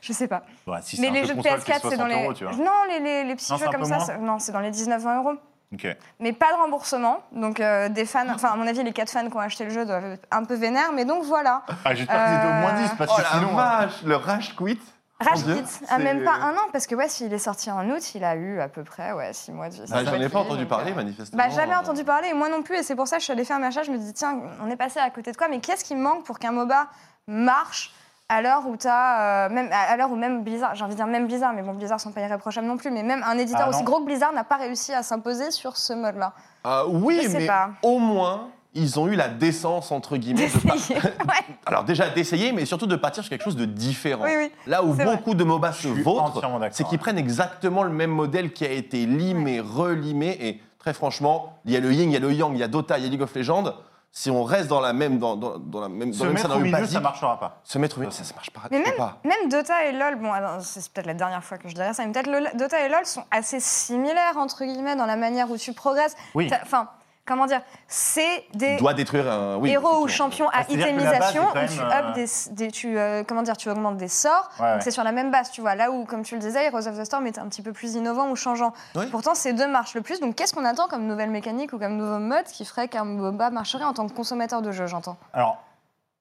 Je 0.00 0.12
sais 0.12 0.28
pas. 0.28 0.42
Si 0.82 1.00
Mais 1.00 1.10
les 1.10 1.20
jeu 1.22 1.28
jeux 1.28 1.34
de 1.34 1.42
console, 1.42 1.60
c'est 1.64 1.72
PS4, 1.72 1.74
c'est 1.90 1.96
dans 1.96 2.06
60 2.06 2.08
les. 2.08 2.22
euros, 2.22 2.32
tu 2.34 2.44
vois. 2.44 2.52
Non, 2.54 2.70
les, 2.88 3.00
les, 3.00 3.24
les 3.24 3.34
petits 3.34 3.50
Non, 3.52 3.58
jeux 3.58 3.66
comme 3.70 3.84
ça, 3.84 4.18
non, 4.18 4.38
c'est 4.38 4.52
dans 4.52 4.60
les 4.60 4.70
19-20 4.70 5.16
euros. 5.18 5.32
Ok. 5.74 5.86
Mais 6.20 6.32
pas 6.32 6.52
de 6.52 6.58
remboursement. 6.58 7.18
Donc 7.32 7.58
euh, 7.58 7.88
des 7.88 8.04
fans, 8.06 8.24
enfin 8.32 8.50
à 8.52 8.56
mon 8.56 8.66
avis, 8.68 8.84
les 8.84 8.92
4 8.92 9.10
fans 9.10 9.28
qui 9.28 9.36
ont 9.36 9.40
acheté 9.40 9.64
le 9.64 9.70
jeu 9.70 9.84
doivent 9.84 10.04
être 10.12 10.26
un 10.30 10.44
peu 10.44 10.54
vénères. 10.54 10.92
Mais 10.92 11.04
donc 11.04 11.24
voilà. 11.24 11.62
Ah, 11.84 11.92
j'espère 11.94 12.24
qu'ils 12.24 12.34
étaient 12.36 12.46
au 12.46 12.60
moins 12.60 12.74
Euh, 12.76 12.82
10 12.82 12.90
parce 12.96 13.10
Oh 13.12 13.16
que 13.16 13.22
la 13.22 13.28
sinon. 13.40 13.58
euh, 13.58 13.86
le 14.08 14.16
rage 14.16 14.54
quit. 14.56 14.78
Rage 15.18 15.42
Quit, 15.44 15.62
a 15.88 15.96
c'est- 15.96 15.98
même 15.98 16.22
pas 16.24 16.34
un 16.34 16.52
an, 16.52 16.68
parce 16.72 16.86
que 16.86 16.94
ouais, 16.94 17.08
s'il 17.08 17.32
est 17.32 17.38
sorti 17.38 17.70
en 17.70 17.88
août, 17.88 18.14
il 18.14 18.22
a 18.22 18.36
eu 18.36 18.60
à 18.60 18.68
peu 18.68 18.84
près 18.84 19.12
ouais, 19.12 19.32
6 19.32 19.50
mois 19.50 19.70
de 19.70 19.74
vie. 19.74 19.80
Bah, 19.90 20.04
J'en 20.04 20.20
ai 20.20 20.28
pas 20.28 20.40
entendu 20.40 20.66
parler, 20.66 20.92
euh, 20.92 20.94
manifestement. 20.94 21.42
Bah, 21.42 21.48
jamais 21.48 21.74
entendu 21.74 22.04
parler, 22.04 22.28
et 22.28 22.34
moi 22.34 22.50
non 22.50 22.62
plus, 22.62 22.76
et 22.76 22.82
c'est 22.82 22.94
pour 22.94 23.08
ça 23.08 23.16
que 23.16 23.20
je 23.20 23.24
suis 23.24 23.32
allée 23.32 23.46
faire 23.46 23.56
un 23.56 23.62
achat. 23.62 23.82
Je 23.82 23.90
me 23.90 23.96
dis, 23.96 24.12
tiens, 24.12 24.38
on 24.62 24.70
est 24.70 24.76
passé 24.76 25.00
à 25.00 25.08
côté 25.10 25.32
de 25.32 25.36
quoi, 25.38 25.48
mais 25.48 25.60
qu'est-ce 25.60 25.84
qui 25.84 25.94
manque 25.96 26.24
pour 26.24 26.38
qu'un 26.38 26.52
MOBA 26.52 26.86
marche 27.26 27.92
à 28.28 28.42
l'heure 28.42 28.66
où 28.66 28.76
t'as. 28.76 29.46
euh, 29.46 29.48
même, 29.50 29.68
à 29.72 29.96
l'heure 29.96 30.10
où 30.10 30.16
même 30.16 30.42
Blizzard, 30.42 30.74
j'ai 30.74 30.82
envie 30.84 30.92
de 30.94 30.96
dire 30.96 31.06
même 31.06 31.26
Blizzard, 31.26 31.52
mais 31.52 31.62
bon, 31.62 31.74
Blizzard 31.74 32.00
sont 32.00 32.10
pas 32.12 32.20
irréprochables 32.22 32.66
non 32.66 32.76
plus, 32.76 32.90
mais 32.90 33.02
même 33.02 33.22
un 33.26 33.38
éditeur 33.38 33.62
Ah, 33.66 33.70
aussi 33.70 33.82
gros 33.84 34.00
que 34.00 34.06
Blizzard 34.06 34.32
n'a 34.32 34.44
pas 34.44 34.56
réussi 34.56 34.92
à 34.92 35.02
s'imposer 35.02 35.50
sur 35.50 35.76
ce 35.76 35.92
mode-là. 35.92 36.32
Ah 36.64 36.82
oui, 36.88 37.20
Je 37.22 37.28
sais 37.28 37.38
mais 37.38 37.46
pas. 37.46 37.70
au 37.82 37.98
moins, 37.98 38.48
ils 38.74 38.98
ont 38.98 39.06
eu 39.06 39.14
la 39.14 39.28
décence, 39.28 39.92
entre 39.92 40.16
guillemets, 40.16 40.48
de 40.48 40.58
pas- 40.66 40.74
D'essayer. 40.74 40.98
ouais, 41.00 41.44
Alors 41.66 41.84
déjà 41.84 42.08
d'essayer, 42.10 42.50
mais 42.52 42.64
surtout 42.64 42.86
de 42.86 42.96
partir 42.96 43.22
sur 43.22 43.30
quelque 43.30 43.44
chose 43.44 43.56
de 43.56 43.64
différent. 43.64 44.24
oui, 44.24 44.32
oui. 44.36 44.52
Là 44.66 44.82
où 44.82 44.92
vrai. 44.92 45.04
beaucoup 45.04 45.34
de 45.34 45.44
MOBA 45.44 45.72
se 45.72 45.88
vautrent, 45.88 46.40
c'est 46.72 46.82
qu'ils 46.84 46.92
ouais. 46.94 46.98
prennent 46.98 47.18
exactement 47.18 47.84
le 47.84 47.90
même 47.90 48.10
modèle 48.10 48.52
qui 48.52 48.64
a 48.66 48.70
été 48.72 49.06
limé, 49.06 49.60
relimé, 49.60 50.36
et 50.40 50.60
très 50.80 50.92
franchement, 50.92 51.58
il 51.64 51.72
y 51.72 51.76
a 51.76 51.80
le 51.80 51.92
yin, 51.92 52.10
il 52.10 52.12
y 52.12 52.16
a 52.16 52.20
le 52.20 52.32
yang, 52.32 52.52
il 52.54 52.58
y 52.58 52.62
a 52.64 52.68
Dota, 52.68 52.98
il 52.98 53.04
y 53.04 53.06
a 53.06 53.10
League 53.10 53.22
of 53.22 53.34
Legends. 53.34 53.72
Si 54.12 54.30
on 54.30 54.44
reste 54.44 54.68
dans 54.68 54.80
la 54.80 54.94
même, 54.94 55.18
dans, 55.18 55.36
dans, 55.36 55.58
dans 55.58 55.80
la 55.82 55.88
même, 55.90 56.10
dans 56.10 56.16
Se 56.16 56.22
le 56.24 56.30
même 56.30 56.34
mettre 56.34 56.46
au 56.46 56.48
scénario 56.48 56.64
milieu, 56.64 56.78
basique, 56.78 56.94
ça 56.94 57.00
marchera 57.00 57.38
pas. 57.38 57.60
se 57.62 57.78
mettre 57.78 57.98
au 57.98 58.00
milieu, 58.00 58.10
ça, 58.10 58.24
ça 58.24 58.34
marche 58.34 58.50
pas. 58.50 58.62
Mais 58.70 58.80
même, 58.80 58.94
pas. 58.96 59.18
même 59.24 59.50
Dota 59.50 59.84
et 59.84 59.92
LoL, 59.92 60.16
bon, 60.16 60.32
c'est 60.60 60.90
peut-être 60.90 61.06
la 61.06 61.12
dernière 61.14 61.44
fois 61.44 61.58
que 61.58 61.68
je 61.68 61.74
dirais 61.74 61.92
ça, 61.92 62.06
mais 62.06 62.12
peut-être 62.12 62.56
Dota 62.56 62.80
et 62.80 62.88
LoL 62.88 63.04
sont 63.04 63.24
assez 63.30 63.60
similaires, 63.60 64.38
entre 64.38 64.64
guillemets, 64.64 64.96
dans 64.96 65.04
la 65.04 65.16
manière 65.16 65.50
où 65.50 65.58
tu 65.58 65.74
progresses. 65.74 66.16
Oui. 66.34 66.50
Enfin, 66.62 66.88
comment 67.26 67.46
dire 67.46 67.60
C'est 67.88 68.44
des 68.54 68.76
doit 68.76 68.94
détruire 68.94 69.30
un 69.30 69.56
oui, 69.56 69.70
héros 69.70 70.02
ou 70.02 70.08
champions 70.08 70.48
à 70.50 70.62
itemisation 70.62 71.42
où 71.48 71.52
tu 71.52 71.80
up 71.80 72.14
des, 72.14 72.26
des- 72.52 72.70
tu, 72.70 72.96
euh, 72.98 73.24
comment 73.26 73.42
dire, 73.42 73.56
tu 73.56 73.68
augmentes 73.68 73.96
des 73.96 74.08
sorts. 74.08 74.48
Ouais, 74.58 74.66
Donc 74.66 74.74
ouais. 74.76 74.80
c'est 74.80 74.90
sur 74.90 75.04
la 75.04 75.12
même 75.12 75.30
base, 75.30 75.50
tu 75.50 75.60
vois. 75.60 75.74
Là 75.74 75.90
où, 75.90 76.04
comme 76.04 76.22
tu 76.22 76.34
le 76.36 76.40
disais, 76.40 76.64
Heroes 76.66 76.86
of 76.88 76.98
the 76.98 77.04
Storm 77.04 77.26
était 77.26 77.40
un 77.40 77.48
petit 77.48 77.62
peu 77.62 77.72
plus 77.72 77.94
innovant 77.96 78.30
ou 78.30 78.36
changeant. 78.36 78.72
Oui. 78.94 79.06
Pourtant, 79.10 79.34
ces 79.34 79.52
deux 79.52 79.66
marchent 79.68 79.94
le 79.94 80.00
plus. 80.02 80.20
Donc 80.20 80.34
qu'est-ce 80.36 80.54
qu'on 80.54 80.64
attend 80.64 80.86
comme 80.88 81.06
nouvelle 81.06 81.30
mécanique 81.30 81.72
ou 81.72 81.78
comme 81.78 81.96
nouveau 81.96 82.18
mode 82.18 82.44
qui 82.46 82.64
ferait 82.64 82.88
qu'un 82.88 83.04
MOBA 83.04 83.50
marcherait 83.50 83.84
en 83.84 83.92
tant 83.92 84.06
que 84.08 84.12
consommateur 84.14 84.62
de 84.62 84.70
jeu, 84.72 84.86
j'entends? 84.86 85.16
Alors, 85.32 85.58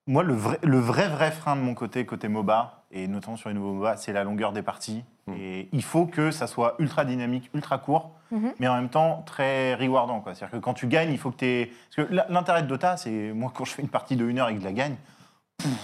moi, 0.07 0.21
le 0.23 0.33
vrai, 0.33 0.59
le 0.63 0.79
vrai, 0.79 1.07
vrai 1.07 1.31
frein 1.31 1.55
de 1.55 1.61
mon 1.61 1.73
côté, 1.73 2.05
côté 2.05 2.27
MOBA, 2.27 2.84
et 2.95 3.07
notamment 3.07 3.37
sur 3.37 3.49
les 3.49 3.55
nouveaux 3.55 3.73
MOBA, 3.73 3.97
c'est 3.97 4.13
la 4.13 4.23
longueur 4.23 4.51
des 4.53 4.61
parties. 4.63 5.03
Mm. 5.27 5.33
Et 5.39 5.69
il 5.71 5.83
faut 5.83 6.05
que 6.07 6.31
ça 6.31 6.47
soit 6.47 6.75
ultra 6.79 7.05
dynamique, 7.05 7.49
ultra 7.53 7.77
court, 7.77 8.11
Mhm. 8.31 8.53
mais 8.59 8.67
en 8.67 8.73
même 8.75 8.89
temps 8.89 9.21
très 9.27 9.75
rewardant. 9.75 10.21
C'est-à-dire 10.25 10.49
que 10.51 10.57
quand 10.57 10.73
tu 10.73 10.87
gagnes, 10.87 11.11
il 11.11 11.17
faut 11.19 11.29
que 11.29 11.37
tu 11.37 11.45
aies... 11.45 11.71
Parce 11.95 12.07
que 12.09 12.15
l'intérêt 12.33 12.63
de 12.63 12.67
Dota, 12.67 12.97
c'est 12.97 13.31
moi 13.33 13.51
quand 13.53 13.65
je 13.65 13.71
fais 13.73 13.83
une 13.83 13.87
partie 13.89 14.15
de 14.15 14.25
1 14.27 14.37
heure 14.39 14.49
et 14.49 14.55
que 14.55 14.59
je 14.61 14.65
la 14.65 14.71
gagne, 14.73 14.95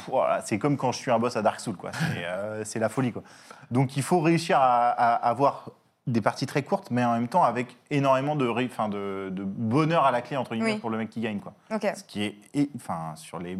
voilà, 0.07 0.41
c'est 0.41 0.57
comme 0.59 0.75
quand 0.77 0.91
je 0.91 0.97
suis 0.97 1.11
un 1.11 1.19
boss 1.19 1.35
à 1.37 1.41
Dark 1.41 1.59
Souls. 1.59 1.75
quoi. 1.75 1.91
C'est 1.93 2.25
euh, 2.25 2.63
c'est 2.65 2.79
la 2.79 2.89
folie. 2.89 3.11
Quoi. 3.11 3.23
Donc 3.69 3.95
il 3.97 4.03
faut 4.03 4.19
réussir 4.19 4.57
à, 4.59 4.89
à 4.89 5.13
avoir 5.29 5.69
des 6.07 6.19
parties 6.21 6.45
très 6.47 6.63
courtes, 6.63 6.89
mais 6.91 7.05
en 7.05 7.13
même 7.13 7.27
temps 7.27 7.43
avec 7.43 7.77
énormément 7.91 8.35
de, 8.35 8.47
ré- 8.47 8.67
enfin, 8.71 8.89
de, 8.89 9.29
de 9.31 9.43
bonheur 9.43 10.03
à 10.05 10.11
la 10.11 10.21
clé, 10.21 10.35
entre 10.35 10.55
guillemets, 10.55 10.73
Oui. 10.73 10.79
pour 10.79 10.89
le 10.89 10.97
mec 10.97 11.09
qui 11.09 11.21
gagne. 11.21 11.39
Quoi. 11.39 11.53
Ce 11.69 12.03
qui 12.03 12.23
est, 12.23 12.35
et, 12.53 12.69
enfin, 12.75 13.13
sur 13.15 13.37
les 13.39 13.57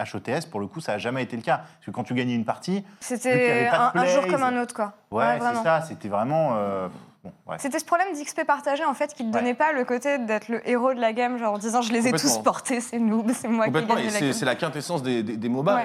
HOTS, 0.00 0.46
pour 0.50 0.60
le 0.60 0.66
coup, 0.66 0.80
ça 0.80 0.92
n'a 0.92 0.98
jamais 0.98 1.22
été 1.22 1.36
le 1.36 1.42
cas. 1.42 1.58
Parce 1.58 1.86
que 1.86 1.90
quand 1.90 2.04
tu 2.04 2.14
gagnais 2.14 2.34
une 2.34 2.44
partie, 2.44 2.84
C'était 3.00 3.68
un, 3.72 3.92
un 3.94 4.04
jour 4.06 4.26
comme 4.28 4.42
un 4.42 4.60
autre, 4.62 4.74
quoi. 4.74 4.92
ouais, 5.10 5.38
c'est 5.40 5.62
ça, 5.62 5.80
c'était 5.82 6.08
vraiment. 6.08 6.52
euh, 6.56 6.88
bon. 7.24 7.32
C'était 7.58 7.78
ce 7.80 7.84
problème 7.84 8.08
d'XP 8.14 8.44
partagé 8.46 8.84
en 8.84 8.94
fait 8.94 9.12
qui 9.14 9.24
ne 9.24 9.32
Ouais. 9.32 9.40
donnait 9.40 9.54
pas 9.54 9.72
le 9.72 9.84
côté 9.84 10.18
d'être 10.18 10.48
le 10.48 10.66
héros 10.68 10.94
de 10.94 11.00
la 11.00 11.12
game, 11.12 11.36
genre 11.38 11.54
en 11.54 11.58
disant 11.58 11.82
je 11.82 11.92
les 11.92 12.06
ai 12.08 12.12
tous 12.12 12.38
portés, 12.38 12.80
c'est 12.80 12.98
noob, 12.98 13.30
c'est 13.34 13.48
moi 13.48 13.68
qui 13.68 13.76
ai 13.76 13.82
gagné 13.84 14.04
la 14.04 14.10
c'est 14.10 14.20
game. 14.20 14.32
c'est 14.32 14.44
la 14.46 14.54
quintessence 14.54 15.02
des, 15.02 15.22
des, 15.22 15.36
des 15.36 15.48
MOBA. 15.48 15.82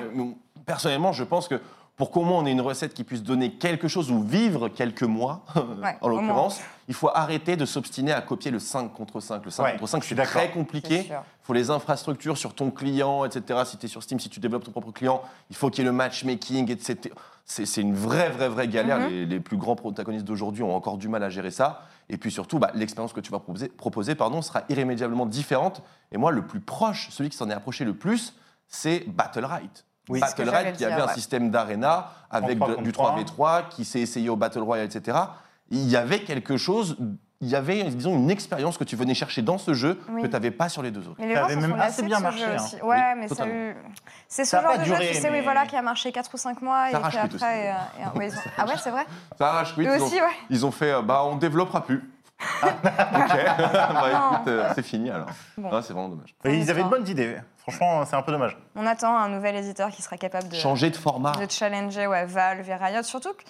Personnellement, 0.65 1.11
je 1.11 1.23
pense 1.23 1.47
que 1.47 1.59
pour 1.95 2.09
qu'au 2.09 2.23
moins 2.23 2.39
on 2.39 2.45
ait 2.45 2.51
une 2.51 2.61
recette 2.61 2.93
qui 2.93 3.03
puisse 3.03 3.21
donner 3.21 3.53
quelque 3.53 3.87
chose 3.87 4.09
ou 4.11 4.23
vivre 4.23 4.67
quelques 4.67 5.03
mois, 5.03 5.45
Ouais, 5.55 5.95
en 6.01 6.07
l'occurrence, 6.07 6.59
il 6.87 6.93
faut 6.93 7.09
arrêter 7.13 7.55
de 7.55 7.65
s'obstiner 7.65 8.11
à 8.11 8.21
copier 8.21 8.51
le 8.51 8.59
5 8.59 8.91
contre 8.93 9.19
5. 9.19 9.45
Le 9.45 9.51
5 9.51 9.63
Ouais, 9.63 9.71
contre 9.73 9.87
5, 9.87 10.01
je 10.01 10.07
suis 10.07 10.15
c'est 10.15 10.23
très 10.23 10.51
compliqué. 10.51 11.05
Il 11.09 11.45
faut 11.45 11.53
les 11.53 11.69
infrastructures 11.69 12.37
sur 12.37 12.55
ton 12.55 12.71
client, 12.71 13.25
etc. 13.25 13.61
Si 13.65 13.77
tu 13.77 13.85
es 13.85 13.89
sur 13.89 14.01
Steam, 14.01 14.19
si 14.19 14.29
tu 14.29 14.39
développes 14.39 14.63
ton 14.63 14.71
propre 14.71 14.91
client, 14.91 15.21
il 15.49 15.55
faut 15.55 15.69
qu'il 15.69 15.83
y 15.83 15.87
ait 15.87 15.89
le 15.89 15.95
matchmaking, 15.95 16.71
etc. 16.71 17.13
C'est 17.45 17.81
une 17.81 17.93
vraie, 17.93 18.29
vraie, 18.29 18.49
vraie 18.49 18.67
galère. 18.67 18.99
Mhm. 18.99 19.09
les, 19.09 19.25
les 19.25 19.39
plus 19.39 19.57
grands 19.57 19.75
protagonistes 19.75 20.25
d'aujourd'hui 20.25 20.63
ont 20.63 20.75
encore 20.75 20.97
du 20.97 21.09
mal 21.09 21.21
à 21.23 21.29
gérer 21.29 21.51
ça. 21.51 21.83
Et 22.09 22.17
puis 22.17 22.31
surtout, 22.31 22.57
bah, 22.59 22.71
l'expérience 22.73 23.13
que 23.13 23.19
tu 23.21 23.31
vas 23.31 23.39
proposer, 23.39 23.67
proposer 23.69 24.15
pardon, 24.15 24.41
sera 24.41 24.63
irrémédiablement 24.69 25.25
différente. 25.25 25.83
Et 26.11 26.17
moi, 26.17 26.31
le 26.31 26.45
plus 26.45 26.59
proche, 26.59 27.09
celui 27.11 27.29
qui 27.29 27.37
s'en 27.37 27.49
est 27.49 27.53
approché 27.53 27.85
le 27.85 27.93
plus, 27.93 28.33
c'est 28.67 29.05
Battle.right. 29.07 29.85
Oui. 30.09 30.19
Ce 30.19 30.35
que 30.35 30.43
j'allais 30.43 30.51
Battle.right 30.51 30.71
le 30.73 30.77
qui 30.77 30.85
avait 30.85 30.95
dire, 30.95 31.03
un 31.05 31.07
ouais. 31.07 31.13
système 31.13 31.49
d'arena 31.49 32.09
avec 32.29 32.61
En 32.61 32.67
de- 32.67 32.73
3 32.73 32.83
du 32.83 32.91
contre 32.91 33.33
3v3, 33.35 33.69
qui 33.69 33.85
s'est 33.85 34.01
essayé 34.01 34.29
au 34.29 34.35
Battle 34.35 34.59
Royale, 34.59 34.87
etc. 34.87 35.17
Il 35.69 35.87
y 35.89 35.95
avait 35.95 36.19
quelque 36.19 36.57
chose, 36.57 36.97
il 37.39 37.47
y 37.47 37.55
avait, 37.55 37.83
disons, 37.85 38.15
une 38.15 38.29
expérience 38.29 38.77
que 38.77 38.83
tu 38.83 38.95
venais 38.97 39.13
chercher 39.13 39.41
dans 39.41 39.57
ce 39.57 39.73
jeu 39.73 39.99
Oui. 40.09 40.21
que 40.21 40.27
tu 40.27 40.33
n'avais 40.33 40.51
pas 40.51 40.67
sur 40.67 40.81
les 40.83 40.91
deux 40.91 41.07
autres. 41.07 41.15
Mais 41.19 41.27
les 41.27 41.35
Ça 41.35 41.47
gens 41.47 41.55
même 41.61 41.79
assez 41.79 42.03
bien 42.03 42.17
ce 42.17 42.23
marché, 42.23 42.39
jeu 42.39 42.45
hein. 42.51 42.55
aussi. 42.63 42.75
Ouais, 42.75 42.81
Oui, 42.81 43.19
mais 43.19 43.27
ça 43.29 43.33
a 43.33 43.37
totalement. 43.37 43.53
eu- 43.55 43.75
C'est 44.27 44.43
ce 44.45 44.51
Ça 44.51 44.59
a 44.59 44.61
genre 44.63 44.77
de 44.79 44.83
duré, 44.83 45.03
jeu, 45.07 45.09
tu 45.13 45.21
sais, 45.21 45.29
mais- 45.29 45.37
oui, 45.39 45.43
voilà, 45.43 45.65
qui 45.65 45.75
a 45.77 45.81
marché 45.81 46.11
4 46.11 46.29
ou 46.33 46.37
5 46.37 46.61
mois 46.61 46.89
et 46.89 46.91
Ça 46.91 46.99
puis 46.99 47.17
après. 47.17 47.69
euh, 47.71 47.73
et- 47.99 48.01
et- 48.15 48.17
ouais, 48.19 48.27
ils 48.27 48.33
ont- 48.33 48.41
Ah 48.57 48.65
ouais, 48.65 48.73
c'est 48.83 48.91
vrai 48.91 49.05
Ça 49.37 49.49
arrache 49.49 49.73
Eux 49.77 49.83
ils 49.83 49.89
ont- 49.89 50.05
aussi, 50.05 50.15
ouais. 50.15 50.27
Ils 50.49 50.65
ont 50.65 50.71
fait, 50.71 50.91
euh, 50.91 51.01
bah, 51.01 51.23
on 51.25 51.35
développera 51.37 51.83
plus. 51.85 52.03
ok, 52.63 52.71
bah, 52.73 54.09
écoute, 54.09 54.47
euh, 54.47 54.71
c'est 54.75 54.83
fini 54.83 55.09
alors. 55.09 55.27
Bon. 55.57 55.69
Ah, 55.71 55.81
c'est 55.81 55.93
vraiment 55.93 56.09
dommage. 56.09 56.35
Et 56.45 56.57
ils 56.57 56.69
avaient 56.69 56.83
de 56.83 56.89
bonnes 56.89 57.07
idées. 57.07 57.37
Franchement, 57.57 58.05
c'est 58.05 58.15
un 58.15 58.21
peu 58.21 58.31
dommage. 58.31 58.57
On 58.75 58.85
attend 58.85 59.15
un 59.15 59.29
nouvel 59.29 59.55
éditeur 59.55 59.89
qui 59.89 60.01
sera 60.01 60.17
capable 60.17 60.49
de, 60.49 60.55
Changer 60.55 60.89
de 60.89 60.95
format. 60.97 61.31
de 61.31 61.49
challenger 61.49 62.07
ouais, 62.07 62.25
Valve 62.25 62.69
et 62.69 62.75
Riot. 62.75 63.03
Surtout 63.03 63.33
que, 63.33 63.43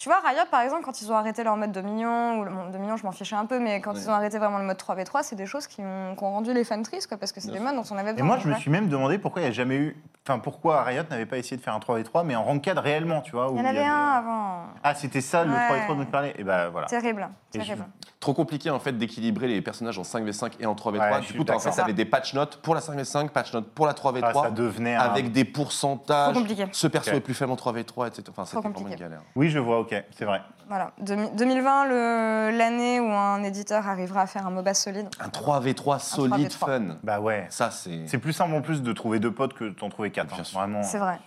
tu 0.00 0.08
vois, 0.08 0.18
Riot, 0.26 0.46
par 0.50 0.62
exemple, 0.62 0.82
quand 0.82 1.02
ils 1.02 1.12
ont 1.12 1.14
arrêté 1.14 1.44
leur 1.44 1.58
mode 1.58 1.72
Dominion, 1.72 2.38
ou 2.38 2.44
le 2.44 2.50
bon, 2.50 2.70
Dominion, 2.70 2.96
je 2.96 3.04
m'en 3.04 3.12
fichais 3.12 3.36
un 3.36 3.44
peu, 3.44 3.58
mais 3.60 3.82
quand 3.82 3.92
Ouais. 3.92 4.00
ils 4.00 4.08
ont 4.08 4.14
arrêté 4.14 4.38
vraiment 4.38 4.56
le 4.56 4.64
mode 4.64 4.78
3v3, 4.78 5.22
c'est 5.22 5.36
des 5.36 5.44
choses 5.44 5.66
qui 5.66 5.82
ont, 5.82 6.16
qui 6.16 6.24
ont 6.24 6.30
rendu 6.30 6.54
les 6.54 6.64
fans 6.64 6.80
tristes, 6.82 7.06
quoi, 7.06 7.18
parce 7.18 7.32
que 7.32 7.40
c'est 7.42 7.52
des 7.52 7.60
modes 7.60 7.74
dont 7.76 7.84
on 7.90 7.98
avait 7.98 8.10
Et 8.10 8.14
besoin. 8.14 8.26
moi, 8.26 8.36
donc, 8.36 8.44
je 8.46 8.48
me 8.50 8.54
suis 8.54 8.70
même 8.70 8.88
demandé 8.88 9.18
pourquoi 9.18 9.42
il 9.42 9.44
n'y 9.44 9.50
a 9.50 9.52
jamais 9.54 9.76
eu. 9.76 10.02
Enfin, 10.26 10.38
pourquoi 10.38 10.82
Riot 10.84 11.02
n'avait 11.10 11.26
pas 11.26 11.36
essayé 11.38 11.56
de 11.58 11.62
faire 11.62 11.74
un 11.74 11.78
3v3, 11.80 12.24
mais 12.24 12.34
en 12.36 12.44
ranked 12.44 12.78
réellement, 12.78 13.20
tu 13.20 13.32
vois. 13.32 13.50
où 13.50 13.56
Il 13.56 13.58
y 13.58 13.60
en 13.62 13.68
avait 13.68 13.84
un 13.84 13.92
avait- 13.94 14.16
avant. 14.26 14.62
Ah, 14.82 14.94
c'était 14.94 15.20
ça 15.20 15.44
le 15.44 15.50
Ouais. 15.52 15.56
3v3 15.68 15.96
dont 15.96 16.04
tu 16.04 16.10
parlais? 16.10 16.34
Et 16.38 16.44
ben 16.44 16.68
voilà. 16.70 16.86
Terrible, 16.86 17.28
Et 17.54 17.58
terrible. 17.58 17.86
Trop 18.20 18.34
compliqué 18.34 18.68
en 18.70 18.78
fait 18.78 18.92
d'équilibrer 18.92 19.48
les 19.48 19.62
personnages 19.62 19.98
en 19.98 20.02
5v5 20.04 20.52
et 20.60 20.66
en 20.66 20.74
3v3. 20.74 21.10
Ouais, 21.16 21.20
du 21.22 21.32
coup, 21.34 21.50
en 21.50 21.58
fait, 21.58 21.70
tu 21.70 21.80
avais 21.80 21.92
des 21.94 22.04
patch 22.04 22.34
notes 22.34 22.58
pour 22.62 22.74
la 22.74 22.80
5v5, 22.82 23.30
patch 23.30 23.52
notes 23.54 23.70
pour 23.70 23.86
la 23.86 23.94
3v3. 23.94 24.42
Ah, 24.42 24.42
ça 24.44 24.50
devenait 24.50 24.94
un. 24.94 25.00
avec 25.00 25.32
des 25.32 25.44
pourcentages. 25.46 26.32
Trop 26.32 26.40
compliqué. 26.40 26.66
Ce 26.72 26.86
perso 26.86 27.12
est 27.12 27.20
plus 27.20 27.34
faible 27.34 27.50
en 27.52 27.56
3v3, 27.56 28.06
etc. 28.08 28.24
Enfin, 28.30 28.44
c'était 28.44 28.58
vraiment 28.58 28.74
compliqué. 28.74 28.92
une 29.02 29.08
galère. 29.08 29.22
Oui, 29.34 29.48
je 29.48 29.58
vois, 29.58 29.80
ok, 29.90 30.04
c'est 30.16 30.24
vrai. 30.24 30.40
Voilà. 30.68 30.92
Demi- 31.00 31.30
2020, 31.34 31.84
le- 31.86 32.56
l'année 32.56 33.00
où 33.00 33.10
un 33.10 33.42
éditeur 33.42 33.88
arrivera 33.88 34.22
à 34.22 34.26
faire 34.26 34.46
un 34.46 34.50
MOBA 34.50 34.74
solide. 34.74 35.08
Un 35.18 35.28
3v3 35.28 35.98
solide, 35.98 36.48
3v3. 36.50 36.50
fun. 36.66 36.96
Bah 37.02 37.20
ouais. 37.20 37.46
Ça, 37.50 37.70
c'est. 37.70 38.06
C'est 38.06 38.18
plus 38.18 38.32
simple 38.32 38.54
en 38.54 38.62
plus 38.62 38.82
de 38.82 38.92
trouver 38.92 39.18
deux 39.18 39.32
potes 39.32 39.54
que 39.54 39.64
d'en 39.80 39.88
trouver 39.90 40.10
quatre. 40.10 40.28
Bien 40.28 40.38
hein. 40.40 40.44
sûr. 40.44 40.58
Vraiment. 40.58 40.82
C'est 40.82 40.98
vrai. 40.98 41.18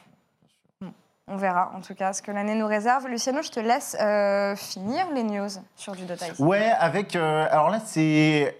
On 1.27 1.37
verra 1.37 1.71
en 1.73 1.79
tout 1.79 1.95
cas 1.95 2.11
ce 2.11 2.21
que 2.21 2.31
l'année 2.31 2.53
nous 2.55 2.67
réserve. 2.67 3.07
Luciano, 3.07 3.41
je 3.41 3.49
te 3.49 3.59
laisse 3.61 3.95
euh, 4.01 4.57
finir 4.57 5.05
les 5.15 5.23
news 5.23 5.47
sur 5.75 5.93
du 5.95 6.03
Dota. 6.05 6.25
Ouais, 6.39 6.69
avec. 6.77 7.15
euh, 7.15 7.47
alors 7.49 7.69
là, 7.69 7.79
c'est. 7.85 8.57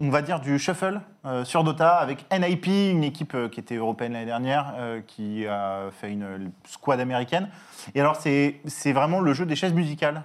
On 0.00 0.10
va 0.10 0.20
dire 0.22 0.40
du 0.40 0.58
shuffle 0.58 1.00
euh, 1.26 1.44
sur 1.44 1.64
Dota 1.64 1.96
avec 1.96 2.24
NIP, 2.32 2.66
une 2.66 3.04
équipe 3.04 3.34
euh, 3.34 3.50
qui 3.50 3.60
était 3.60 3.74
européenne 3.74 4.14
l'année 4.14 4.24
dernière, 4.24 4.72
euh, 4.78 5.02
qui 5.06 5.46
a 5.46 5.90
fait 5.92 6.10
une 6.10 6.50
squad 6.64 6.98
américaine. 6.98 7.50
Et 7.94 8.00
alors, 8.00 8.16
c'est 8.16 8.92
vraiment 8.92 9.20
le 9.20 9.34
jeu 9.34 9.44
des 9.44 9.56
chaises 9.56 9.74
musicales, 9.74 10.22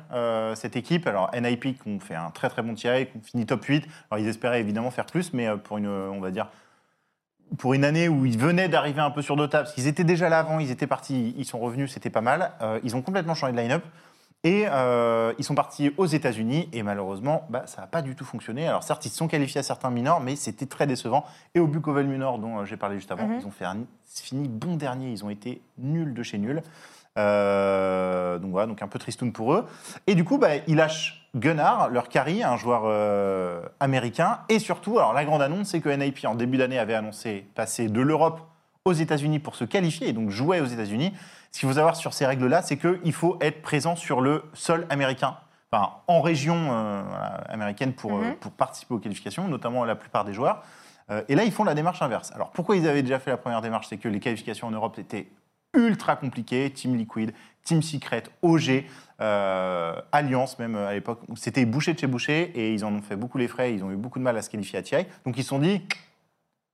cette 0.56 0.76
équipe. 0.76 1.08
Alors, 1.08 1.32
NIP 1.34 1.82
qui 1.82 1.88
ont 1.88 2.00
fait 2.00 2.16
un 2.16 2.30
très 2.32 2.50
très 2.50 2.62
bon 2.62 2.74
TI, 2.74 3.08
qui 3.08 3.18
ont 3.18 3.22
fini 3.24 3.46
top 3.46 3.64
8. 3.64 3.86
Alors, 4.10 4.24
ils 4.24 4.30
espéraient 4.30 4.60
évidemment 4.60 4.92
faire 4.92 5.06
plus, 5.06 5.34
mais 5.34 5.48
pour 5.58 5.78
une, 5.78 5.88
on 5.88 6.20
va 6.20 6.32
dire, 6.32 6.48
pour 7.58 7.74
une 7.74 7.86
année 7.86 8.10
où 8.10 8.26
ils 8.26 8.38
venaient 8.38 8.68
d'arriver 8.68 9.02
un 9.02 9.12
peu 9.12 9.22
sur 9.22 9.36
Dota, 9.36 9.60
parce 9.60 9.74
qu'ils 9.74 9.88
étaient 9.88 10.04
déjà 10.04 10.28
là 10.28 10.40
avant, 10.40 10.60
ils 10.60 10.72
étaient 10.72 10.88
partis, 10.88 11.34
ils 11.38 11.46
sont 11.46 11.60
revenus, 11.60 11.92
c'était 11.92 12.10
pas 12.10 12.22
mal. 12.22 12.52
Ils 12.84 12.96
ont 12.96 13.02
complètement 13.02 13.36
changé 13.36 13.54
de 13.54 13.58
line-up. 13.58 13.84
Et 14.46 14.66
euh, 14.70 15.34
ils 15.40 15.44
sont 15.44 15.56
partis 15.56 15.92
aux 15.98 16.06
États-Unis 16.06 16.70
et 16.72 16.84
malheureusement, 16.84 17.48
bah, 17.50 17.64
ça 17.66 17.82
n'a 17.82 17.88
pas 17.88 18.04
du 18.04 18.16
tout 18.16 18.24
fonctionné. 18.26 18.68
Alors 18.68 18.84
certes, 18.84 19.04
ils 19.04 19.10
se 19.10 19.18
sont 19.18 19.28
qualifiés 19.28 19.60
à 19.60 19.64
certains 19.64 19.90
minors, 19.90 20.22
mais 20.22 20.36
c'était 20.36 20.68
très 20.68 20.86
décevant. 20.86 21.26
Et 21.56 21.60
au 21.60 21.66
Bukovel 21.66 22.06
Minor, 22.06 22.38
dont 22.38 22.60
euh, 22.60 22.66
j'ai 22.66 22.78
parlé 22.78 22.98
juste 22.98 23.12
avant, 23.12 23.28
Mhm. 23.28 23.38
ils 23.40 23.48
ont 23.48 23.52
fait 23.52 23.66
un, 23.66 23.78
fini 24.06 24.48
bon 24.48 24.76
dernier. 24.76 25.10
Ils 25.10 25.26
ont 25.26 25.32
été 25.32 25.64
nuls 25.80 26.14
de 26.14 26.22
chez 26.22 26.38
nuls. 26.38 26.62
Euh, 27.18 28.38
donc 28.38 28.52
voilà, 28.52 28.68
donc 28.68 28.84
un 28.84 28.88
peu 28.88 29.00
tristoun 29.00 29.32
pour 29.32 29.54
eux. 29.54 29.66
Et 30.06 30.14
du 30.14 30.24
coup, 30.24 30.38
bah, 30.38 30.58
ils 30.68 30.76
lâchent 30.76 31.28
Gunnar, 31.36 31.90
leur 31.90 32.08
carry, 32.08 32.44
un 32.44 32.56
joueur 32.56 32.84
euh, 32.86 33.62
américain. 33.80 34.42
Et 34.50 34.60
surtout, 34.60 35.00
alors 35.00 35.14
la 35.14 35.26
grande 35.26 35.42
annonce, 35.42 35.70
c'est 35.70 35.82
que 35.82 35.90
NIP 35.90 36.24
en 36.26 36.36
début 36.36 36.58
d'année 36.58 36.78
avait 36.78 36.94
annoncé 36.94 37.48
passer 37.56 37.88
de 37.90 38.00
l'Europe 38.02 38.42
aux 38.86 38.94
États-Unis 38.94 39.40
pour 39.40 39.56
se 39.56 39.64
qualifier 39.64 40.10
et 40.10 40.14
donc 40.14 40.30
jouer 40.30 40.62
aux 40.62 40.66
États-Unis. 40.66 41.14
Ce 41.56 41.62
qu'il 41.62 41.70
faut 41.70 41.76
savoir 41.76 41.96
sur 41.96 42.14
ces 42.14 42.26
règles-là, 42.26 42.62
c'est 42.64 42.76
qu'il 42.76 43.14
faut 43.14 43.38
être 43.40 43.62
présent 43.62 43.96
sur 43.96 44.20
le 44.20 44.44
sol 44.54 44.86
américain, 44.90 45.38
enfin 45.72 45.90
en 46.06 46.20
région 46.20 46.58
euh, 46.70 47.02
américaine 47.48 47.94
pour, 47.94 48.18
euh, 48.18 48.24
Mhm. 48.32 48.36
pour 48.42 48.52
participer 48.52 48.94
aux 48.94 49.00
qualifications, 49.00 49.48
notamment 49.48 49.86
la 49.86 49.96
plupart 49.96 50.26
des 50.26 50.34
joueurs. 50.34 50.64
Euh, 51.12 51.24
et 51.30 51.36
là, 51.36 51.46
ils 51.46 51.54
font 51.54 51.64
la 51.64 51.74
démarche 51.74 52.02
inverse. 52.02 52.34
Alors 52.36 52.52
pourquoi 52.52 52.76
ils 52.76 52.86
avaient 52.90 53.04
déjà 53.04 53.20
fait 53.20 53.32
la 53.32 53.38
première 53.38 53.62
démarche? 53.62 53.88
C'est 53.88 53.96
que 53.96 54.10
les 54.10 54.20
qualifications 54.20 54.68
en 54.68 54.72
Europe 54.72 55.00
étaient 55.00 55.30
ultra 55.74 56.18
compliquées. 56.18 56.70
Team 56.72 56.94
Liquid, 56.98 57.34
Team 57.64 57.82
Secret, 57.82 58.24
OG, 58.42 58.84
euh, 59.22 59.96
Alliance 60.12 60.60
même 60.60 60.76
à 60.76 60.92
l'époque. 60.92 61.22
C'était 61.38 61.64
bouché 61.66 61.94
de 61.94 62.00
chez 62.00 62.08
bouché 62.08 62.52
et 62.54 62.74
ils 62.74 62.84
en 62.84 62.94
ont 62.94 63.02
fait 63.02 63.16
beaucoup 63.16 63.38
les 63.38 63.48
frais. 63.48 63.74
Ils 63.74 63.82
ont 63.82 63.92
eu 63.92 63.96
beaucoup 63.96 64.20
de 64.20 64.26
mal 64.26 64.36
à 64.36 64.42
se 64.42 64.50
qualifier 64.50 64.80
à 64.80 64.82
TI. 64.82 65.06
Donc 65.26 65.38
ils 65.38 65.44
se 65.44 65.50
sont 65.52 65.60
dit, 65.60 65.88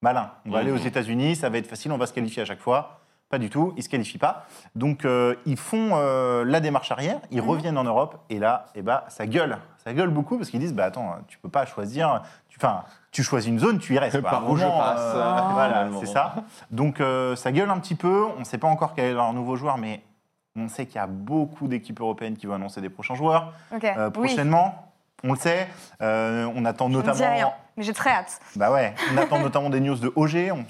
malin, 0.01 0.31
on 0.47 0.49
va 0.49 0.61
Mhm. 0.63 0.67
aller 0.67 0.71
aux 0.71 0.83
États-Unis, 0.83 1.35
ça 1.35 1.49
va 1.51 1.59
être 1.59 1.67
facile, 1.67 1.91
on 1.91 1.99
va 1.99 2.07
se 2.07 2.13
qualifier 2.13 2.41
à 2.41 2.45
chaque 2.45 2.61
fois. 2.61 2.97
Pas 3.31 3.37
du 3.39 3.49
tout, 3.49 3.71
ils 3.75 3.79
ne 3.79 3.83
se 3.83 3.89
qualifient 3.89 4.17
pas. 4.17 4.45
Donc 4.75 5.05
euh, 5.05 5.35
ils 5.45 5.55
font 5.57 5.91
euh, 5.93 6.43
la 6.45 6.59
démarche 6.59 6.91
arrière, 6.91 7.17
ils 7.31 7.41
Mhm. 7.41 7.49
reviennent 7.49 7.77
en 7.77 7.83
Europe 7.85 8.19
et 8.29 8.37
là, 8.39 8.65
eh 8.75 8.81
ben, 8.81 9.01
ça 9.07 9.25
gueule. 9.25 9.57
Ça 9.83 9.93
gueule 9.93 10.09
beaucoup 10.09 10.37
parce 10.37 10.49
qu'ils 10.49 10.59
disent 10.59 10.73
bah, 10.75 10.83
Attends, 10.85 11.15
tu 11.29 11.37
peux 11.37 11.49
pas 11.49 11.65
choisir. 11.65 12.21
tu- 12.49 12.57
Enfin, 12.61 12.83
tu 13.11 13.23
choisis 13.23 13.49
une 13.49 13.57
zone, 13.59 13.79
tu 13.79 13.95
y 13.95 13.99
restes. 13.99 14.19
Par 14.21 14.47
où 14.49 14.57
je 14.57 14.65
passe, 14.65 14.99
euh, 15.15 15.23
Ah. 15.37 15.49
voilà, 15.53 15.87
c'est 16.01 16.05
ça. 16.07 16.35
Donc 16.69 16.99
euh, 16.99 17.35
ça 17.37 17.51
gueule 17.53 17.69
un 17.69 17.79
petit 17.79 17.95
peu. 17.95 18.25
On 18.35 18.39
ne 18.41 18.43
sait 18.45 18.57
pas 18.57 18.67
encore 18.67 18.93
quel 18.93 19.05
est 19.05 19.13
leur 19.13 19.31
nouveau 19.33 19.55
joueur, 19.55 19.77
mais 19.77 20.01
on 20.57 20.67
sait 20.67 20.85
qu'il 20.85 20.95
y 20.97 20.99
a 20.99 21.07
beaucoup 21.07 21.69
d'équipes 21.69 22.01
européennes 22.01 22.35
qui 22.35 22.45
vont 22.47 22.55
annoncer 22.55 22.81
des 22.81 22.89
prochains 22.89 23.15
joueurs 23.15 23.53
euh, 23.73 24.07
oui, 24.07 24.11
prochainement. 24.11 24.87
On 25.23 25.31
le 25.31 25.37
sait. 25.39 25.67
Euh, 26.01 26.51
on 26.55 26.65
attend 26.65 26.89
je 26.89 26.97
ne 26.97 27.01
dis 27.01 27.07
notamment. 27.07 27.33
rien, 27.33 27.51
mais 27.77 27.83
j'ai 27.83 27.93
très 27.93 28.09
hâte. 28.09 28.39
Bah 28.57 28.71
ouais, 28.71 28.93
on 29.13 29.17
attend 29.17 29.39
notamment 29.39 29.69
des 29.69 29.79
news 29.79 29.95
de 29.95 30.11
OG. 30.15 30.51
On. 30.51 30.65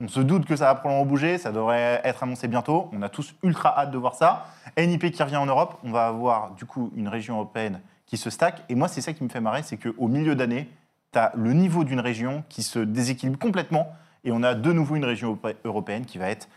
On 0.00 0.08
se 0.08 0.20
doute 0.20 0.46
que 0.46 0.56
ça 0.56 0.66
va 0.66 0.74
probablement 0.76 1.04
bouger, 1.04 1.38
ça 1.38 1.52
devrait 1.52 2.00
être 2.04 2.22
annoncé 2.22 2.48
bientôt. 2.48 2.88
On 2.92 3.02
a 3.02 3.08
tous 3.08 3.34
ultra 3.42 3.78
hâte 3.78 3.90
de 3.90 3.98
voir 3.98 4.14
ça. 4.14 4.46
NIP 4.78 5.10
qui 5.10 5.22
revient 5.22 5.36
en 5.36 5.46
Europe, 5.46 5.78
on 5.84 5.90
va 5.90 6.06
avoir 6.06 6.52
du 6.52 6.64
coup 6.64 6.90
une 6.96 7.08
région 7.08 7.34
européenne 7.34 7.80
qui 8.06 8.16
se 8.16 8.30
stack. 8.30 8.62
Et 8.68 8.74
moi, 8.74 8.88
c'est 8.88 9.00
ça 9.00 9.12
qui 9.12 9.22
me 9.24 9.28
fait 9.28 9.40
marrer, 9.40 9.62
c'est 9.62 9.76
qu'au 9.76 10.08
milieu 10.08 10.34
d'année, 10.34 10.68
tu 11.12 11.18
as 11.18 11.32
le 11.34 11.52
niveau 11.52 11.84
d'une 11.84 12.00
région 12.00 12.44
qui 12.48 12.62
se 12.62 12.78
déséquilibre 12.78 13.38
complètement. 13.38 13.92
Et 14.24 14.32
on 14.32 14.42
a 14.42 14.54
de 14.54 14.72
nouveau 14.72 14.96
une 14.96 15.04
région 15.04 15.28
europé- 15.30 15.56
européenne 15.64 16.04
qui 16.04 16.18
va 16.18 16.28
être, 16.28 16.48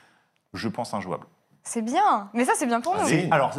je 0.54 0.68
pense, 0.68 0.94
injouable. 0.94 1.26
C'est 1.64 1.82
bien, 1.82 2.30
mais 2.34 2.44
ça 2.46 2.54
c'est 2.56 2.66
bien 2.66 2.82
pour 2.82 2.96
nous. 2.96 3.08
Alors, 3.32 3.54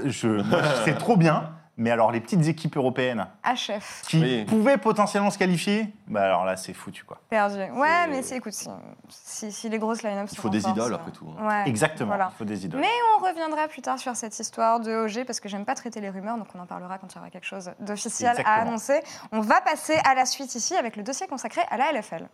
c'est 0.85 0.99
trop 0.99 1.16
bien, 1.16 1.51
Mais 1.76 1.90
alors, 1.90 2.12
les 2.12 2.20
petites 2.20 2.46
équipes 2.46 2.76
européennes 2.76 3.26
HF. 3.44 4.02
qui 4.06 4.20
Oui. 4.20 4.44
pouvaient 4.44 4.76
potentiellement 4.78 5.30
se 5.30 5.38
qualifier, 5.38 5.92
bah 6.06 6.22
alors 6.24 6.44
là, 6.44 6.56
c'est 6.56 6.72
foutu, 6.72 7.02
quoi. 7.04 7.20
Perdu. 7.28 7.56
Ouais, 7.56 7.88
C'est- 7.88 8.06
mais 8.08 8.22
c'est, 8.22 8.37
écoute, 8.37 8.52
si, 8.52 8.68
si, 9.08 9.50
si 9.50 9.68
les 9.68 9.78
grosses 9.78 10.02
line-up 10.02 10.28
Il 10.30 10.38
faut 10.38 10.48
des 10.50 10.66
idoles, 10.68 10.92
euh, 10.92 10.96
après 10.96 11.10
tout, 11.10 11.26
hein. 11.37 11.46
Ouais, 11.48 11.62
Exactement, 11.68 12.08
voilà. 12.10 12.30
il 12.32 12.37
faut 12.38 12.44
des 12.44 12.64
idoles. 12.64 12.80
Mais 12.80 12.87
on 13.18 13.24
reviendra 13.24 13.66
plus 13.66 13.82
tard 13.82 13.98
sur 13.98 14.14
cette 14.14 14.38
histoire 14.38 14.78
de 14.78 14.92
OG 14.94 15.24
parce 15.24 15.40
que 15.40 15.48
j'aime 15.48 15.64
pas 15.64 15.74
traiter 15.74 16.00
les 16.00 16.10
rumeurs, 16.10 16.38
donc 16.38 16.46
on 16.54 16.60
en 16.60 16.66
parlera 16.66 16.98
quand 16.98 17.12
il 17.12 17.16
y 17.16 17.18
aura 17.18 17.30
quelque 17.30 17.46
chose 17.46 17.72
d'officiel 17.80 18.37
à 18.46 18.60
annoncer. 18.60 19.00
On 19.32 19.40
va 19.40 19.60
passer 19.60 19.96
à 20.08 20.14
la 20.14 20.26
suite 20.26 20.54
ici 20.54 20.76
avec 20.76 20.94
le 20.94 21.02
dossier 21.02 21.26
consacré 21.26 21.62
à 21.70 21.76
la 21.76 21.90
LFL. 21.92 22.28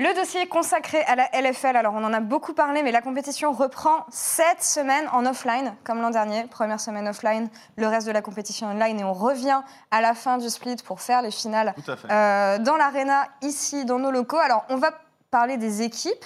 Le 0.00 0.14
dossier 0.14 0.46
consacré 0.46 1.02
à 1.02 1.14
la 1.14 1.28
LFL, 1.38 1.76
alors 1.76 1.92
on 1.92 2.02
en 2.02 2.14
a 2.14 2.20
beaucoup 2.20 2.54
parlé, 2.54 2.82
mais 2.82 2.90
la 2.90 3.02
compétition 3.02 3.52
reprend 3.52 4.06
cette 4.08 4.62
semaine 4.62 5.06
en 5.12 5.26
offline, 5.26 5.74
comme 5.84 6.00
l'an 6.00 6.08
dernier. 6.08 6.44
Première 6.44 6.80
semaine 6.80 7.06
offline, 7.06 7.50
le 7.76 7.86
reste 7.86 8.06
de 8.06 8.12
la 8.12 8.22
compétition 8.22 8.68
online, 8.68 8.98
et 8.98 9.04
on 9.04 9.12
revient 9.12 9.60
à 9.90 10.00
la 10.00 10.14
fin 10.14 10.38
du 10.38 10.48
split 10.48 10.76
pour 10.86 11.02
faire 11.02 11.20
les 11.20 11.30
finales 11.30 11.74
euh, 12.10 12.58
dans 12.60 12.78
l'arena, 12.78 13.26
ici, 13.42 13.84
dans 13.84 13.98
nos 13.98 14.10
locaux. 14.10 14.38
Alors, 14.38 14.64
on 14.70 14.76
va 14.76 14.92
parler 15.30 15.58
des 15.58 15.82
équipes 15.82 16.24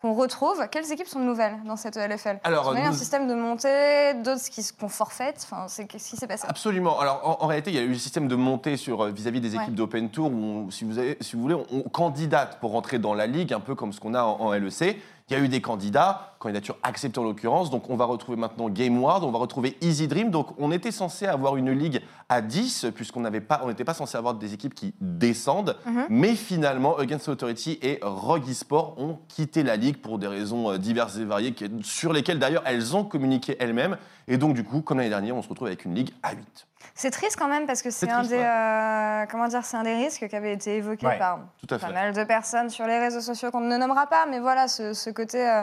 qu'on 0.00 0.14
retrouve. 0.14 0.66
Quelles 0.70 0.90
équipes 0.92 1.06
sont 1.08 1.18
nouvelles 1.20 1.56
dans 1.66 1.76
cette 1.76 1.96
LFL 1.96 2.38
Alors, 2.44 2.64
Vous 2.64 2.70
avez 2.70 2.80
un 2.86 2.90
nous- 2.90 2.96
système 2.96 3.28
de 3.28 3.34
montée, 3.34 4.14
d'autres 4.24 4.48
qui 4.50 4.62
se 4.62 4.72
qu'on 4.72 4.88
forfait. 4.88 5.34
Enfin, 5.36 5.66
c'est 5.68 5.84
qu'est-ce 5.86 6.10
qui 6.10 6.16
s'est 6.16 6.26
passé 6.26 6.46
Absolument. 6.48 6.98
Alors 6.98 7.20
en, 7.40 7.44
en 7.44 7.46
réalité, 7.46 7.70
il 7.70 7.76
y 7.76 7.78
a 7.78 7.82
eu 7.82 7.88
le 7.88 7.94
système 7.98 8.26
de 8.26 8.34
montée 8.34 8.76
sur 8.76 9.02
euh, 9.04 9.10
vis-à-vis 9.10 9.40
des 9.40 9.56
Ouais. 9.56 9.62
équipes 9.62 9.74
d'Open 9.74 10.08
Tour 10.10 10.30
où, 10.32 10.36
on- 10.36 10.70
si 10.70 10.84
vous, 10.84 10.98
avez, 10.98 11.18
si 11.20 11.36
vous 11.36 11.42
voulez, 11.42 11.54
on, 11.54 11.66
on 11.72 11.82
candidate 11.82 12.58
pour 12.60 12.72
rentrer 12.72 12.98
dans 12.98 13.14
la 13.14 13.26
ligue, 13.26 13.52
un 13.52 13.60
peu 13.60 13.74
comme 13.74 13.92
ce 13.92 14.00
qu'on 14.00 14.14
a 14.14 14.22
en, 14.22 14.40
en 14.40 14.52
LEC. 14.54 14.96
Il 15.28 15.36
y 15.36 15.40
a 15.40 15.44
eu 15.44 15.48
des 15.48 15.60
candidats, 15.60 16.29
candidature 16.40 16.76
acceptée 16.82 17.20
en 17.20 17.24
l'occurrence. 17.24 17.70
Donc 17.70 17.88
on 17.90 17.96
va 17.96 18.06
retrouver 18.06 18.36
maintenant 18.36 18.68
Game 18.68 19.00
Ward, 19.00 19.22
on 19.22 19.30
va 19.30 19.38
retrouver 19.38 19.76
Easy 19.80 20.08
Dream. 20.08 20.30
Donc 20.30 20.48
on 20.58 20.72
était 20.72 20.90
censé 20.90 21.26
avoir 21.26 21.56
une 21.56 21.70
ligue 21.70 22.00
à 22.28 22.40
10 22.40 22.86
puisqu'on 22.94 23.20
n'avait 23.20 23.42
pas, 23.42 23.60
on 23.62 23.68
n'était 23.68 23.84
pas 23.84 23.94
censé 23.94 24.16
avoir 24.18 24.34
des 24.34 24.54
équipes 24.54 24.74
qui 24.74 24.94
descendent. 25.00 25.76
Mhm. 25.86 26.06
Mais 26.08 26.34
finalement, 26.34 26.96
Against 26.96 27.28
Authority 27.28 27.78
et 27.82 28.00
Rogue 28.02 28.48
Esport 28.48 28.98
ont 28.98 29.18
quitté 29.28 29.62
la 29.62 29.76
ligue 29.76 29.98
pour 29.98 30.18
des 30.18 30.26
raisons 30.26 30.72
euh, 30.72 30.78
diverses 30.78 31.18
et 31.18 31.24
variées 31.24 31.54
sur 31.82 32.12
lesquelles 32.12 32.38
d'ailleurs 32.38 32.62
elles 32.64 32.96
ont 32.96 33.04
communiqué 33.04 33.56
elles-mêmes. 33.60 33.98
Et 34.26 34.38
donc 34.38 34.54
du 34.54 34.64
coup, 34.64 34.80
comme 34.80 34.98
l'année 34.98 35.10
dernière, 35.10 35.36
on 35.36 35.42
se 35.42 35.48
retrouve 35.48 35.68
avec 35.68 35.84
une 35.84 35.94
ligue 35.94 36.10
à 36.22 36.32
8. 36.32 36.66
C'est 36.94 37.10
triste 37.10 37.36
quand 37.38 37.48
même 37.48 37.66
parce 37.66 37.82
que 37.82 37.90
c'est 37.90 38.08
un 38.08 38.22
des 38.22 38.36
ouais. 38.36 38.44
euh, 38.44 39.26
comment 39.30 39.48
dire, 39.48 39.64
c'est 39.64 39.76
un 39.76 39.82
des 39.82 39.94
risques 39.94 40.26
qui 40.26 40.36
avait 40.36 40.54
été 40.54 40.76
évoqué 40.76 41.06
Ouais, 41.06 41.18
par 41.18 41.40
Tout 41.66 41.74
à 41.74 41.78
pas 41.78 41.92
mal 41.92 42.14
de 42.14 42.24
personnes 42.24 42.70
sur 42.70 42.86
les 42.86 42.98
réseaux 42.98 43.20
sociaux 43.20 43.50
qu'on 43.50 43.60
ne 43.60 43.76
nommera 43.76 44.06
pas, 44.06 44.26
mais 44.26 44.38
voilà, 44.38 44.68
ce, 44.68 44.94
ce 44.94 45.10
côté, 45.10 45.46
euh, 45.46 45.62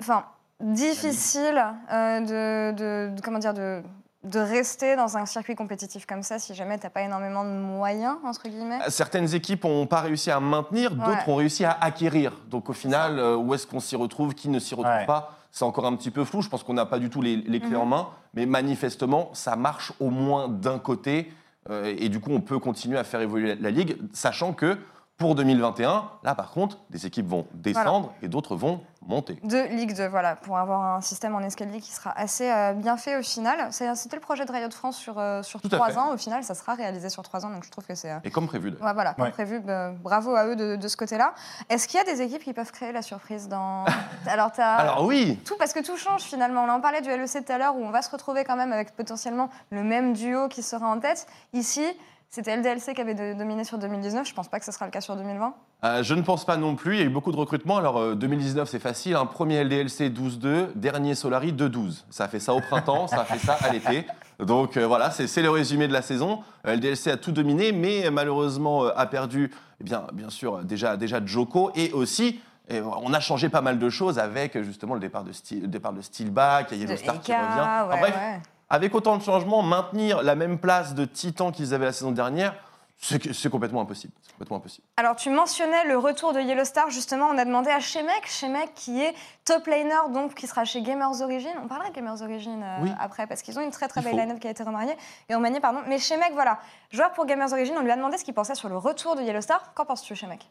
enfin, 0.00 0.24
difficile 0.60 1.62
euh, 1.92 2.20
de, 2.20 2.76
de- 2.76 3.14
de- 3.16 3.20
comment 3.22 3.38
dire, 3.38 3.54
de, 3.54 3.82
de 4.24 4.38
rester 4.38 4.96
dans 4.96 5.16
un 5.16 5.26
circuit 5.26 5.54
compétitif 5.54 6.06
comme 6.06 6.22
ça 6.22 6.38
si 6.38 6.54
jamais 6.54 6.78
t'as 6.78 6.90
pas 6.90 7.02
énormément 7.02 7.44
de 7.44 7.50
moyens 7.50 8.16
entre 8.24 8.48
guillemets. 8.48 8.78
Certaines 8.88 9.34
équipes 9.34 9.64
n'ont 9.64 9.86
pas 9.86 10.00
réussi 10.00 10.30
à 10.30 10.40
maintenir, 10.40 10.94
d'autres 10.94 11.08
Ouais. 11.26 11.32
ont 11.32 11.36
réussi 11.36 11.64
à 11.64 11.72
acquérir. 11.80 12.32
Donc 12.48 12.68
au 12.68 12.72
final, 12.74 13.18
euh, 13.18 13.36
où 13.36 13.54
est-ce 13.54 13.66
qu'on 13.66 13.80
s'y 13.80 13.96
retrouve, 13.96 14.34
qui 14.34 14.48
ne 14.48 14.58
s'y 14.58 14.74
retrouve 14.74 14.94
Ouais. 14.94 15.06
pas 15.06 15.36
C'est 15.52 15.64
encore 15.64 15.86
un 15.86 15.96
petit 15.96 16.10
peu 16.12 16.24
flou. 16.24 16.42
Je 16.42 16.48
pense 16.48 16.62
qu'on 16.62 16.74
n'a 16.74 16.86
pas 16.86 16.98
du 17.00 17.10
tout 17.10 17.20
les, 17.22 17.36
les 17.36 17.58
clés 17.58 17.70
Mhm. 17.70 17.76
en 17.80 17.86
main, 17.86 18.08
mais 18.34 18.46
manifestement, 18.46 19.30
ça 19.32 19.56
marche 19.56 19.92
au 19.98 20.10
moins 20.10 20.48
d'un 20.48 20.78
côté. 20.78 21.32
euh, 21.68 21.94
et 21.98 22.08
du 22.08 22.20
coup, 22.20 22.30
on 22.30 22.40
peut 22.40 22.58
continuer 22.58 22.96
à 22.98 23.04
faire 23.04 23.20
évoluer 23.20 23.54
la, 23.54 23.60
la 23.60 23.70
ligue, 23.70 23.98
sachant 24.14 24.52
que 24.54 24.78
pour 25.20 25.34
2021, 25.34 26.10
là 26.24 26.34
par 26.34 26.50
contre, 26.50 26.78
des 26.88 27.04
équipes 27.04 27.28
vont 27.28 27.46
descendre 27.52 28.10
et 28.22 28.28
d'autres 28.28 28.56
vont 28.56 28.80
monter. 29.06 29.38
De 29.44 29.68
Ligue 29.76 29.94
2, 29.94 30.08
voilà, 30.08 30.34
pour 30.34 30.56
avoir 30.56 30.82
un 30.96 31.02
système 31.02 31.34
en 31.34 31.40
escalier 31.40 31.80
qui 31.80 31.90
sera 31.92 32.10
assez 32.18 32.50
euh, 32.50 32.72
bien 32.72 32.96
fait 32.96 33.18
au 33.18 33.22
final. 33.22 33.68
C'était 33.70 34.16
le 34.16 34.20
projet 34.20 34.46
de 34.46 34.50
Riot 34.52 34.70
France 34.70 34.96
sur, 34.96 35.18
euh, 35.18 35.42
sur 35.42 35.60
trois 35.60 35.98
ans. 35.98 36.14
Au 36.14 36.16
final, 36.16 36.42
ça 36.42 36.54
sera 36.54 36.72
réalisé 36.74 37.10
sur 37.10 37.22
trois 37.22 37.44
ans, 37.44 37.50
donc 37.50 37.64
je 37.64 37.70
trouve 37.70 37.84
que 37.86 37.94
c'est. 37.94 38.10
euh, 38.12 38.18
Et 38.24 38.30
comme 38.30 38.46
prévu. 38.46 38.70
Ouais, 38.80 38.94
voilà, 38.94 39.12
comme 39.12 39.26
Ouais. 39.26 39.30
prévu, 39.30 39.60
bah, 39.60 39.90
bravo 39.92 40.34
à 40.34 40.46
eux 40.46 40.56
de, 40.56 40.76
de 40.76 40.88
ce 40.88 40.96
côté-là. 40.96 41.34
Est-ce 41.68 41.86
qu'il 41.86 41.98
y 41.98 42.00
a 42.00 42.04
des 42.04 42.22
équipes 42.22 42.42
qui 42.42 42.54
peuvent 42.54 42.72
créer 42.72 42.92
la 42.92 43.02
surprise 43.02 43.46
dans. 43.48 43.84
Alors, 44.26 44.52
tu 44.52 44.62
Alors 44.62 45.04
oui, 45.04 45.38
Tout, 45.44 45.56
parce 45.58 45.74
que 45.74 45.80
tout 45.84 45.98
change 45.98 46.22
finalement. 46.22 46.64
On 46.64 46.70
en 46.70 46.80
parlait 46.80 47.02
du 47.02 47.10
LEC 47.10 47.44
tout 47.44 47.52
à 47.52 47.58
l'heure 47.58 47.76
où 47.76 47.84
on 47.84 47.90
va 47.90 48.00
se 48.00 48.10
retrouver 48.10 48.44
quand 48.44 48.56
même 48.56 48.72
avec 48.72 48.96
potentiellement 48.96 49.50
le 49.70 49.82
même 49.82 50.14
duo 50.14 50.48
qui 50.48 50.62
sera 50.62 50.86
en 50.86 50.98
tête. 50.98 51.26
Ici, 51.52 51.84
c'était 52.30 52.56
LDLC 52.56 52.94
qui 52.94 53.00
avait 53.00 53.34
dominé 53.34 53.64
sur 53.64 53.76
2019. 53.78 54.26
Je 54.26 54.34
pense 54.34 54.48
pas 54.48 54.58
que 54.58 54.64
ce 54.64 54.72
sera 54.72 54.86
le 54.86 54.90
cas 54.90 55.00
sur 55.00 55.16
2020. 55.16 55.54
Euh, 55.82 56.02
je 56.02 56.14
ne 56.14 56.22
pense 56.22 56.44
pas 56.44 56.56
non 56.56 56.76
plus. 56.76 56.94
Il 56.94 57.00
y 57.00 57.02
a 57.02 57.06
eu 57.06 57.10
beaucoup 57.10 57.32
de 57.32 57.36
recrutements. 57.36 57.76
Alors, 57.76 57.98
euh, 57.98 58.14
2019, 58.14 58.68
c'est 58.68 58.78
facile. 58.78 59.16
Un 59.16 59.26
premier 59.26 59.64
LDLC 59.64 60.10
12-2, 60.10 60.68
dernier 60.76 61.14
Solari 61.14 61.52
2-12. 61.52 62.04
Ça 62.10 62.24
a 62.24 62.28
fait 62.28 62.40
ça 62.40 62.54
au 62.54 62.60
printemps, 62.60 63.08
ça 63.08 63.20
a 63.20 63.24
fait 63.24 63.38
ça 63.38 63.58
à 63.60 63.72
l'été. 63.72 64.06
Donc 64.38 64.76
euh, 64.76 64.86
voilà, 64.86 65.10
c'est 65.10 65.42
le 65.42 65.50
résumé 65.50 65.88
de 65.88 65.92
la 65.92 66.02
saison. 66.02 66.42
Euh, 66.66 66.76
LDLC 66.76 67.08
a 67.08 67.16
tout 67.16 67.32
dominé, 67.32 67.72
mais 67.72 68.06
euh, 68.06 68.10
malheureusement 68.10 68.84
euh, 68.84 68.90
a 68.96 69.06
perdu, 69.06 69.50
eh 69.80 69.84
bien, 69.84 70.06
bien 70.12 70.30
sûr, 70.30 70.56
euh, 70.56 70.62
déjà, 70.62 70.96
déjà 70.96 71.24
Joko. 71.24 71.70
Et 71.74 71.92
aussi, 71.92 72.40
et 72.68 72.80
on 72.80 73.12
a 73.12 73.20
changé 73.20 73.48
pas 73.48 73.62
mal 73.62 73.78
de 73.78 73.90
choses 73.90 74.18
avec 74.18 74.56
euh, 74.56 74.62
justement 74.62 74.94
le 74.94 75.00
départ 75.00 75.24
de, 75.24 75.32
Steel, 75.32 75.62
le 75.62 75.68
départ 75.68 75.92
de 75.92 76.00
Steelback, 76.00 76.68
il 76.70 76.78
y 76.78 76.82
a 76.82 76.86
De 76.86 76.90
Yellowstar 76.92 77.20
qui 77.20 77.32
Eka, 77.32 77.40
revient. 77.40 77.60
Enfin, 77.60 77.88
ouais, 77.88 78.00
bref, 78.00 78.14
ouais. 78.14 78.40
Avec 78.70 78.94
autant 78.94 79.16
de 79.18 79.22
changements, 79.22 79.62
maintenir 79.62 80.22
la 80.22 80.34
même 80.36 80.58
place 80.58 80.94
de 80.94 81.04
Titan 81.04 81.50
qu'ils 81.52 81.74
avaient 81.74 81.84
la 81.86 81.92
saison 81.92 82.12
dernière, 82.12 82.54
c'est 83.02 83.48
complètement 83.48 83.80
impossible. 83.80 84.12
C'est 84.22 84.32
complètement 84.32 84.58
impossible. 84.58 84.86
Alors, 84.98 85.16
tu 85.16 85.30
mentionnais 85.30 85.86
le 85.86 85.96
retour 85.96 86.34
de 86.34 86.40
Yellowstar. 86.40 86.90
Justement, 86.90 87.28
on 87.32 87.38
a 87.38 87.46
demandé 87.46 87.70
à 87.70 87.80
Shemek, 87.80 88.26
Shemek 88.26 88.74
qui 88.74 89.00
est 89.00 89.14
top 89.46 89.66
laner, 89.66 90.12
donc 90.12 90.34
qui 90.34 90.46
sera 90.46 90.64
chez 90.66 90.82
Gamers 90.82 91.22
Origin. 91.22 91.50
On 91.64 91.66
parlera 91.66 91.88
de 91.88 91.94
Gamers 91.94 92.20
Origin 92.20 92.62
euh, 92.62 92.76
Oui. 92.82 92.90
après, 93.00 93.26
parce 93.26 93.40
qu'ils 93.40 93.58
ont 93.58 93.62
une 93.62 93.70
très 93.70 93.88
très 93.88 94.02
belle 94.02 94.16
line-up 94.16 94.38
qui 94.38 94.46
a 94.48 94.50
été 94.50 94.62
remariée 94.62 94.94
et 95.30 95.34
remaniée, 95.34 95.60
pardon. 95.60 95.80
Mais 95.88 95.98
Shemek, 95.98 96.32
voilà, 96.34 96.60
joueur 96.90 97.12
pour 97.12 97.24
Gamers 97.24 97.52
Origin, 97.52 97.74
on 97.78 97.82
lui 97.82 97.90
a 97.90 97.96
demandé 97.96 98.18
ce 98.18 98.24
qu'il 98.24 98.34
pensait 98.34 98.54
sur 98.54 98.68
le 98.68 98.76
retour 98.76 99.16
de 99.16 99.22
Yellowstar. 99.22 99.72
Qu'en 99.74 99.86
penses-tu, 99.86 100.14
Shemek? 100.14 100.50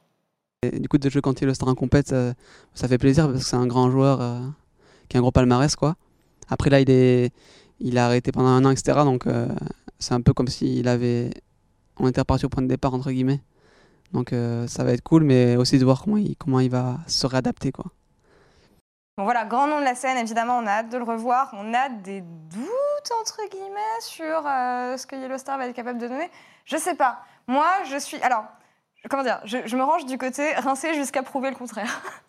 Et 0.64 0.80
du 0.80 0.90
coup, 0.90 0.98
de 0.98 1.08
jouer 1.10 1.22
quand 1.22 1.40
il 1.40 1.44
est 1.44 1.48
le 1.48 1.54
star 1.54 1.70
en 1.70 1.76
compète, 1.76 2.08
ça, 2.10 2.34
ça 2.74 2.88
fait 2.88 2.98
plaisir 2.98 3.28
parce 3.28 3.40
que 3.40 3.46
c'est 3.46 3.56
un 3.56 3.68
grand 3.68 3.92
joueur 3.92 4.22
euh, 4.22 4.40
qui 5.08 5.18
a 5.18 5.20
un 5.20 5.22
gros 5.22 5.32
palmarès. 5.32 5.76
quoi. 5.76 5.96
Après, 6.50 6.72
là, 6.72 6.80
il, 6.80 6.90
est, 6.90 7.32
il 7.80 7.98
a 7.98 8.06
arrêté 8.06 8.32
pendant 8.32 8.50
un 8.50 8.66
an, 8.66 8.72
etc. 8.72 9.00
Donc, 9.04 9.28
euh, 9.28 9.48
c'est 10.00 10.14
un 10.14 10.22
peu 10.22 10.34
comme 10.34 10.48
s'il 10.48 10.88
avait. 10.88 11.32
On 11.98 12.08
était 12.08 12.22
reparti 12.22 12.46
au 12.46 12.50
point 12.50 12.64
de 12.64 12.68
départ, 12.68 12.94
entre 12.94 13.12
guillemets. 13.12 13.42
Donc, 14.14 14.34
euh, 14.34 14.68
ça 14.68 14.84
va 14.84 14.92
être 14.92 15.04
cool, 15.04 15.24
mais 15.24 15.56
aussi 15.56 15.78
de 15.78 15.86
voir 15.86 16.02
comment 16.04 16.18
il, 16.18 16.36
comment 16.36 16.60
il 16.60 16.70
va 16.70 16.98
se 17.08 17.28
réadapter. 17.28 17.72
quoi. 17.72 17.86
Bon 19.18 19.26
voilà, 19.26 19.44
grand 19.44 19.68
nom 19.68 19.80
de 19.80 19.84
la 19.84 19.96
scène, 19.96 20.18
évidemment, 20.18 20.60
on 20.60 20.66
a 20.66 20.72
hâte 20.72 20.90
de 20.90 20.98
le 20.98 21.04
revoir. 21.04 21.50
On 21.54 21.74
a 21.74 21.90
des 21.90 22.22
doutes, 22.22 23.12
entre 23.20 23.38
guillemets, 23.52 24.00
sur 24.00 24.48
euh, 24.48 24.96
ce 24.96 25.06
que 25.06 25.16
Yellowstar 25.18 25.58
va 25.58 25.68
être 25.68 25.76
capable 25.76 26.00
de 26.00 26.08
donner. 26.08 26.30
Je 26.64 26.78
sais 26.78 26.96
pas. 26.96 27.20
Moi, 27.48 27.68
je 27.90 27.98
suis... 27.98 28.22
Alors, 28.22 28.46
comment 29.10 29.24
dire 29.24 29.42
je, 29.44 29.58
je 29.66 29.76
me 29.76 29.84
range 29.84 30.06
du 30.06 30.18
côté 30.18 30.54
rincé 30.54 30.94
jusqu'à 30.94 31.22
prouver 31.22 31.50
le 31.50 31.58
contraire. 31.58 32.02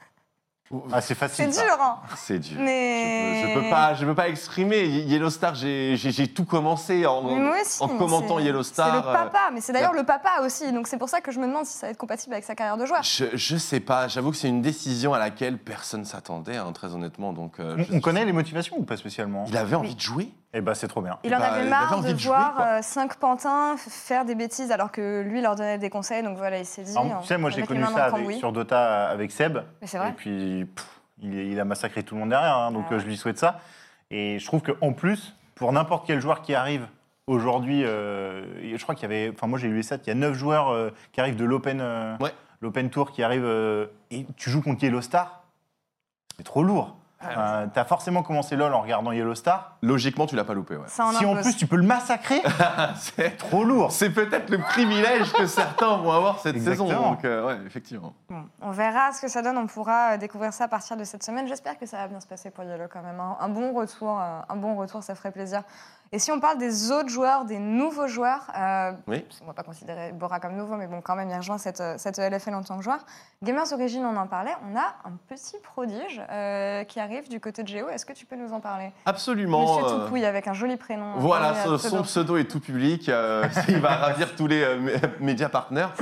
Ah, 0.93 1.01
c'est 1.01 1.17
facile. 1.17 1.53
C'est 1.53 1.65
dur, 1.65 1.77
hein 1.81 1.97
C'est 2.17 2.39
dur. 2.39 2.57
Mais... 2.61 3.43
Je, 3.43 3.47
peux- 3.47 3.49
je 3.61 3.65
peux 3.65 3.71
pas, 3.71 3.95
je 3.95 4.05
peux 4.07 4.15
pas 4.15 4.29
exprimer. 4.29 4.85
Yellowstar, 4.87 5.57
j'ai 5.57 5.97
j'ai- 5.97 6.29
tout 6.29 6.45
commencé 6.45 7.05
en, 7.07 7.25
aussi, 7.25 7.81
commentant 7.99 8.39
c'est- 8.39 8.45
Yellowstar. 8.45 8.87
C'est 8.87 9.03
le 9.03 9.09
euh, 9.09 9.13
papa, 9.13 9.51
mais 9.53 9.61
c'est 9.61 9.73
d'ailleurs 9.73 9.93
le 9.93 10.05
papa 10.05 10.43
aussi. 10.45 10.71
Donc 10.73 10.87
c'est 10.87 10.97
pour 10.99 11.09
ça 11.09 11.21
que 11.21 11.33
je 11.33 11.41
me 11.41 11.47
demande 11.49 11.67
si 11.67 11.77
ça 11.77 11.87
va 11.87 11.91
être 11.91 11.99
compatible 11.99 12.35
avec 12.35 12.45
sa 12.45 12.55
carrière 12.55 12.77
de 12.77 12.87
joueur. 12.87 13.03
Je, 13.03 13.25
je 13.35 13.57
sais 13.57 13.81
pas. 13.81 14.07
J'avoue 14.07 14.31
que 14.31 14.37
c'est 14.37 14.49
une 14.49 14.63
décision 14.63 15.13
à 15.13 15.19
laquelle 15.19 15.59
personne 15.59 16.05
s'attendait, 16.05 16.57
hein, 16.57 16.71
très 16.73 16.95
honnêtement. 16.95 17.33
Donc, 17.33 17.59
euh, 17.59 17.77
on 17.93 17.99
connaît 18.01 18.25
les 18.25 18.33
motivations 18.33 18.77
ou 18.79 18.85
pas 18.85 18.97
spécialement? 18.97 19.47
Il 19.49 19.57
avait 19.57 19.75
envie 19.77 19.97
de 19.97 20.01
jouer? 20.01 20.33
Eh 20.53 20.61
ben, 20.61 20.75
c'est 20.75 20.89
trop 20.89 21.01
bien. 21.01 21.19
Il 21.23 21.33
en 21.35 21.39
Bah, 21.39 21.53
avait 21.53 21.69
marre 21.69 22.03
de 22.03 22.13
voir 22.25 22.61
euh, 22.61 22.79
cinq 22.83 23.15
pantins 23.17 23.77
faire 23.77 24.25
des 24.25 24.35
bêtises 24.35 24.73
alors 24.73 24.91
que 24.91 25.21
lui 25.23 25.41
leur 25.41 25.55
donnait 25.55 25.79
des 25.79 25.91
conseils. 25.91 26.25
Donc 26.25 26.37
voilà, 26.39 26.59
il 26.59 26.67
s'est 26.67 26.83
dit. 26.83 26.97
Alors, 26.99 27.21
tu 27.21 27.29
sais, 27.29 27.39
moi 27.39 27.51
j'ai 27.51 27.63
connu 27.63 27.85
ça 27.85 28.07
avec- 28.07 28.33
sur 28.33 28.51
Dota 28.53 29.09
avec 29.09 29.31
Seb. 29.31 29.59
Mais 29.81 29.87
c'est 29.87 29.99
vrai. 29.99 30.09
Et 30.09 30.13
puis, 30.13 30.65
pff, 30.65 31.01
il, 31.23 31.35
il 31.35 31.61
a 31.61 31.65
massacré 31.65 32.03
tout 32.03 32.15
le 32.17 32.21
monde 32.21 32.31
derrière, 32.31 32.57
hein, 32.57 32.73
donc 32.73 32.85
Ah 32.89 32.93
ouais. 32.93 32.97
euh, 32.97 33.01
je 33.01 33.07
lui 33.07 33.17
souhaite 33.17 33.39
ça. 33.39 33.61
Et 34.11 34.41
je 34.41 34.47
trouve 34.47 34.61
qu'en 34.63 34.93
plus, 34.93 35.37
pour 35.55 35.73
n'importe 35.73 36.05
quel 36.07 36.21
joueur 36.21 36.43
qui 36.43 36.53
arrive 36.55 36.89
aujourd'hui, 37.29 37.85
euh, 37.85 38.45
je 38.77 38.83
crois 38.83 38.97
qu'il 38.97 39.03
y 39.09 39.13
avait, 39.13 39.33
enfin 39.33 39.47
moi 39.47 39.57
j'ai 39.57 39.69
eu 39.69 39.75
les 39.77 39.85
stats, 39.85 39.99
il 40.05 40.09
y 40.09 40.11
a 40.11 40.15
9 40.15 40.35
joueurs 40.35 40.71
euh, 40.71 40.91
qui 41.13 41.21
arrivent 41.21 41.37
de 41.37 41.45
l'Open 41.45 41.81
euh, 41.81 42.17
Ouais. 42.19 42.33
l'Open 42.61 42.91
Tour 42.91 43.13
qui 43.13 43.23
arrivent, 43.23 43.45
euh, 43.45 43.87
et 44.11 44.27
tu 44.37 44.51
joues 44.51 44.63
contre 44.63 44.83
Yellowstar, 44.83 45.45
c'est 46.37 46.43
trop 46.43 46.65
lourd. 46.65 46.97
Ah, 47.23 47.61
Euh, 47.61 47.67
T'as 47.73 47.85
forcément 47.85 48.23
commencé 48.23 48.57
LoL 48.57 48.73
en 48.73 48.81
regardant 48.81 49.13
Yellowstar. 49.13 49.77
Logiquement, 49.83 50.27
tu 50.27 50.37
l'as 50.37 50.45
pas 50.45 50.55
loupé. 50.55 50.77
Ouais. 50.77 50.85
Ça 50.87 51.05
en 51.07 51.13
si 51.13 51.25
en 51.27 51.33
impose. 51.33 51.45
plus 51.45 51.57
tu 51.57 51.67
peux 51.67 51.77
le 51.77 51.83
massacrer, 51.83 52.41
c'est 52.97 53.37
trop 53.37 53.63
lourd. 53.65 53.93
c'est 53.93 54.11
peut-être 54.11 54.49
le 54.51 54.59
privilège 54.59 55.33
que 55.33 55.47
certains 55.47 55.97
vont 55.99 56.13
avoir 56.13 56.39
cette 56.41 56.59
saison. 56.59 56.85
Exactement. 56.87 57.11
Donc, 57.11 57.25
euh, 57.25 57.47
ouais, 57.47 57.59
effectivement. 57.67 58.15
Bon, 58.31 58.45
on 58.63 58.71
verra 58.71 59.13
ce 59.13 59.21
que 59.21 59.29
ça 59.29 59.43
donne. 59.43 59.59
On 59.59 59.67
pourra 59.67 60.13
euh, 60.13 60.17
découvrir 60.17 60.53
ça 60.53 60.65
à 60.65 60.69
partir 60.69 60.97
de 60.97 61.05
cette 61.05 61.23
semaine. 61.23 61.47
J'espère 61.47 61.79
que 61.79 61.87
ça 61.87 61.99
va 61.99 62.09
bien 62.09 62.21
se 62.21 62.27
passer 62.27 62.51
pour 62.51 62.65
Yellow 62.65 62.89
quand 62.91 63.03
même. 63.03 63.21
Un, 63.21 63.37
un 63.41 63.49
bon 63.49 63.73
retour, 63.75 64.19
euh, 64.19 64.41
un 64.49 64.57
bon 64.57 64.75
retour, 64.77 65.03
ça 65.03 65.15
ferait 65.15 65.31
plaisir. 65.33 65.63
Et 66.13 66.19
si 66.19 66.33
on 66.33 66.41
parle 66.41 66.59
des 66.59 66.91
autres 66.91 67.09
joueurs, 67.09 67.45
des 67.45 67.61
nouveaux 67.61 68.09
joueurs, 68.09 68.51
euh, 68.59 68.91
Oui. 69.07 69.25
on 69.45 69.47
va 69.47 69.53
pas 69.53 69.63
considérer 69.63 70.11
Bora 70.11 70.41
comme 70.41 70.57
nouveau, 70.57 70.75
mais 70.75 70.89
bon, 70.89 71.01
quand 71.01 71.15
même, 71.15 71.31
il 71.31 71.37
rejoint 71.37 71.57
cette, 71.57 71.81
euh, 71.81 71.95
cette 71.99 72.19
LFL 72.19 72.53
en 72.53 72.65
tant 72.65 72.79
que 72.79 72.83
joueur. 72.83 72.99
Gamers 73.45 73.73
Origin, 73.73 74.05
on 74.05 74.17
en 74.17 74.27
parlait, 74.27 74.51
on 74.69 74.77
a 74.77 74.97
un 75.05 75.13
petit 75.29 75.55
prodige 75.63 76.21
euh, 76.29 76.83
qui 76.83 76.99
arrive 76.99 77.29
du 77.29 77.39
côté 77.39 77.63
de 77.63 77.69
Géo. 77.69 77.89
Est-ce 77.91 78.05
que 78.05 78.13
tu 78.13 78.27
peux 78.27 78.35
nous 78.35 78.53
en 78.53 78.59
parler? 78.59 78.91
Absolument. 79.07 79.77
Monsieur 79.79 79.85
euh, 79.99 80.05
Toupouille 80.05 80.25
avec 80.25 80.49
un 80.49 80.53
joli 80.53 80.77
prénom. 80.77 81.13
Voilà, 81.19 81.55
euh, 81.69 81.79
son, 81.79 81.89
son 81.99 82.03
pseudo 82.03 82.37
est 82.39 82.51
tout 82.51 82.59
public. 82.59 83.09
euh, 83.09 83.45
il 83.69 83.79
va 83.79 83.91
ravir 83.95 84.35
tous 84.35 84.49
les 84.49 84.65
mé- 84.65 85.01
médias 85.21 85.49
partenaires. 85.49 85.93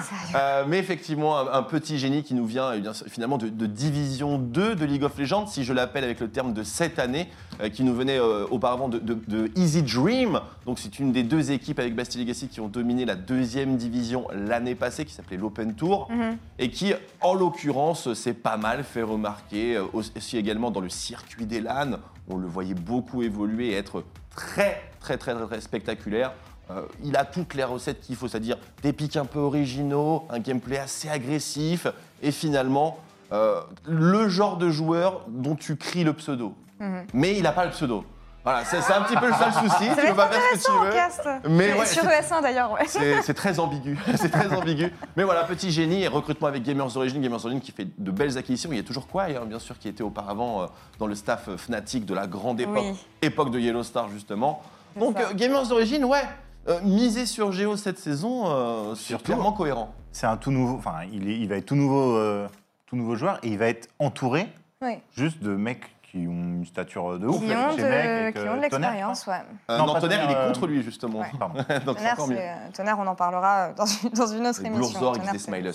Mais 0.68 0.79
effectivement, 0.79 1.37
un, 1.38 1.53
un 1.53 1.62
petit 1.62 1.99
génie 1.99 2.23
qui 2.23 2.33
nous 2.33 2.47
vient 2.47 2.73
eh 2.73 2.81
bien, 2.81 2.92
finalement 2.94 3.37
de, 3.37 3.51
de 3.51 3.66
Division 3.66 4.38
2 4.38 4.75
de 4.75 4.85
League 4.87 5.05
of 5.05 5.18
Legends, 5.18 5.47
si 5.47 5.64
je 5.64 5.75
l'appelle 5.75 6.05
avec 6.05 6.18
le 6.21 6.31
terme 6.31 6.55
de 6.55 6.62
cette 6.62 6.99
année, 6.99 7.29
qui 7.75 7.85
nous 7.85 7.94
venait 7.94 8.18
auparavant 8.21 8.88
de, 8.88 8.99
de- 8.99 9.18
de 9.29 9.51
Easy 9.55 9.83
Dream. 9.98 10.40
Donc 10.66 10.78
c'est 10.78 10.98
une 10.98 11.12
des 11.12 11.22
deux 11.22 11.50
équipes 11.50 11.78
avec 11.78 11.94
Bastille 11.94 12.20
Legacy 12.22 12.48
qui 12.48 12.61
ont 12.61 12.68
dominé 12.68 13.04
la 13.04 13.14
deuxième 13.16 13.76
division 13.76 14.26
l'année 14.32 14.74
passée, 14.74 15.04
qui 15.04 15.12
s'appelait 15.12 15.37
l'Open 15.37 15.74
Tour, 15.74 16.08
Mhm. 16.11 16.37
et 16.58 16.70
qui, 16.70 16.92
en 17.20 17.34
l'occurrence, 17.34 18.12
s'est 18.14 18.34
pas 18.34 18.56
mal 18.56 18.84
fait 18.84 19.02
remarquer, 19.02 19.76
euh, 19.76 19.84
aussi 19.92 20.37
également 20.37 20.70
dans 20.70 20.80
le 20.80 20.88
circuit 20.88 21.46
des 21.46 21.61
LAN. 21.61 21.98
On 22.28 22.37
le 22.37 22.46
voyait 22.46 22.74
beaucoup 22.74 23.22
évoluer 23.22 23.68
et 23.70 23.74
être 23.74 24.04
très, 24.34 24.80
très, 25.00 25.16
très, 25.16 25.34
très, 25.34 25.46
très 25.46 25.61
spectaculaire. 25.61 26.32
Euh, 26.70 26.82
il 27.02 27.16
a 27.16 27.24
toutes 27.24 27.54
les 27.54 27.64
recettes 27.64 28.00
qu'il 28.00 28.14
faut, 28.14 28.28
c'est-à-dire 28.28 28.58
des 28.82 28.92
pics 28.92 29.16
un 29.16 29.24
peu 29.24 29.38
originaux, 29.38 30.24
un 30.30 30.38
gameplay 30.38 30.76
assez 30.78 31.08
agressif, 31.08 31.87
et 32.22 32.30
finalement, 32.30 32.98
euh, 33.32 33.61
le 33.87 34.28
genre 34.28 34.58
de 34.58 34.68
joueur 34.70 35.24
dont 35.28 35.54
tu 35.54 35.76
cries 35.76 36.04
le 36.04 36.12
pseudo. 36.12 36.54
Mhm. 36.78 37.06
Mais 37.14 37.37
il 37.37 37.42
n'a 37.42 37.52
pas 37.52 37.64
le 37.64 37.70
pseudo. 37.72 38.04
Voilà, 38.44 38.64
c'est 38.64 38.81
c'est 38.81 38.92
un 38.94 39.03
petit 39.03 39.16
peu 39.16 39.27
le 39.27 39.35
seul 39.35 39.53
souci. 39.53 39.87
Ça 39.88 39.96
tu 40.03 40.07
peux 40.09 40.14
pas 40.14 40.29
faire 40.29 40.40
ce 40.59 40.66
que 40.66 40.70
intéressant 40.72 40.72
tu 40.81 40.87
veux. 40.87 40.92
cast. 40.92 41.29
Mais 41.51 41.72
ouais, 41.79 41.85
sur 41.87 42.03
c'est- 42.03 42.20
ES1 42.22 42.40
d'ailleurs, 42.42 42.72
ouais. 42.72 42.85
c'est 42.87 43.20
c'est 43.22 43.35
très 43.35 43.59
ambigu, 43.59 43.98
c'est 44.16 44.31
très 44.31 44.53
ambigu. 44.55 44.92
Mais 45.16 45.24
voilà, 45.24 45.44
petit 45.44 45.70
génie 45.70 46.03
et 46.03 46.09
recrutement 46.09 46.48
avec 46.48 46.62
Gamers 46.62 46.96
Origin, 46.96 47.20
Gamers 47.20 47.44
Origin 47.44 47.61
qui 47.61 47.72
fait 47.72 47.87
de 47.98 48.11
belles 48.11 48.38
acquisitions. 48.38 48.70
Il 48.72 48.77
y 48.77 48.81
a 48.81 48.85
toujours 48.85 49.07
quoi, 49.07 49.24
hein, 49.24 49.44
bien 49.46 49.59
sûr, 49.59 49.79
qui 49.79 49.88
était 49.88 50.03
auparavant 50.05 50.62
euh, 50.62 50.66
dans 50.98 51.07
le 51.07 51.14
staff 51.14 51.48
euh, 51.48 51.57
Fnatic 51.59 52.07
de 52.07 52.14
la 52.14 52.27
grande 52.27 52.61
époque, 52.61 52.79
Oui. 52.79 52.96
époque 53.20 53.51
de 53.51 53.59
Yellow 53.59 53.83
Star 53.83 54.09
justement. 54.09 54.62
C'est 54.94 55.01
Donc 55.01 55.18
ça. 55.18 55.29
euh, 55.29 55.35
Gamers 55.35 55.70
Origin, 55.70 56.05
ouais, 56.05 56.22
euh, 56.68 56.81
miser 56.85 57.27
sur 57.27 57.53
Géo 57.53 57.77
cette 57.77 57.98
saison, 57.98 58.44
euh, 58.46 58.94
c'est 58.94 59.09
Surtout- 59.09 59.24
clairement 59.27 59.53
cohérent. 59.53 59.92
C'est 60.12 60.27
un 60.27 60.37
tout 60.38 60.51
nouveau. 60.53 60.77
Enfin, 60.79 61.01
il, 61.12 61.29
est- 61.29 61.38
il 61.38 61.48
va 61.48 61.57
être 61.57 61.66
tout 61.66 61.77
nouveau, 61.77 62.16
euh, 62.16 62.48
tout 62.87 62.96
nouveau 62.96 63.14
joueur 63.14 63.38
et 63.42 63.48
il 63.48 63.59
va 63.59 63.66
être 63.66 63.88
entouré 63.98 64.48
Oui. 64.81 64.94
juste 65.16 65.42
de 65.42 65.51
mecs 65.55 65.85
qui 66.11 66.18
ont 66.27 66.33
une 66.33 66.64
stature 66.64 67.18
de 67.18 67.27
ouf. 67.27 67.38
Qui 67.38 67.53
ont 67.53 67.73
de, 67.73 68.31
qui 68.31 68.38
euh, 68.38 68.53
ont 68.53 68.61
l'expérience, 68.61 69.27
ouais. 69.27 69.42
Euh, 69.71 69.79
Non, 69.79 69.87
non, 69.87 70.01
Tonnerre, 70.01 70.25
il 70.25 70.31
est 70.31 70.37
euh, 70.37 70.47
contre 70.49 70.66
lui 70.66 70.83
justement. 70.83 71.21
Ouais. 71.21 71.31
Pardon. 71.38 71.55
Donc 71.87 71.97
Tonnerre, 71.97 72.16
euh, 72.21 72.71
Tonnerre, 72.73 72.99
on 72.99 73.07
en 73.07 73.14
parlera 73.14 73.73
dans 73.73 73.87
une, 73.87 74.09
dans 74.11 74.27
une 74.27 74.47
autre 74.47 74.64
émission. 74.64 75.12
Il 75.14 75.31
des 75.31 75.38
smileys. 75.38 75.73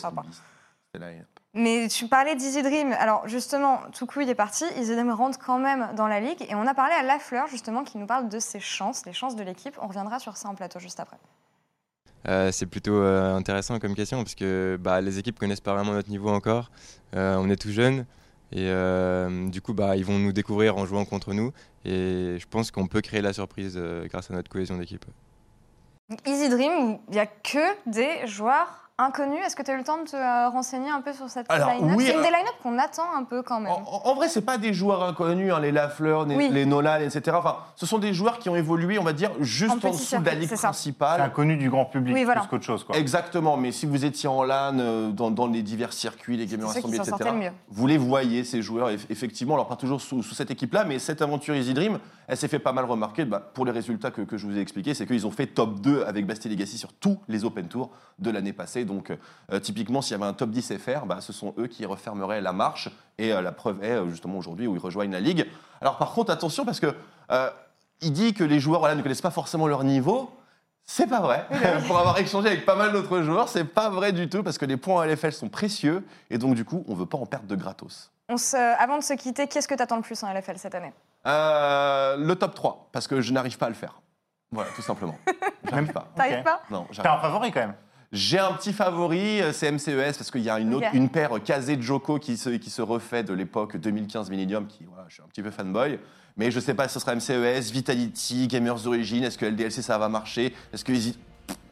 Mais 1.56 1.88
tu 1.88 2.08
parlais 2.08 2.36
d'Easy 2.36 2.63
Dream. 2.63 2.93
Alors 2.93 3.28
justement, 3.28 3.82
Toukou 3.91 4.22
il 4.22 4.30
est 4.30 4.36
parti. 4.36 4.65
Easy 4.78 4.93
Dream 4.93 5.12
rentre 5.12 5.38
quand 5.38 5.60
même 5.60 5.89
dans 5.96 6.08
la 6.08 6.19
ligue. 6.19 6.43
Et 6.50 6.56
on 6.56 6.65
a 6.65 6.74
parlé 6.74 6.93
à 6.93 7.04
Lafleur 7.04 7.48
justement 7.48 7.84
qui 7.84 8.00
nous 8.00 8.08
parle 8.08 8.28
de 8.28 8.39
ses 8.39 8.60
chances, 8.60 9.06
les 9.06 9.13
chances 9.13 9.36
de 9.36 9.43
l'équipe. 9.43 9.78
On 9.82 9.88
reviendra 9.88 10.17
sur 10.19 10.36
ça 10.36 10.50
en 10.50 10.56
plateau 10.56 10.80
juste 10.80 11.00
après. 11.00 11.17
Euh, 12.28 12.52
c'est 12.52 12.65
plutôt 12.65 12.96
euh, 12.96 13.36
intéressant 13.36 13.80
comme 13.80 13.96
question 13.96 14.17
parce 14.24 14.36
que 14.36 14.78
bah, 14.80 15.02
les 15.02 15.19
équipes 15.19 15.38
connaissent 15.38 15.62
pas 15.62 15.74
vraiment 15.74 15.91
notre 15.91 16.10
niveau 16.10 16.30
encore. 16.30 16.72
Euh, 17.15 17.36
on 17.38 17.50
est 17.50 17.58
tout 17.58 17.72
jeune 17.72 18.06
et 18.53 18.67
euh, 18.69 19.49
du 19.49 19.61
coup 19.61 19.73
bah, 19.73 19.97
ils 19.97 20.05
vont 20.05 20.19
nous 20.19 20.31
découvrir 20.31 20.77
en 20.77 20.85
jouant 20.85 21.05
contre 21.05 21.33
nous 21.33 21.51
et 21.85 22.37
je 22.39 22.45
pense 22.47 22.69
qu'on 22.69 22.87
peut 22.87 23.01
créer 23.01 23.21
la 23.21 23.33
surprise 23.33 23.73
euh, 23.77 24.07
grâce 24.07 24.29
à 24.29 24.33
notre 24.35 24.49
cohésion 24.49 24.77
d'équipe. 24.77 25.05
Easy 26.27 26.49
Dream, 26.49 26.99
il 27.07 27.13
n'y 27.13 27.19
a 27.19 27.25
que 27.25 27.89
des 27.89 28.27
joueurs 28.27 28.91
inconnus. 28.99 29.39
Est-ce 29.45 29.56
que 29.56 29.63
tu 29.63 29.71
as 29.71 29.73
eu 29.73 29.77
le 29.77 29.84
temps 29.84 29.97
de 29.97 30.08
te 30.08 30.15
euh, 30.15 30.49
renseigner 30.49 30.89
un 30.89 31.01
peu 31.01 31.13
sur 31.13 31.27
cette 31.27 31.51
line-up? 31.51 31.67
oui, 31.97 32.06
C'est 32.06 32.13
une 32.13 32.19
euh, 32.19 32.21
des 32.21 32.27
line-up 32.29 32.53
qu'on 32.62 32.77
attend 32.77 33.06
un 33.17 33.23
peu 33.23 33.41
quand 33.41 33.60
même. 33.60 33.71
En, 33.71 34.01
en- 34.06 34.13
vrai, 34.15 34.29
c'est 34.29 34.41
pas 34.43 34.60
des 34.60 34.71
joueurs 34.73 35.03
inconnus, 35.03 35.51
hein, 35.51 35.60
les 35.60 35.71
Lafleur, 35.71 36.25
les, 36.25 36.36
Oui. 36.36 36.49
les 36.51 36.65
Nolan, 36.67 36.99
etc. 36.99 37.36
Enfin, 37.39 37.58
ce 37.75 37.88
sont 37.88 37.97
des 37.97 38.13
joueurs 38.13 38.38
qui 38.38 38.49
ont 38.49 38.56
évolué, 38.56 38.99
on 38.99 39.03
va 39.03 39.13
dire, 39.13 39.32
juste 39.39 39.84
En 39.84 39.89
dessous 39.89 40.19
de 40.19 40.25
la 40.25 40.36
ligue 40.36 40.53
principale. 40.56 41.21
inconnu 41.21 41.58
du 41.58 41.69
grand 41.71 41.86
public 41.86 42.13
Oui, 42.13 42.23
voilà. 42.23 42.41
plus 42.41 42.49
qu'autre 42.49 42.65
chose. 42.65 42.84
Quoi. 42.84 42.95
Exactement, 42.95 43.58
mais 43.58 43.71
si 43.71 43.88
vous 43.88 44.06
étiez 44.06 44.29
en 44.29 44.43
LAN, 44.43 44.77
euh, 44.79 45.10
dans, 45.10 45.32
dans 45.32 45.47
les 45.47 45.63
divers 45.63 45.91
circuits, 45.93 46.38
les 46.38 46.45
gamers 46.45 46.69
assemblés, 46.69 46.97
etc., 46.97 47.15
vous 47.69 47.88
les 47.88 47.97
voyez, 47.97 48.43
ces 48.43 48.62
joueurs, 48.62 48.91
eff- 48.91 49.06
effectivement, 49.10 49.56
alors 49.56 49.67
pas 49.67 49.75
toujours 49.75 50.01
sous, 50.01 50.21
sous 50.21 50.36
cette 50.36 50.51
équipe-là, 50.51 50.84
mais 50.84 50.99
cette 50.99 51.21
aventure 51.23 51.56
Easy 51.56 51.73
Dream, 51.73 51.97
elle 52.27 52.38
s'est 52.38 52.47
fait 52.47 52.59
pas 52.59 52.71
mal 52.73 52.86
remarquer 52.86 53.25
bah, 53.25 53.39
pour 53.39 53.65
les 53.65 53.71
résultats 53.71 54.12
que, 54.12 54.21
que 54.21 54.38
je 54.38 54.45
vous 54.47 54.57
ai 54.57 54.62
expliqués, 54.62 54.93
c'est 54.93 55.05
qu'ils 55.05 55.25
ont 55.27 55.31
fait 55.31 55.47
top 55.47 55.79
2 55.81 56.03
avec 56.03 56.25
Bastille 56.25 56.51
Legacy 56.51 56.77
sur 56.77 56.93
tous 56.93 57.19
les 57.27 57.45
Open 57.45 57.67
Tours 57.67 57.89
de 58.19 58.29
l'année 58.31 58.53
passée. 58.53 58.86
Donc, 58.86 59.12
euh, 59.51 59.59
typiquement, 59.59 60.01
s'il 60.01 60.12
y 60.13 60.15
avait 60.21 60.29
un 60.29 60.33
top 60.33 60.49
10 60.51 60.77
FR, 60.77 61.05
bah, 61.05 61.19
ce 61.21 61.33
sont 61.33 61.53
eux 61.57 61.67
qui 61.67 61.86
refermeraient 61.86 62.41
la 62.41 62.53
marche, 62.53 62.89
et 63.17 63.33
euh, 63.33 63.41
la 63.41 63.51
preuve 63.51 63.83
est 63.83 63.91
euh, 63.91 64.09
justement 64.09 64.38
aujourd'hui 64.38 64.67
où 64.67 64.75
ils 64.75 64.81
rejoignent 64.81 65.12
la 65.12 65.19
Ligue. 65.19 65.45
Alors, 65.81 65.97
par 65.97 66.12
contre, 66.13 66.31
attention, 66.31 66.65
parce 66.65 66.79
que 66.79 66.93
euh, 67.31 67.49
il 68.01 68.12
dit 68.13 68.33
que 68.33 68.43
les 68.43 68.59
joueurs 68.59 68.79
voilà, 68.79 68.95
ne 68.95 69.01
connaissent 69.01 69.21
pas 69.21 69.31
forcément 69.31 69.67
leur 69.67 69.83
niveau. 69.83 70.31
C'est 70.86 71.07
pas 71.07 71.21
vrai. 71.21 71.47
Pour 71.88 71.97
avoir 71.97 72.17
échangé 72.19 72.49
avec 72.49 72.65
pas 72.65 72.75
mal 72.75 72.91
d'autres 72.91 73.21
joueurs, 73.21 73.47
c'est 73.47 73.63
pas 73.63 73.89
vrai 73.89 74.12
du 74.12 74.27
tout 74.27 74.43
parce 74.43 74.57
que 74.57 74.65
les 74.65 74.75
points 74.75 75.01
à 75.03 75.07
LFL 75.07 75.31
sont 75.31 75.47
précieux 75.47 76.03
et 76.29 76.38
donc 76.38 76.55
du 76.55 76.65
coup, 76.65 76.83
on 76.89 76.93
veut 76.93 77.05
pas 77.05 77.17
en 77.17 77.25
perdre 77.25 77.47
de 77.47 77.55
gratos. 77.55 78.12
On 78.27 78.36
se- 78.36 78.57
avant 78.57 78.97
de 78.97 79.03
se 79.03 79.13
quitter, 79.13 79.47
qu'est-ce 79.47 79.67
que 79.69 79.75
tu 79.75 79.81
attends 79.81 79.95
le 79.95 80.01
plus 80.01 80.21
en 80.23 80.27
LFL 80.33 80.57
cette 80.57 80.75
année? 80.75 80.91
Euh, 81.25 82.17
le 82.17 82.36
top 82.36 82.53
3 82.55 82.89
parce 82.91 83.07
que 83.07 83.21
je 83.21 83.31
n'arrive 83.33 83.57
pas 83.57 83.67
à 83.67 83.69
le 83.69 83.75
faire. 83.75 84.01
Voilà, 84.51 84.69
tout 84.75 84.81
simplement. 84.81 85.17
J'arrive 85.69 85.91
pas. 85.93 86.07
T'arrives 86.15 86.43
pas 86.43 86.62
Non, 86.69 86.86
T'as 86.89 87.01
j'arrive 87.03 87.12
un 87.19 87.21
favori 87.21 87.51
quand 87.51 87.62
même. 87.62 87.73
J'ai 88.12 88.38
un 88.38 88.51
petit 88.53 88.73
favori, 88.73 89.41
euh, 89.41 89.51
c'est 89.51 89.71
MCES, 89.71 90.15
parce 90.17 90.29
qu'il 90.29 90.41
y 90.41 90.49
a 90.49 90.59
une, 90.59 90.75
autre, 90.75 90.86
Ok. 90.88 90.93
une 90.93 91.09
paire 91.09 91.31
Kazé 91.43 91.81
Joko 91.81 92.19
qui 92.19 92.38
se, 92.38 92.49
qui 92.51 92.69
se 92.69 92.83
refait 92.83 93.23
de 93.23 93.33
l'époque 93.33 93.77
2015 93.77 94.29
Millennium, 94.29 94.67
qui, 94.67 94.86
voilà, 94.86 95.05
je 95.07 95.15
suis 95.15 95.23
un 95.23 95.27
petit 95.27 95.41
peu 95.41 95.49
fanboy. 95.49 95.99
Mais 96.38 96.51
je 96.51 96.59
sais 96.59 96.75
pas 96.75 96.88
si 96.88 96.93
ce 96.93 96.99
sera 96.99 97.15
MCES, 97.15 97.71
Vitality, 97.71 98.47
Gamers 98.47 98.86
Origin, 98.86 99.23
est-ce 99.23 99.38
que 99.39 99.45
LDLC 99.47 99.81
ça 99.81 99.97
va 99.97 100.09
marcher? 100.09 100.53
Est-ce 100.71 100.86
que 100.86 100.91
Easy- 100.91 101.17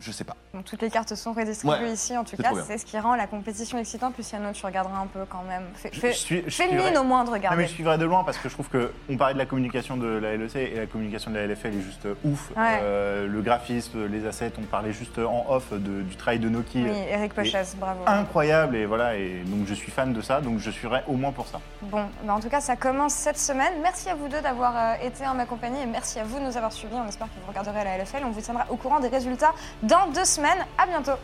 Je 0.02 0.12
sais 0.12 0.24
pas. 0.24 0.36
Donc, 0.54 0.66
toutes 0.66 0.82
les 0.82 0.90
cartes 0.90 1.14
sont 1.16 1.32
redistribuées 1.32 1.78
Ouais, 1.86 1.94
ici, 1.94 2.18
en 2.18 2.24
tout 2.24 2.36
cas, 2.36 2.50
c'est 2.66 2.78
ce 2.80 2.86
qui 2.86 2.98
rend 3.00 3.16
la 3.16 3.28
compétition 3.28 3.78
excitante. 3.78 4.18
Luciano, 4.18 4.52
tu 4.52 4.66
regarderas 4.66 5.00
un 5.00 5.06
peu 5.06 5.20
quand 5.30 5.44
même. 5.48 5.64
Fais, 5.76 5.92
fais, 5.94 6.12
Je 6.12 6.18
suis- 6.18 6.44
je 6.48 6.50
fais 6.56 6.68
suivrai- 6.68 6.90
mine 6.90 6.98
au 6.98 7.04
moins 7.04 7.24
de 7.24 7.28
Non, 7.30 7.34
regarder. 7.36 7.56
mais 7.58 7.68
je 7.68 7.74
suivrai 7.74 7.98
de 8.00 8.06
loin 8.06 8.24
parce 8.24 8.38
que 8.40 8.50
je 8.50 8.54
trouve 8.56 8.68
qu'on 8.70 9.16
parlait 9.18 9.36
de 9.36 9.40
la 9.40 9.46
communication 9.46 9.98
de 9.98 10.08
la 10.08 10.34
LEC 10.36 10.56
et 10.56 10.76
la 10.76 10.88
communication 10.88 11.30
de 11.32 11.36
la 11.38 11.44
LFL 11.46 11.76
est 11.76 11.82
juste 11.82 12.08
ouf. 12.26 12.50
Ouais. 12.58 12.80
Euh, 12.82 13.28
le 13.28 13.42
graphisme, 13.42 14.08
les 14.08 14.26
assets, 14.26 14.54
on 14.60 14.64
parlait 14.64 14.92
juste 14.92 15.20
en 15.20 15.46
off 15.50 15.72
de- 15.72 16.02
du 16.02 16.16
travail 16.16 16.40
de 16.40 16.50
Noki. 16.50 16.82
Oui, 16.84 16.90
euh, 16.90 17.14
Eric 17.14 17.34
Pochez, 17.36 17.62
bravo. 17.78 18.02
Incroyable 18.08 18.76
et 18.76 18.86
voilà 18.88 19.16
et 19.16 19.44
donc 19.46 19.68
je 19.68 19.74
suis 19.76 19.92
fan 19.92 20.14
de 20.14 20.22
ça 20.22 20.42
donc 20.42 20.58
je 20.60 20.72
suivrai 20.72 21.04
au 21.08 21.14
moins 21.14 21.32
pour 21.32 21.46
ça. 21.48 21.60
Bon, 21.84 22.06
bah, 22.24 22.34
en 22.34 22.40
tout 22.40 22.50
cas, 22.50 22.60
ça 22.62 22.76
commence 22.76 23.14
cette 23.14 23.38
semaine. 23.38 23.74
Merci 23.84 24.10
à 24.10 24.16
vous 24.16 24.28
deux 24.28 24.42
d'avoir 24.42 24.74
euh, 24.76 24.94
été 25.06 25.28
en 25.28 25.36
ma 25.36 25.46
compagnie 25.46 25.82
et 25.82 25.86
merci 25.86 26.20
à 26.20 26.24
vous 26.24 26.40
de 26.40 26.44
nous 26.46 26.58
avoir 26.58 26.72
suivis. 26.74 26.96
On 26.96 27.08
espère 27.08 27.28
que 27.28 27.40
vous 27.40 27.48
regarderez 27.50 27.84
la 27.84 27.98
LFL. 27.98 28.24
On 28.26 28.32
vous 28.32 28.42
tiendra 28.42 28.66
au 28.70 28.76
courant 28.78 29.00
des 29.00 29.08
résultats 29.10 29.54
dans 29.92 30.08
deux 30.08 30.26
semaines. 30.26 30.66
À 30.78 30.88
bientôt. 30.88 31.20